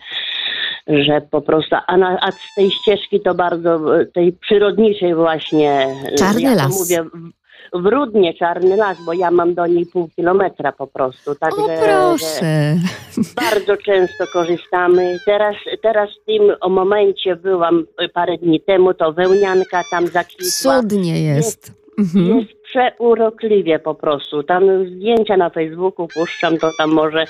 że 0.87 1.21
po 1.31 1.41
prostu, 1.41 1.77
a, 1.87 1.97
na, 1.97 2.19
a 2.21 2.31
z 2.31 2.55
tej 2.57 2.71
ścieżki 2.71 3.21
to 3.21 3.35
bardzo, 3.35 3.81
tej 4.15 4.33
przyrodniczej 4.33 5.15
właśnie. 5.15 5.87
Czarny 6.19 6.43
ja 6.43 6.55
las. 6.55 6.79
mówię 6.79 7.05
w- 7.73 7.87
Rudnie 7.87 8.35
czarny 8.35 8.77
las, 8.77 8.99
bo 9.07 9.13
ja 9.13 9.31
mam 9.31 9.55
do 9.55 9.67
niej 9.67 9.87
pół 9.87 10.09
kilometra 10.17 10.73
po 10.73 10.87
prostu. 10.87 11.35
Także, 11.35 11.63
O 11.63 11.67
proszę. 11.67 12.77
bardzo 13.37 13.77
często 13.77 14.25
korzystamy. 14.33 15.19
Teraz, 15.27 15.57
teraz 15.83 16.11
w 16.23 16.25
tym 16.27 16.43
o 16.61 16.69
momencie 16.69 17.37
byłam 17.37 17.85
parę 18.15 18.39
dni 18.39 18.61
temu, 18.61 18.95
to 18.95 19.13
wełnianka 19.13 19.83
tam 19.91 20.07
zakwitła. 20.07 20.81
Cudnie 20.81 21.23
jest. 21.23 21.73
Mhm. 21.99 22.39
Jest 22.39 22.53
przeurokliwie 22.73 23.79
po 23.79 23.95
prostu. 23.95 24.43
Tam 24.43 24.63
zdjęcia 24.87 25.37
na 25.37 25.51
Facebooku 25.51 26.09
puszczam, 26.15 26.59
to 26.59 26.71
tam 26.79 26.91
może 26.91 27.25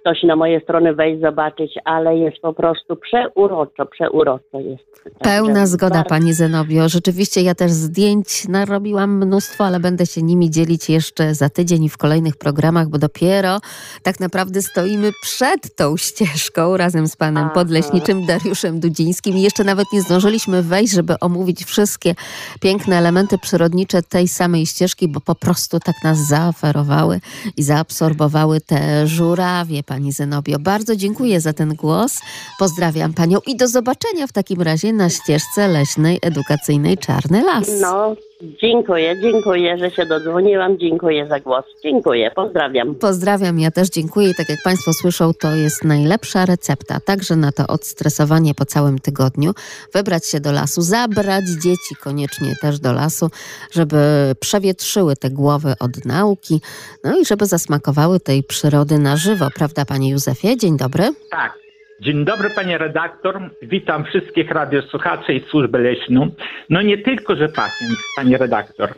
ktoś 0.00 0.22
na 0.22 0.36
moje 0.36 0.60
strony 0.60 0.94
wejść, 0.94 1.20
zobaczyć, 1.20 1.74
ale 1.84 2.16
jest 2.16 2.36
po 2.42 2.52
prostu 2.52 2.96
przeuroczo, 2.96 3.86
przeuroczo 3.86 4.60
jest. 4.60 5.04
Pełna 5.18 5.66
zgoda, 5.66 5.94
bardzo- 5.94 6.08
pani 6.08 6.32
Zenobio. 6.32 6.88
Rzeczywiście 6.88 7.40
ja 7.42 7.54
też 7.54 7.70
zdjęć 7.70 8.48
narobiłam 8.48 9.16
mnóstwo, 9.16 9.64
ale 9.64 9.80
będę 9.80 10.06
się 10.06 10.22
nimi 10.22 10.50
dzielić 10.50 10.90
jeszcze 10.90 11.34
za 11.34 11.48
tydzień 11.48 11.84
i 11.84 11.88
w 11.88 11.96
kolejnych 11.96 12.36
programach, 12.36 12.88
bo 12.88 12.98
dopiero 12.98 13.58
tak 14.02 14.20
naprawdę 14.20 14.62
stoimy 14.62 15.10
przed 15.22 15.76
tą 15.76 15.96
ścieżką 15.96 16.76
razem 16.76 17.06
z 17.08 17.16
panem 17.16 17.44
Aha. 17.44 17.54
podleśniczym 17.54 18.26
Dariuszem 18.26 18.80
Dudzińskim. 18.80 19.36
I 19.36 19.42
jeszcze 19.42 19.64
nawet 19.64 19.86
nie 19.92 20.02
zdążyliśmy 20.02 20.62
wejść, 20.62 20.92
żeby 20.94 21.14
omówić 21.20 21.64
wszystkie 21.64 22.14
piękne 22.60 22.96
elementy 22.98 23.38
przyrodnicze 23.38 24.02
tej 24.02 24.28
samej 24.28 24.66
ścieżki, 24.66 24.73
bo 25.08 25.20
po 25.20 25.34
prostu 25.34 25.80
tak 25.80 26.04
nas 26.04 26.18
zaoferowały 26.18 27.20
i 27.56 27.62
zaabsorbowały 27.62 28.60
te 28.60 29.06
żurawie, 29.06 29.82
pani 29.82 30.12
Zenobio. 30.12 30.58
Bardzo 30.58 30.96
dziękuję 30.96 31.40
za 31.40 31.52
ten 31.52 31.74
głos. 31.74 32.18
Pozdrawiam 32.58 33.14
panią 33.14 33.38
i 33.46 33.56
do 33.56 33.68
zobaczenia 33.68 34.26
w 34.26 34.32
takim 34.32 34.62
razie 34.62 34.92
na 34.92 35.10
ścieżce 35.10 35.68
leśnej 35.68 36.18
edukacyjnej 36.22 36.98
Czarny 36.98 37.42
Las. 37.42 37.68
No, 37.80 38.16
dziękuję, 38.40 39.20
dziękuję, 39.20 39.78
że 39.78 39.90
się 39.90 40.06
dodzwoniłam, 40.06 40.78
dziękuję 40.78 41.26
za 41.28 41.40
głos. 41.40 41.64
Dziękuję, 41.82 42.30
pozdrawiam. 42.34 42.94
Pozdrawiam, 42.94 43.58
ja 43.58 43.70
też 43.70 43.88
dziękuję. 43.88 44.30
I 44.30 44.34
tak 44.34 44.48
jak 44.48 44.58
Państwo 44.64 44.92
słyszą, 44.92 45.34
to 45.34 45.54
jest 45.54 45.84
najlepsza 45.84 46.46
recepta, 46.46 47.00
także 47.00 47.36
na 47.36 47.52
to 47.52 47.66
odstresowanie 47.66 48.54
po 48.54 48.64
całym 48.64 48.98
tygodniu. 48.98 49.52
Wybrać 49.92 50.26
się 50.26 50.40
do 50.40 50.52
lasu, 50.52 50.82
zabrać 50.82 51.44
dzieci 51.62 51.96
koniecznie 52.00 52.54
też 52.60 52.80
do 52.80 52.92
lasu, 52.92 53.30
żeby 53.72 53.96
przewietrzyły 54.40 55.16
te 55.16 55.30
głowy 55.30 55.74
od 55.80 56.04
nauki, 56.04 56.60
no 57.04 57.18
i 57.18 57.24
żeby 57.24 57.46
zasmakowały 57.46 58.20
tej 58.20 58.42
przyrody 58.42 58.98
na 58.98 59.16
żywo. 59.16 59.48
Prawda, 59.54 59.84
Panie 59.84 60.10
Józefie? 60.10 60.56
Dzień 60.56 60.76
dobry. 60.76 61.14
Tak. 61.30 61.63
Dzień 62.04 62.24
dobry, 62.24 62.50
panie 62.50 62.78
redaktor. 62.78 63.40
Witam 63.62 64.04
wszystkich 64.04 64.50
radiosłuchaczy 64.50 65.34
i 65.34 65.40
służbę 65.40 65.78
leśną. 65.78 66.28
No 66.70 66.82
nie 66.82 66.98
tylko 66.98 67.36
rzepakiem, 67.36 67.88
panie 68.16 68.38
redaktor. 68.38 68.94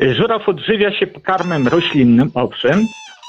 Żuraw 0.00 0.48
odżywia 0.48 0.92
się 0.92 1.06
pokarmem 1.06 1.68
roślinnym, 1.68 2.30
owszem, 2.34 2.80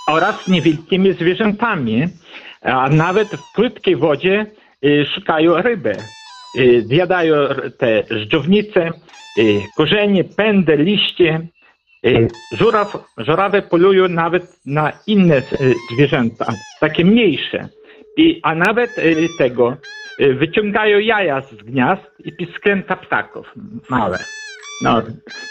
oraz 0.09 0.47
niewielkimi 0.47 1.13
zwierzętami, 1.13 2.07
a 2.61 2.89
nawet 2.89 3.28
w 3.28 3.53
płytkiej 3.55 3.95
wodzie 3.95 4.45
y, 4.86 5.05
szukają 5.15 5.61
ryby. 5.61 5.95
Y, 6.59 6.82
Zjadają 6.82 7.36
te 7.78 8.03
żdżownice, 8.11 8.91
y, 9.39 9.61
korzenie, 9.78 10.23
pędy, 10.23 10.78
liście. 10.78 11.47
Żuraw, 12.51 12.97
żurawy 13.17 13.61
polują 13.61 14.07
nawet 14.07 14.65
na 14.65 14.91
inne 15.07 15.41
zwierzęta, 15.93 16.45
takie 16.80 17.05
mniejsze. 17.05 17.69
I, 18.18 18.39
a 18.43 18.55
nawet 18.55 18.97
y, 18.97 19.28
tego 19.38 19.78
y, 20.20 20.34
wyciągają 20.34 20.99
jaja 20.99 21.41
z 21.41 21.55
gniazd 21.55 22.03
i 22.26 22.34
piskręta 22.34 22.95
ptaków 22.95 23.53
małe. 23.89 24.18
No, 24.84 25.01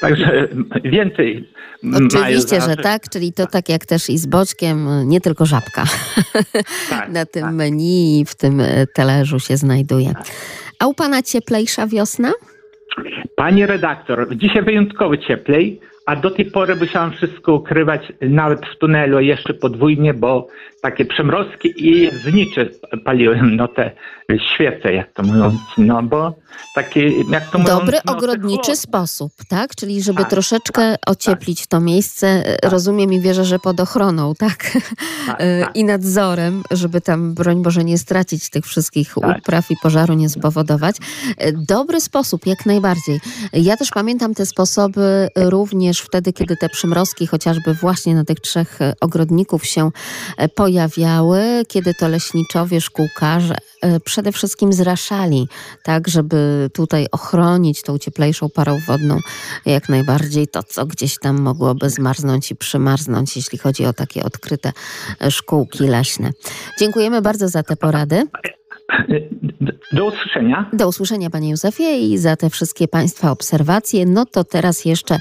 także 0.01 0.49
więcej 0.85 1.49
mają 1.83 2.07
Oczywiście, 2.07 2.57
że 2.57 2.61
znaczy- 2.61 2.83
tak, 2.83 3.09
czyli 3.09 3.33
to 3.33 3.47
tak 3.47 3.69
jak 3.69 3.87
też 3.87 4.11
i 4.11 4.19
z 4.19 4.27
boczkiem, 4.27 5.09
nie 5.09 5.21
tylko 5.21 5.47
żabka 5.47 5.85
Tak, 6.91 7.09
na 7.19 7.27
tym 7.27 7.55
menu 7.55 8.21
i 8.21 8.25
w 8.25 8.35
tym 8.35 8.63
talerzu 8.95 9.41
się 9.41 9.57
znajduje. 9.57 10.13
A 10.79 10.87
u 10.87 10.95
Pana 10.95 11.23
cieplejsza 11.23 11.87
wiosna? 11.87 12.33
Panie 13.37 13.67
redaktor, 13.67 14.37
dzisiaj 14.37 14.63
wyjątkowo 14.63 15.17
cieplej, 15.17 15.81
a 16.07 16.17
do 16.17 16.31
tej 16.31 16.51
pory 16.51 16.77
musiałam 16.77 17.13
wszystko 17.13 17.55
ukrywać 17.55 18.13
nawet 18.21 18.67
w 18.67 18.79
tunelu 18.79 19.21
jeszcze 19.21 19.55
podwójnie, 19.55 20.15
bo 20.15 20.49
takie 20.83 21.05
przemrozki 21.05 21.75
i 21.77 22.11
znicze 22.11 22.69
paliłem, 23.05 23.57
no 23.57 23.69
te 23.69 23.91
świece, 24.55 24.93
jak 24.93 25.13
to 25.13 25.23
mówią, 25.23 25.59
no 25.79 26.03
bo 26.03 26.35
takie, 26.75 27.09
jak 27.31 27.51
to 27.51 27.59
mówią... 27.59 27.79
Dobry 27.79 27.99
no, 28.07 28.17
ogrodniczy 28.17 28.77
sposób, 28.77 29.33
tak? 29.49 29.75
Czyli 29.75 30.03
żeby 30.03 30.19
Tak, 30.19 30.31
troszeczkę 30.31 30.95
ocieplić 31.07 31.67
to 31.67 31.81
miejsce, 31.81 32.27
e, 32.29 32.71
rozumiem 32.71 33.13
i 33.13 33.21
wierzę, 33.21 33.45
że 33.45 33.59
pod 33.59 33.81
ochroną, 33.81 34.35
tak? 34.39 34.79
E, 35.39 35.67
I 35.75 35.85
nadzorem, 35.85 36.63
żeby 36.71 37.01
tam, 37.01 37.35
broń 37.35 37.63
Boże, 37.63 37.85
nie 37.85 37.99
stracić 37.99 38.51
tych 38.51 38.65
wszystkich 38.65 39.15
Tak. 39.21 39.39
upraw 39.39 39.71
i 39.71 39.77
pożaru 39.83 40.15
nie 40.15 40.29
spowodować. 40.29 40.97
E, 41.39 41.53
Dobry 41.53 42.01
sposób, 42.01 42.47
jak 42.47 42.67
najbardziej. 42.67 43.21
Ja 43.53 43.77
też 43.77 43.91
pamiętam 43.91 44.35
te 44.35 44.47
sposoby 44.47 45.29
również 45.37 45.96
wtedy, 46.01 46.33
kiedy 46.33 46.57
te 46.57 46.69
przymrozki 46.69 47.27
chociażby 47.27 47.75
właśnie 47.75 48.15
na 48.15 48.25
tych 48.25 48.41
trzech 48.41 48.83
e, 48.83 48.95
ogrodników 49.01 49.67
się 49.67 49.91
e, 50.37 50.49
pojawiały, 50.49 51.63
kiedy 51.69 51.95
to 51.95 52.09
leśniczowie, 52.09 52.81
szkółkarze 52.81 53.57
e, 53.83 54.01
przede 54.01 54.33
wszystkim 54.33 54.73
zraszali, 54.73 55.49
tak, 55.83 56.09
żeby 56.09 56.71
tutaj 56.75 57.07
ochronić 57.13 57.83
tą 57.83 57.99
cieplejszą 57.99 58.49
parą 58.51 58.79
wodną 58.87 59.19
jak 59.67 59.89
najbardziej 59.89 60.49
to, 60.49 60.63
co 60.63 60.87
gdzieś 60.87 61.19
tam 61.19 61.41
mogłoby 61.41 61.91
zmarznąć 61.91 62.51
i 62.51 62.57
przymarznąć, 62.57 63.37
jeśli 63.37 63.59
chodzi 63.59 63.87
o 63.87 63.93
takie 63.93 64.25
odkryte 64.25 64.73
szkółki 65.31 65.85
leśne. 65.85 66.31
Dziękujemy 66.79 67.23
bardzo 67.23 67.49
za 67.49 67.63
te 67.63 67.77
porady. 67.77 68.27
Do 69.93 70.05
usłyszenia. 70.05 70.71
Do 70.73 70.89
usłyszenia, 70.89 71.31
panie 71.31 71.51
Józefie, 71.51 72.13
i 72.13 72.19
za 72.19 72.37
te 72.37 72.51
wszystkie 72.51 72.89
państwa 72.89 73.31
obserwacje. 73.31 74.07
No 74.07 74.25
to 74.25 74.45
teraz 74.45 74.85
jeszcze 74.85 75.19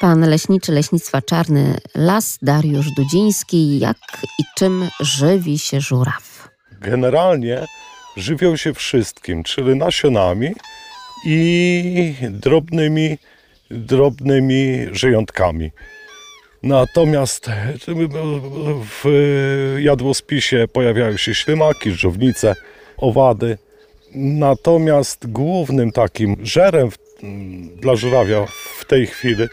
pan 0.00 0.28
leśniczy 0.28 0.72
Leśnictwa 0.72 1.22
Czarny 1.22 1.76
Las, 1.94 2.38
Dariusz 2.42 2.90
Dudziński. 2.96 3.78
Jak 3.78 3.96
i 4.38 4.42
czym 4.56 4.88
żywi 5.00 5.58
się 5.58 5.80
żuraw? 5.80 6.48
Generalnie 6.80 7.64
żywią 8.16 8.56
się 8.56 8.74
wszystkim, 8.74 9.42
czyli 9.42 9.76
nasionami 9.76 10.48
i 11.26 12.14
drobnymi, 12.30 13.18
drobnymi 13.70 14.86
żyjątkami. 14.92 15.70
Natomiast 16.62 17.50
w 19.02 19.04
jadłospisie 19.78 20.66
pojawiają 20.72 21.16
się 21.16 21.34
ślimaki, 21.34 21.90
żownice, 21.90 22.54
owady. 22.98 23.58
Natomiast 24.14 25.26
głównym 25.26 25.92
takim 25.92 26.36
żerem 26.42 26.88
dla 27.76 27.96
żurawia 27.96 28.46
w 28.78 28.84
tej 28.84 29.06
chwili 29.06 29.44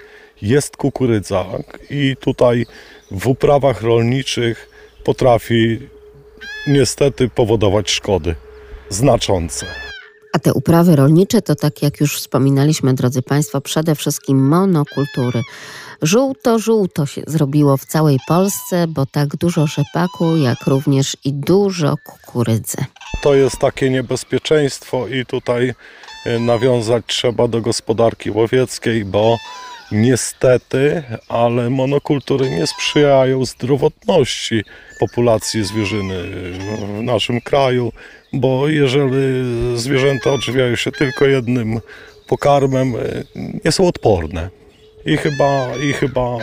jest 0.42 0.78
kukurydza 0.78 1.46
i 1.90 2.16
tutaj 2.20 2.66
w 3.12 3.28
uprawach 3.28 3.82
rolniczych 3.82 4.70
potrafi 5.04 5.80
niestety 6.68 7.30
powodować 7.30 7.92
szkody 7.92 8.36
znaczące. 8.90 9.66
A 10.34 10.40
te 10.40 10.54
uprawy 10.54 10.96
rolnicze 10.96 11.42
to 11.42 11.56
tak 11.56 11.82
jak 11.82 12.00
już 12.00 12.18
wspominaliśmy, 12.18 12.94
drodzy 12.94 13.22
Państwo, 13.22 13.62
przede 13.62 13.96
wszystkim 13.96 14.48
monokultury. 14.48 15.42
Żółto-żółto 16.02 17.06
się 17.06 17.22
zrobiło 17.28 17.78
w 17.78 17.86
całej 17.86 18.20
Polsce, 18.28 18.88
bo 18.88 19.06
tak 19.06 19.36
dużo 19.36 19.68
rzepaku, 19.68 20.38
jak 20.38 20.68
również 20.68 21.18
i 21.26 21.34
dużo 21.34 21.96
kukurydzy. 22.06 22.78
To 23.22 23.36
jest 23.36 23.58
takie 23.58 23.90
niebezpieczeństwo 23.90 25.08
i 25.08 25.26
tutaj 25.26 25.74
e, 26.26 26.40
nawiązać 26.40 27.04
trzeba 27.08 27.48
do 27.48 27.62
gospodarki 27.62 28.32
łowieckiej, 28.32 29.06
bo 29.06 29.38
niestety, 29.92 31.04
ale 31.30 31.70
monokultury 31.70 32.50
nie 32.50 32.68
sprzyjają 32.68 33.46
zdrowotności 33.46 34.64
populacji 35.00 35.64
zwierzyny 35.64 36.24
w 36.98 37.02
naszym 37.02 37.42
kraju, 37.42 37.92
bo 38.34 38.68
jeżeli 38.68 39.46
zwierzęta 39.76 40.32
odżywiają 40.32 40.76
się 40.76 40.92
tylko 40.92 41.26
jednym 41.26 41.80
pokarmem, 42.28 42.96
e, 42.96 43.00
nie 43.66 43.72
są 43.72 43.88
odporne. 43.88 44.50
I 45.06 45.18
chyba, 45.18 45.76
I 45.90 45.94
chyba 45.94 46.38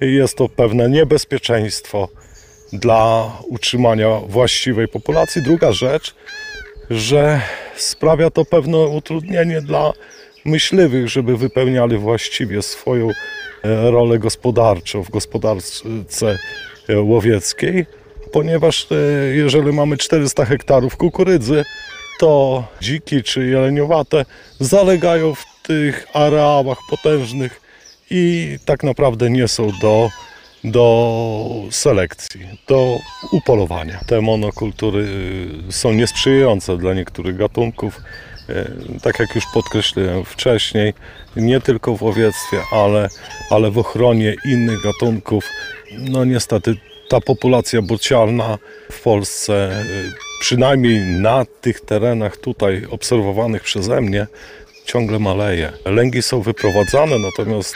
jest 0.00 0.36
to 0.36 0.48
pewne 0.48 0.88
niebezpieczeństwo 0.90 2.08
dla 2.72 3.32
utrzymania 3.48 4.20
właściwej 4.28 4.88
populacji. 4.88 5.42
Druga 5.42 5.72
rzecz, 5.72 6.14
że 6.90 7.40
sprawia 7.76 8.30
to 8.30 8.44
pewne 8.44 8.78
utrudnienie 8.78 9.60
dla 9.60 9.92
myśliwych, 10.44 11.08
żeby 11.08 11.36
wypełniali 11.36 11.98
właściwie 11.98 12.62
swoją 12.62 13.08
e, 13.08 13.90
rolę 13.90 14.18
gospodarczą 14.18 15.02
w 15.02 15.10
gospodarce 15.10 16.38
e, 16.88 17.00
łowieckiej, 17.00 17.86
ponieważ 18.32 18.86
e, 18.92 18.94
jeżeli 19.34 19.72
mamy 19.72 19.96
400 19.96 20.44
hektarów 20.44 20.96
kukurydzy, 20.96 21.64
to 22.18 22.64
dziki 22.80 23.22
czy 23.22 23.46
jeleniowate 23.46 24.24
zalegają 24.60 25.34
w 25.34 25.44
tych 25.62 26.06
areałach 26.12 26.78
potężnych 26.90 27.65
i 28.10 28.58
tak 28.64 28.82
naprawdę 28.82 29.30
nie 29.30 29.48
są 29.48 29.72
do, 29.80 30.10
do 30.64 31.42
selekcji, 31.70 32.40
do 32.68 32.98
upolowania. 33.32 34.00
Te 34.06 34.20
monokultury 34.20 35.06
y, 35.68 35.72
są 35.72 35.92
niesprzyjające 35.92 36.76
dla 36.76 36.94
niektórych 36.94 37.36
gatunków. 37.36 38.00
Y, 38.50 39.00
tak 39.02 39.18
jak 39.18 39.34
już 39.34 39.44
podkreśliłem 39.54 40.24
wcześniej, 40.24 40.94
nie 41.36 41.60
tylko 41.60 41.96
w 41.96 42.02
łowiectwie, 42.02 42.60
ale, 42.72 43.08
ale 43.50 43.70
w 43.70 43.78
ochronie 43.78 44.34
innych 44.44 44.82
gatunków. 44.82 45.48
No 45.98 46.24
niestety 46.24 46.74
ta 47.08 47.20
populacja 47.20 47.82
bocialna 47.82 48.58
w 48.92 49.02
Polsce, 49.02 49.82
y, 49.86 50.12
przynajmniej 50.40 51.00
na 51.00 51.44
tych 51.60 51.80
terenach 51.80 52.36
tutaj 52.36 52.86
obserwowanych 52.90 53.62
przeze 53.62 54.00
mnie, 54.00 54.26
ciągle 54.86 55.18
maleje. 55.18 55.72
Lęgi 55.84 56.22
są 56.22 56.40
wyprowadzane, 56.40 57.18
natomiast 57.18 57.74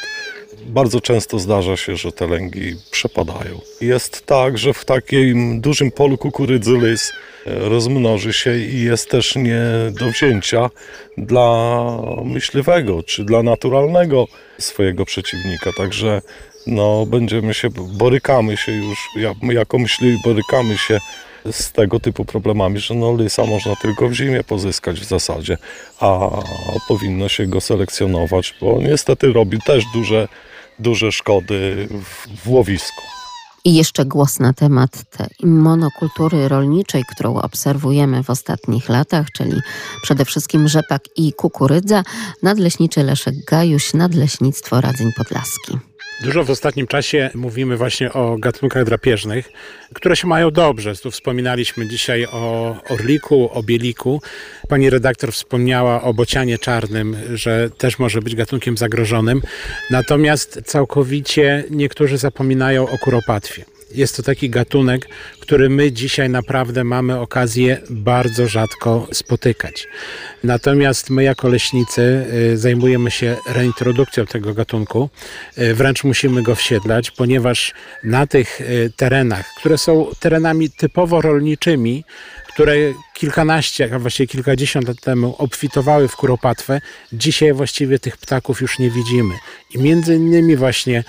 bardzo 0.67 1.01
często 1.01 1.39
zdarza 1.39 1.77
się, 1.77 1.97
że 1.97 2.13
te 2.13 2.27
lęgi 2.27 2.77
przepadają. 2.91 3.61
Jest 3.81 4.27
tak, 4.27 4.59
że 4.59 4.75
w 4.75 4.85
takim 4.85 5.61
dużym 5.61 5.91
polu 5.91 6.19
kukurydzy 6.19 6.79
lys 6.79 7.13
e, 7.47 7.69
rozmnoży 7.69 8.33
się 8.33 8.59
i 8.59 8.83
jest 8.83 9.11
też 9.11 9.37
nie 9.37 9.63
do 10.01 10.11
wzięcia 10.11 10.71
dla 11.19 11.77
myśliwego 12.25 13.03
czy 13.03 13.25
dla 13.25 13.43
naturalnego 13.43 14.27
swojego 14.59 15.05
przeciwnika. 15.05 15.71
Także 15.77 16.23
no, 16.67 17.07
będziemy 17.07 17.55
się, 17.55 17.69
borykamy 17.71 18.57
się 18.57 18.73
już, 18.73 18.99
jako 19.43 19.79
myśliwi 19.79 20.19
borykamy 20.25 20.79
się 20.79 20.99
z 21.51 21.73
tego 21.73 22.01
typu 22.01 22.25
problemami, 22.25 22.79
że 22.79 22.95
no 22.95 23.13
lysa 23.13 23.45
można 23.45 23.77
tylko 23.77 24.09
w 24.09 24.13
zimie 24.13 24.45
pozyskać 24.45 25.01
w 25.01 25.05
zasadzie, 25.05 25.57
a 26.01 26.31
powinno 26.89 27.29
się 27.29 27.47
go 27.47 27.61
selekcjonować, 27.61 28.55
bo 28.61 28.79
niestety 28.83 29.33
robi 29.33 29.59
też 29.67 29.85
duże, 29.95 30.29
duże 30.81 31.13
szkody 31.13 31.89
w, 32.05 32.43
w 32.45 32.49
łowisku. 32.49 33.03
I 33.65 33.75
jeszcze 33.75 34.05
głos 34.05 34.39
na 34.39 34.53
temat 34.53 35.05
tej 35.11 35.49
monokultury 35.51 36.49
rolniczej, 36.49 37.05
którą 37.09 37.35
obserwujemy 37.35 38.23
w 38.23 38.31
ostatnich 38.31 38.89
latach, 38.89 39.27
czyli 39.31 39.61
przede 40.03 40.25
wszystkim 40.25 40.69
rzepak 40.69 41.03
i 41.17 41.33
kukurydza. 41.33 42.03
Nadleśniczy 42.43 43.03
Leszek 43.03 43.35
Gajuś, 43.45 43.95
Nadleśnictwo 43.95 44.81
Radzeń 44.81 45.13
Podlaski. 45.17 45.90
Dużo 46.25 46.45
w 46.45 46.51
ostatnim 46.51 46.87
czasie 46.87 47.31
mówimy 47.35 47.77
właśnie 47.77 48.13
o 48.13 48.37
gatunkach 48.39 48.85
drapieżnych, 48.85 49.53
które 49.95 50.17
się 50.17 50.27
mają 50.27 50.51
dobrze. 50.51 50.95
Tu 50.97 51.11
wspominaliśmy 51.11 51.89
dzisiaj 51.89 52.27
o 52.27 52.77
orliku, 52.89 53.51
o 53.53 53.63
bieliku. 53.63 54.23
Pani 54.69 54.91
redaktor 54.91 55.33
wspomniała 55.33 56.03
o 56.03 56.15
bocianie 56.15 56.59
czarnym, 56.59 57.17
że 57.35 57.71
też 57.79 57.99
może 57.99 58.23
być 58.23 58.35
gatunkiem 58.35 58.77
zagrożonym. 58.77 59.43
Natomiast 59.91 60.61
całkowicie 60.65 61.65
niektórzy 61.71 62.19
zapominają 62.19 62.89
o 62.89 62.99
kuropatwie. 62.99 63.65
Jest 63.95 64.17
to 64.17 64.23
taki 64.23 64.51
gatunek, 64.51 65.09
który 65.41 65.69
my 65.71 65.93
dzisiaj 65.93 66.31
naprawdę 66.31 66.85
mamy 66.85 67.21
okazję 67.21 67.81
bardzo 67.91 68.47
rzadko 68.47 69.09
spotykać. 69.13 69.89
Natomiast 70.45 71.11
my 71.11 71.23
jako 71.23 71.49
leśnicy 71.49 72.27
y, 72.53 72.59
zajmujemy 72.59 73.11
się 73.11 73.37
reintrodukcją 73.47 74.27
tego 74.27 74.55
gatunku. 74.55 75.11
Y, 75.59 75.75
wręcz 75.75 76.05
musimy 76.05 76.43
go 76.43 76.55
wsiedlać, 76.55 77.11
ponieważ 77.11 77.75
na 78.05 78.27
tych 78.27 78.61
y, 78.61 78.93
terenach, 78.97 79.47
które 79.57 79.79
są 79.79 80.07
terenami 80.21 80.71
typowo 80.71 81.21
rolniczymi, 81.21 82.05
które 82.49 82.75
kilkanaście, 83.15 83.91
a 83.95 83.99
właściwie 83.99 84.27
kilkadziesiąt 84.27 84.89
lat 84.89 85.01
temu 85.01 85.35
obfitowały 85.39 86.09
w 86.09 86.17
kuropatwę, 86.17 86.81
dzisiaj 87.13 87.53
właściwie 87.53 87.99
tych 87.99 88.17
ptaków 88.17 88.61
już 88.61 88.79
nie 88.79 88.91
widzimy. 88.91 89.35
I 89.75 89.79
między 89.79 90.15
innymi 90.15 90.57
właśnie 90.57 91.05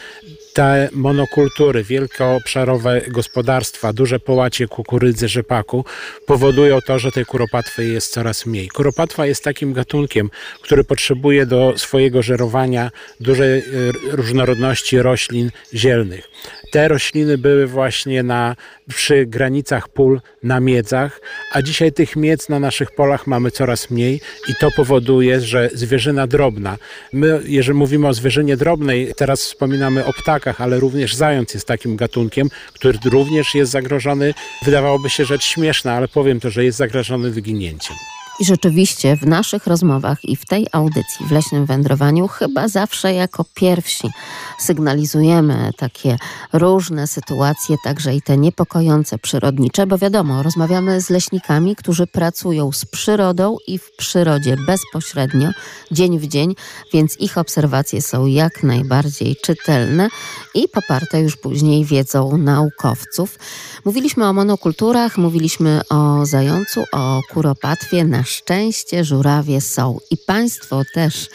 te 0.54 0.89
monokultury, 0.91 1.84
wielkoobszarowe 1.84 3.02
gospodarstwa, 3.08 3.93
duże 3.93 4.20
połacie 4.20 4.68
kukurydzy, 4.68 5.28
rzepaku 5.28 5.86
powodują 6.26 6.82
to, 6.82 6.99
że 6.99 7.12
tej 7.12 7.26
kuropatwy 7.26 7.86
jest 7.86 8.14
coraz 8.14 8.45
mniej. 8.45 8.68
Kuropatwa 8.68 9.26
jest 9.26 9.43
takim 9.43 9.74
gatunkiem, 9.74 10.30
który 10.62 10.84
potrzebuje 10.84 11.45
do 11.45 11.74
swojego 11.78 12.22
żerowania 12.22 12.91
dużej 13.20 13.60
e, 13.60 13.64
różnorodności 14.12 15.02
roślin 15.02 15.52
zielnych. 15.74 16.30
Te 16.72 16.88
rośliny 16.88 17.38
były 17.38 17.67
właśnie 17.67 18.24
na, 18.24 18.55
przy 18.88 19.26
granicach 19.26 19.89
pól 19.89 20.22
na 20.43 20.59
miedzach, 20.59 21.22
a 21.51 21.61
dzisiaj 21.61 21.91
tych 21.91 22.15
miec 22.15 22.49
na 22.49 22.59
naszych 22.59 22.91
polach 22.91 23.28
mamy 23.28 23.51
coraz 23.51 23.89
mniej 23.89 24.22
i 24.49 24.55
to 24.59 24.72
powoduje, 24.76 25.41
że 25.41 25.69
zwierzyna 25.74 26.28
drobna, 26.28 26.78
my 27.13 27.41
jeżeli 27.45 27.78
mówimy 27.78 28.07
o 28.07 28.13
zwierzynie 28.13 28.57
drobnej, 28.57 29.13
teraz 29.17 29.41
wspominamy 29.41 30.05
o 30.05 30.13
ptakach, 30.13 30.61
ale 30.61 30.80
również 30.80 31.15
zając 31.15 31.53
jest 31.53 31.67
takim 31.67 31.95
gatunkiem, 31.95 32.49
który 32.74 32.99
również 33.05 33.55
jest 33.55 33.72
zagrożony, 33.72 34.34
wydawałoby 34.65 35.09
się 35.09 35.26
rzecz 35.26 35.43
śmieszna, 35.43 35.93
ale 35.93 36.07
powiem 36.07 36.39
to, 36.39 36.49
że 36.49 36.65
jest 36.65 36.78
zagrożony 36.78 37.32
wyginięciem. 37.32 37.95
I 38.42 38.46
rzeczywiście 38.46 39.16
w 39.16 39.28
naszych 39.28 39.68
rozmowach 39.68 40.26
i 40.26 40.36
w 40.36 40.46
tej 40.46 40.68
audycji 40.72 41.26
w 41.26 41.32
leśnym 41.32 41.66
wędrowaniu 41.66 42.28
chyba 42.28 42.68
zawsze 42.68 43.14
jako 43.14 43.46
pierwsi 43.56 44.10
sygnalizujemy 44.60 45.72
takie 45.78 46.18
różne 46.54 47.08
sytuacje, 47.08 47.76
także 47.84 48.16
i 48.16 48.22
te 48.22 48.38
niepokojące 48.38 49.18
przyrodnicze, 49.18 49.88
bo 49.88 49.98
wiadomo, 49.98 50.44
rozmawiamy 50.44 51.02
z 51.02 51.10
leśnikami, 51.10 51.76
którzy 51.76 52.08
pracują 52.08 52.72
z 52.72 52.86
przyrodą 52.86 53.58
i 53.68 53.78
w 53.78 53.92
przyrodzie 53.98 54.58
bezpośrednio, 54.58 55.50
dzień 55.92 56.20
w 56.20 56.28
dzień, 56.28 56.56
więc 56.94 57.20
ich 57.20 57.38
obserwacje 57.38 58.02
są 58.02 58.26
jak 58.26 58.64
najbardziej 58.64 59.36
czytelne 59.44 60.10
i 60.56 60.68
poparte 60.68 61.22
już 61.22 61.38
później 61.38 61.86
wiedzą 61.86 62.38
naukowców. 62.38 63.39
Mówiliśmy 63.86 64.26
o 64.28 64.34
monokulturach, 64.34 65.18
mówiliśmy 65.18 65.82
o 65.89 66.26
zającu, 66.26 66.84
o 66.92 67.20
kuropatwie. 67.34 68.06
Na 68.06 68.24
szczęście 68.32 69.03
żurawie 69.03 69.61
są 69.61 69.97
i 70.11 70.17
Państwo 70.17 70.82
też 70.93 71.29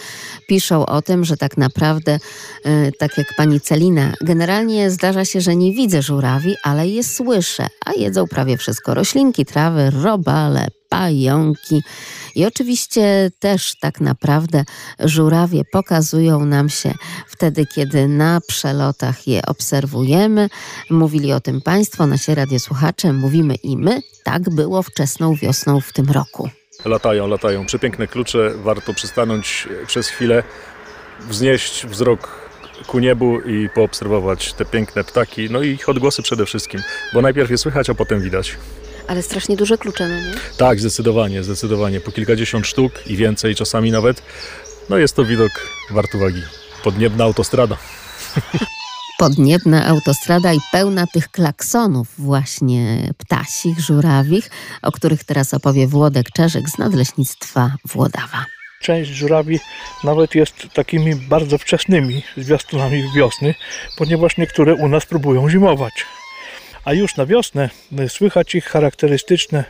piszą 0.49 0.86
o 0.86 1.03
tym, 1.03 1.24
że 1.24 1.36
tak 1.36 1.57
naprawdę, 1.57 2.18
y, 2.66 2.92
tak 2.99 3.18
jak 3.18 3.26
pani 3.36 3.61
Celina, 3.61 4.12
generalnie 4.20 4.90
zdarza 4.90 5.24
się, 5.24 5.40
że 5.40 5.57
nie 5.57 5.72
widzę 5.72 6.03
żurawi, 6.03 6.55
ale 6.62 6.88
je 6.88 7.05
słyszę, 7.05 7.66
a 7.86 7.92
jedzą 7.92 8.26
prawie 8.26 8.57
wszystko: 8.57 8.94
roślinki, 8.94 9.44
trawy, 9.44 9.90
robale, 9.90 10.68
pająki. 10.88 11.82
I 12.34 12.47
oczywiście 12.47 13.30
też 13.38 13.74
tak 13.80 14.01
naprawdę 14.01 14.64
żurawie 15.01 15.62
pokazują 15.72 16.44
nam 16.44 16.68
się 16.68 16.94
wtedy, 17.26 17.66
kiedy 17.66 18.09
na 18.09 18.40
przelotach 18.49 19.26
je 19.28 19.47
obserwujemy. 19.47 20.49
Mówili 20.90 21.32
o 21.32 21.40
tym 21.40 21.61
Państwo, 21.61 22.07
nasi 22.07 22.34
radiosłuchacze, 22.34 23.12
mówimy 23.12 23.55
i 23.55 23.76
my. 23.76 24.03
Tak 24.24 24.51
było 24.51 24.82
wczesną 24.82 25.34
wiosną 25.34 25.80
w 25.80 25.92
tym 25.92 26.11
roku. 26.11 26.51
Latają, 26.85 27.27
latają. 27.29 27.66
Przepiękne 27.66 28.07
klucze. 28.07 28.51
Warto 28.55 28.95
przystanąć 28.95 29.68
przez 29.87 30.09
chwilę, 30.09 30.43
wznieść 31.29 31.87
wzrok 31.87 32.47
ku 32.87 32.99
niebu 32.99 33.41
i 33.41 33.68
poobserwować 33.74 34.53
te 34.53 34.64
piękne 34.64 35.05
ptaki, 35.05 35.49
no 35.51 35.62
i 35.62 35.68
ich 35.68 35.89
odgłosy 35.89 36.22
przede 36.22 36.47
wszystkim, 36.47 36.81
bo 37.14 37.22
najpierw 37.22 37.51
je 37.51 37.59
słychać, 37.59 37.91
a 37.91 37.95
potem 37.95 38.20
widać. 38.20 38.57
Ale 39.09 39.22
strasznie 39.22 39.57
duże 39.57 39.79
klucze, 39.79 40.09
no 40.09 40.14
nie? 40.14 40.35
Tak, 40.57 40.81
zdecydowanie, 40.81 41.43
zdecydowanie. 41.43 42.01
Po 42.01 42.12
kilkadziesiąt 42.12 42.66
sztuk 42.66 43.07
i 43.07 43.16
więcej 43.16 43.55
czasami 43.55 43.91
nawet. 43.91 44.22
No 44.91 44.99
jest 44.99 45.16
to 45.16 45.24
widok 45.24 45.51
wart 45.91 46.14
uwagi. 46.14 46.43
Podniebna 46.85 47.24
autostrada. 47.24 47.77
Podniebna 49.19 49.87
autostrada 49.87 50.53
i 50.53 50.59
pełna 50.73 51.07
tych 51.07 51.29
klaksonów 51.29 52.09
właśnie 52.19 53.12
ptasich, 53.19 53.81
żurawich, 53.81 54.51
o 54.83 54.93
których 54.93 55.25
teraz 55.25 55.55
opowie 55.55 55.87
Włodek 55.87 56.31
Czerzyk 56.31 56.71
z 56.71 56.79
Nadleśnictwa 56.79 57.71
Włodawa. 57.85 58.45
Część 58.83 59.11
żurawi 59.11 59.61
nawet 60.05 60.35
jest 60.35 60.55
takimi 60.75 61.14
bardzo 61.14 61.59
wczesnymi 61.59 62.23
zwiastunami 62.37 63.05
wiosny, 63.17 63.55
ponieważ 63.99 64.37
niektóre 64.37 64.75
u 64.75 64.89
nas 64.89 65.07
próbują 65.07 65.51
zimować. 65.51 65.93
A 66.85 66.93
już 66.93 67.17
na 67.17 67.27
wiosnę 67.27 67.71
słychać 68.09 68.55
ich 68.55 68.64
charakterystyczne 68.64 69.64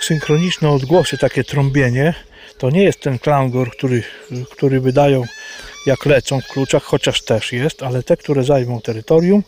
synchroniczne 0.00 0.70
odgłosy, 0.70 1.18
takie 1.18 1.44
trąbienie. 1.44 2.14
To 2.60 2.70
nie 2.70 2.82
jest 2.82 3.00
ten 3.00 3.18
klangor, 3.18 3.70
który, 3.70 4.02
który 4.50 4.80
wydają 4.80 5.24
jak 5.86 6.06
lecą 6.06 6.40
w 6.40 6.46
kluczach, 6.46 6.82
chociaż 6.82 7.22
też 7.22 7.52
jest, 7.52 7.82
ale 7.82 8.02
te, 8.02 8.16
które 8.16 8.44
zajmą 8.44 8.80
terytorium, 8.80 9.42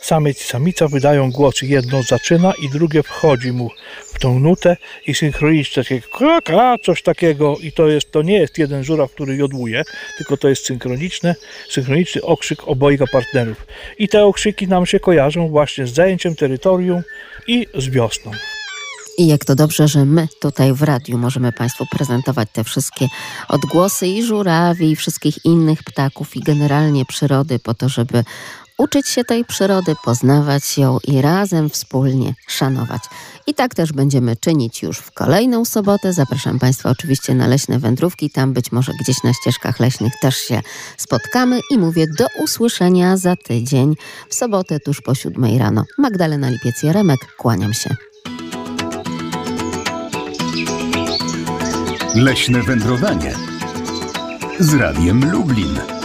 samiec 0.00 0.40
i 0.40 0.44
samica 0.44 0.88
wydają 0.88 1.30
głosy. 1.30 1.66
Jedno 1.66 2.02
zaczyna 2.02 2.52
i 2.62 2.68
drugie 2.68 3.02
wchodzi 3.02 3.52
mu 3.52 3.70
w 4.06 4.18
tą 4.18 4.38
nutę 4.38 4.76
i 5.06 5.14
synchronicznie 5.14 5.84
takie 5.84 6.02
kaka, 6.18 6.76
coś 6.84 7.02
takiego 7.02 7.56
i 7.62 7.72
to, 7.72 7.88
jest, 7.88 8.12
to 8.12 8.22
nie 8.22 8.38
jest 8.38 8.58
jeden 8.58 8.84
żuraw, 8.84 9.12
który 9.12 9.36
jodłuje, 9.36 9.82
tylko 10.18 10.36
to 10.36 10.48
jest 10.48 10.66
synchroniczne, 10.66 11.34
synchroniczny 11.70 12.22
okrzyk 12.22 12.68
obojga 12.68 13.06
partnerów. 13.12 13.66
I 13.98 14.08
te 14.08 14.24
okrzyki 14.24 14.68
nam 14.68 14.86
się 14.86 15.00
kojarzą 15.00 15.48
właśnie 15.48 15.86
z 15.86 15.94
zajęciem 15.94 16.34
terytorium 16.36 17.02
i 17.46 17.66
z 17.74 17.88
wiosną. 17.88 18.30
I 19.20 19.26
jak 19.26 19.44
to 19.44 19.54
dobrze, 19.54 19.88
że 19.88 20.04
my 20.04 20.28
tutaj 20.40 20.72
w 20.72 20.82
radiu 20.82 21.18
możemy 21.18 21.52
Państwu 21.52 21.86
prezentować 21.86 22.48
te 22.52 22.64
wszystkie 22.64 23.08
odgłosy 23.48 24.06
i 24.06 24.22
żurawi, 24.22 24.90
i 24.90 24.96
wszystkich 24.96 25.44
innych 25.44 25.82
ptaków, 25.82 26.36
i 26.36 26.40
generalnie 26.40 27.04
przyrody, 27.04 27.58
po 27.58 27.74
to, 27.74 27.88
żeby 27.88 28.24
uczyć 28.78 29.08
się 29.08 29.24
tej 29.24 29.44
przyrody, 29.44 29.94
poznawać 30.04 30.78
ją 30.78 30.98
i 31.08 31.20
razem 31.22 31.70
wspólnie 31.70 32.34
szanować. 32.48 33.02
I 33.46 33.54
tak 33.54 33.74
też 33.74 33.92
będziemy 33.92 34.36
czynić 34.36 34.82
już 34.82 34.98
w 34.98 35.10
kolejną 35.10 35.64
sobotę. 35.64 36.12
Zapraszam 36.12 36.58
Państwa 36.58 36.90
oczywiście 36.90 37.34
na 37.34 37.46
leśne 37.46 37.78
wędrówki. 37.78 38.30
Tam 38.30 38.52
być 38.52 38.72
może 38.72 38.92
gdzieś 39.00 39.22
na 39.22 39.32
ścieżkach 39.32 39.80
leśnych 39.80 40.12
też 40.22 40.36
się 40.36 40.60
spotkamy. 40.96 41.60
I 41.70 41.78
mówię 41.78 42.06
do 42.18 42.26
usłyszenia 42.44 43.16
za 43.16 43.36
tydzień 43.36 43.94
w 44.28 44.34
sobotę 44.34 44.80
tuż 44.80 45.00
po 45.00 45.14
siódmej 45.14 45.58
rano. 45.58 45.84
Magdalena 45.98 46.50
Lipiec-Jaremek, 46.50 47.18
kłaniam 47.38 47.74
się. 47.74 48.09
Leśne 52.14 52.62
wędrowanie 52.62 53.34
z 54.58 54.74
Radiem 54.74 55.30
Lublin. 55.32 55.99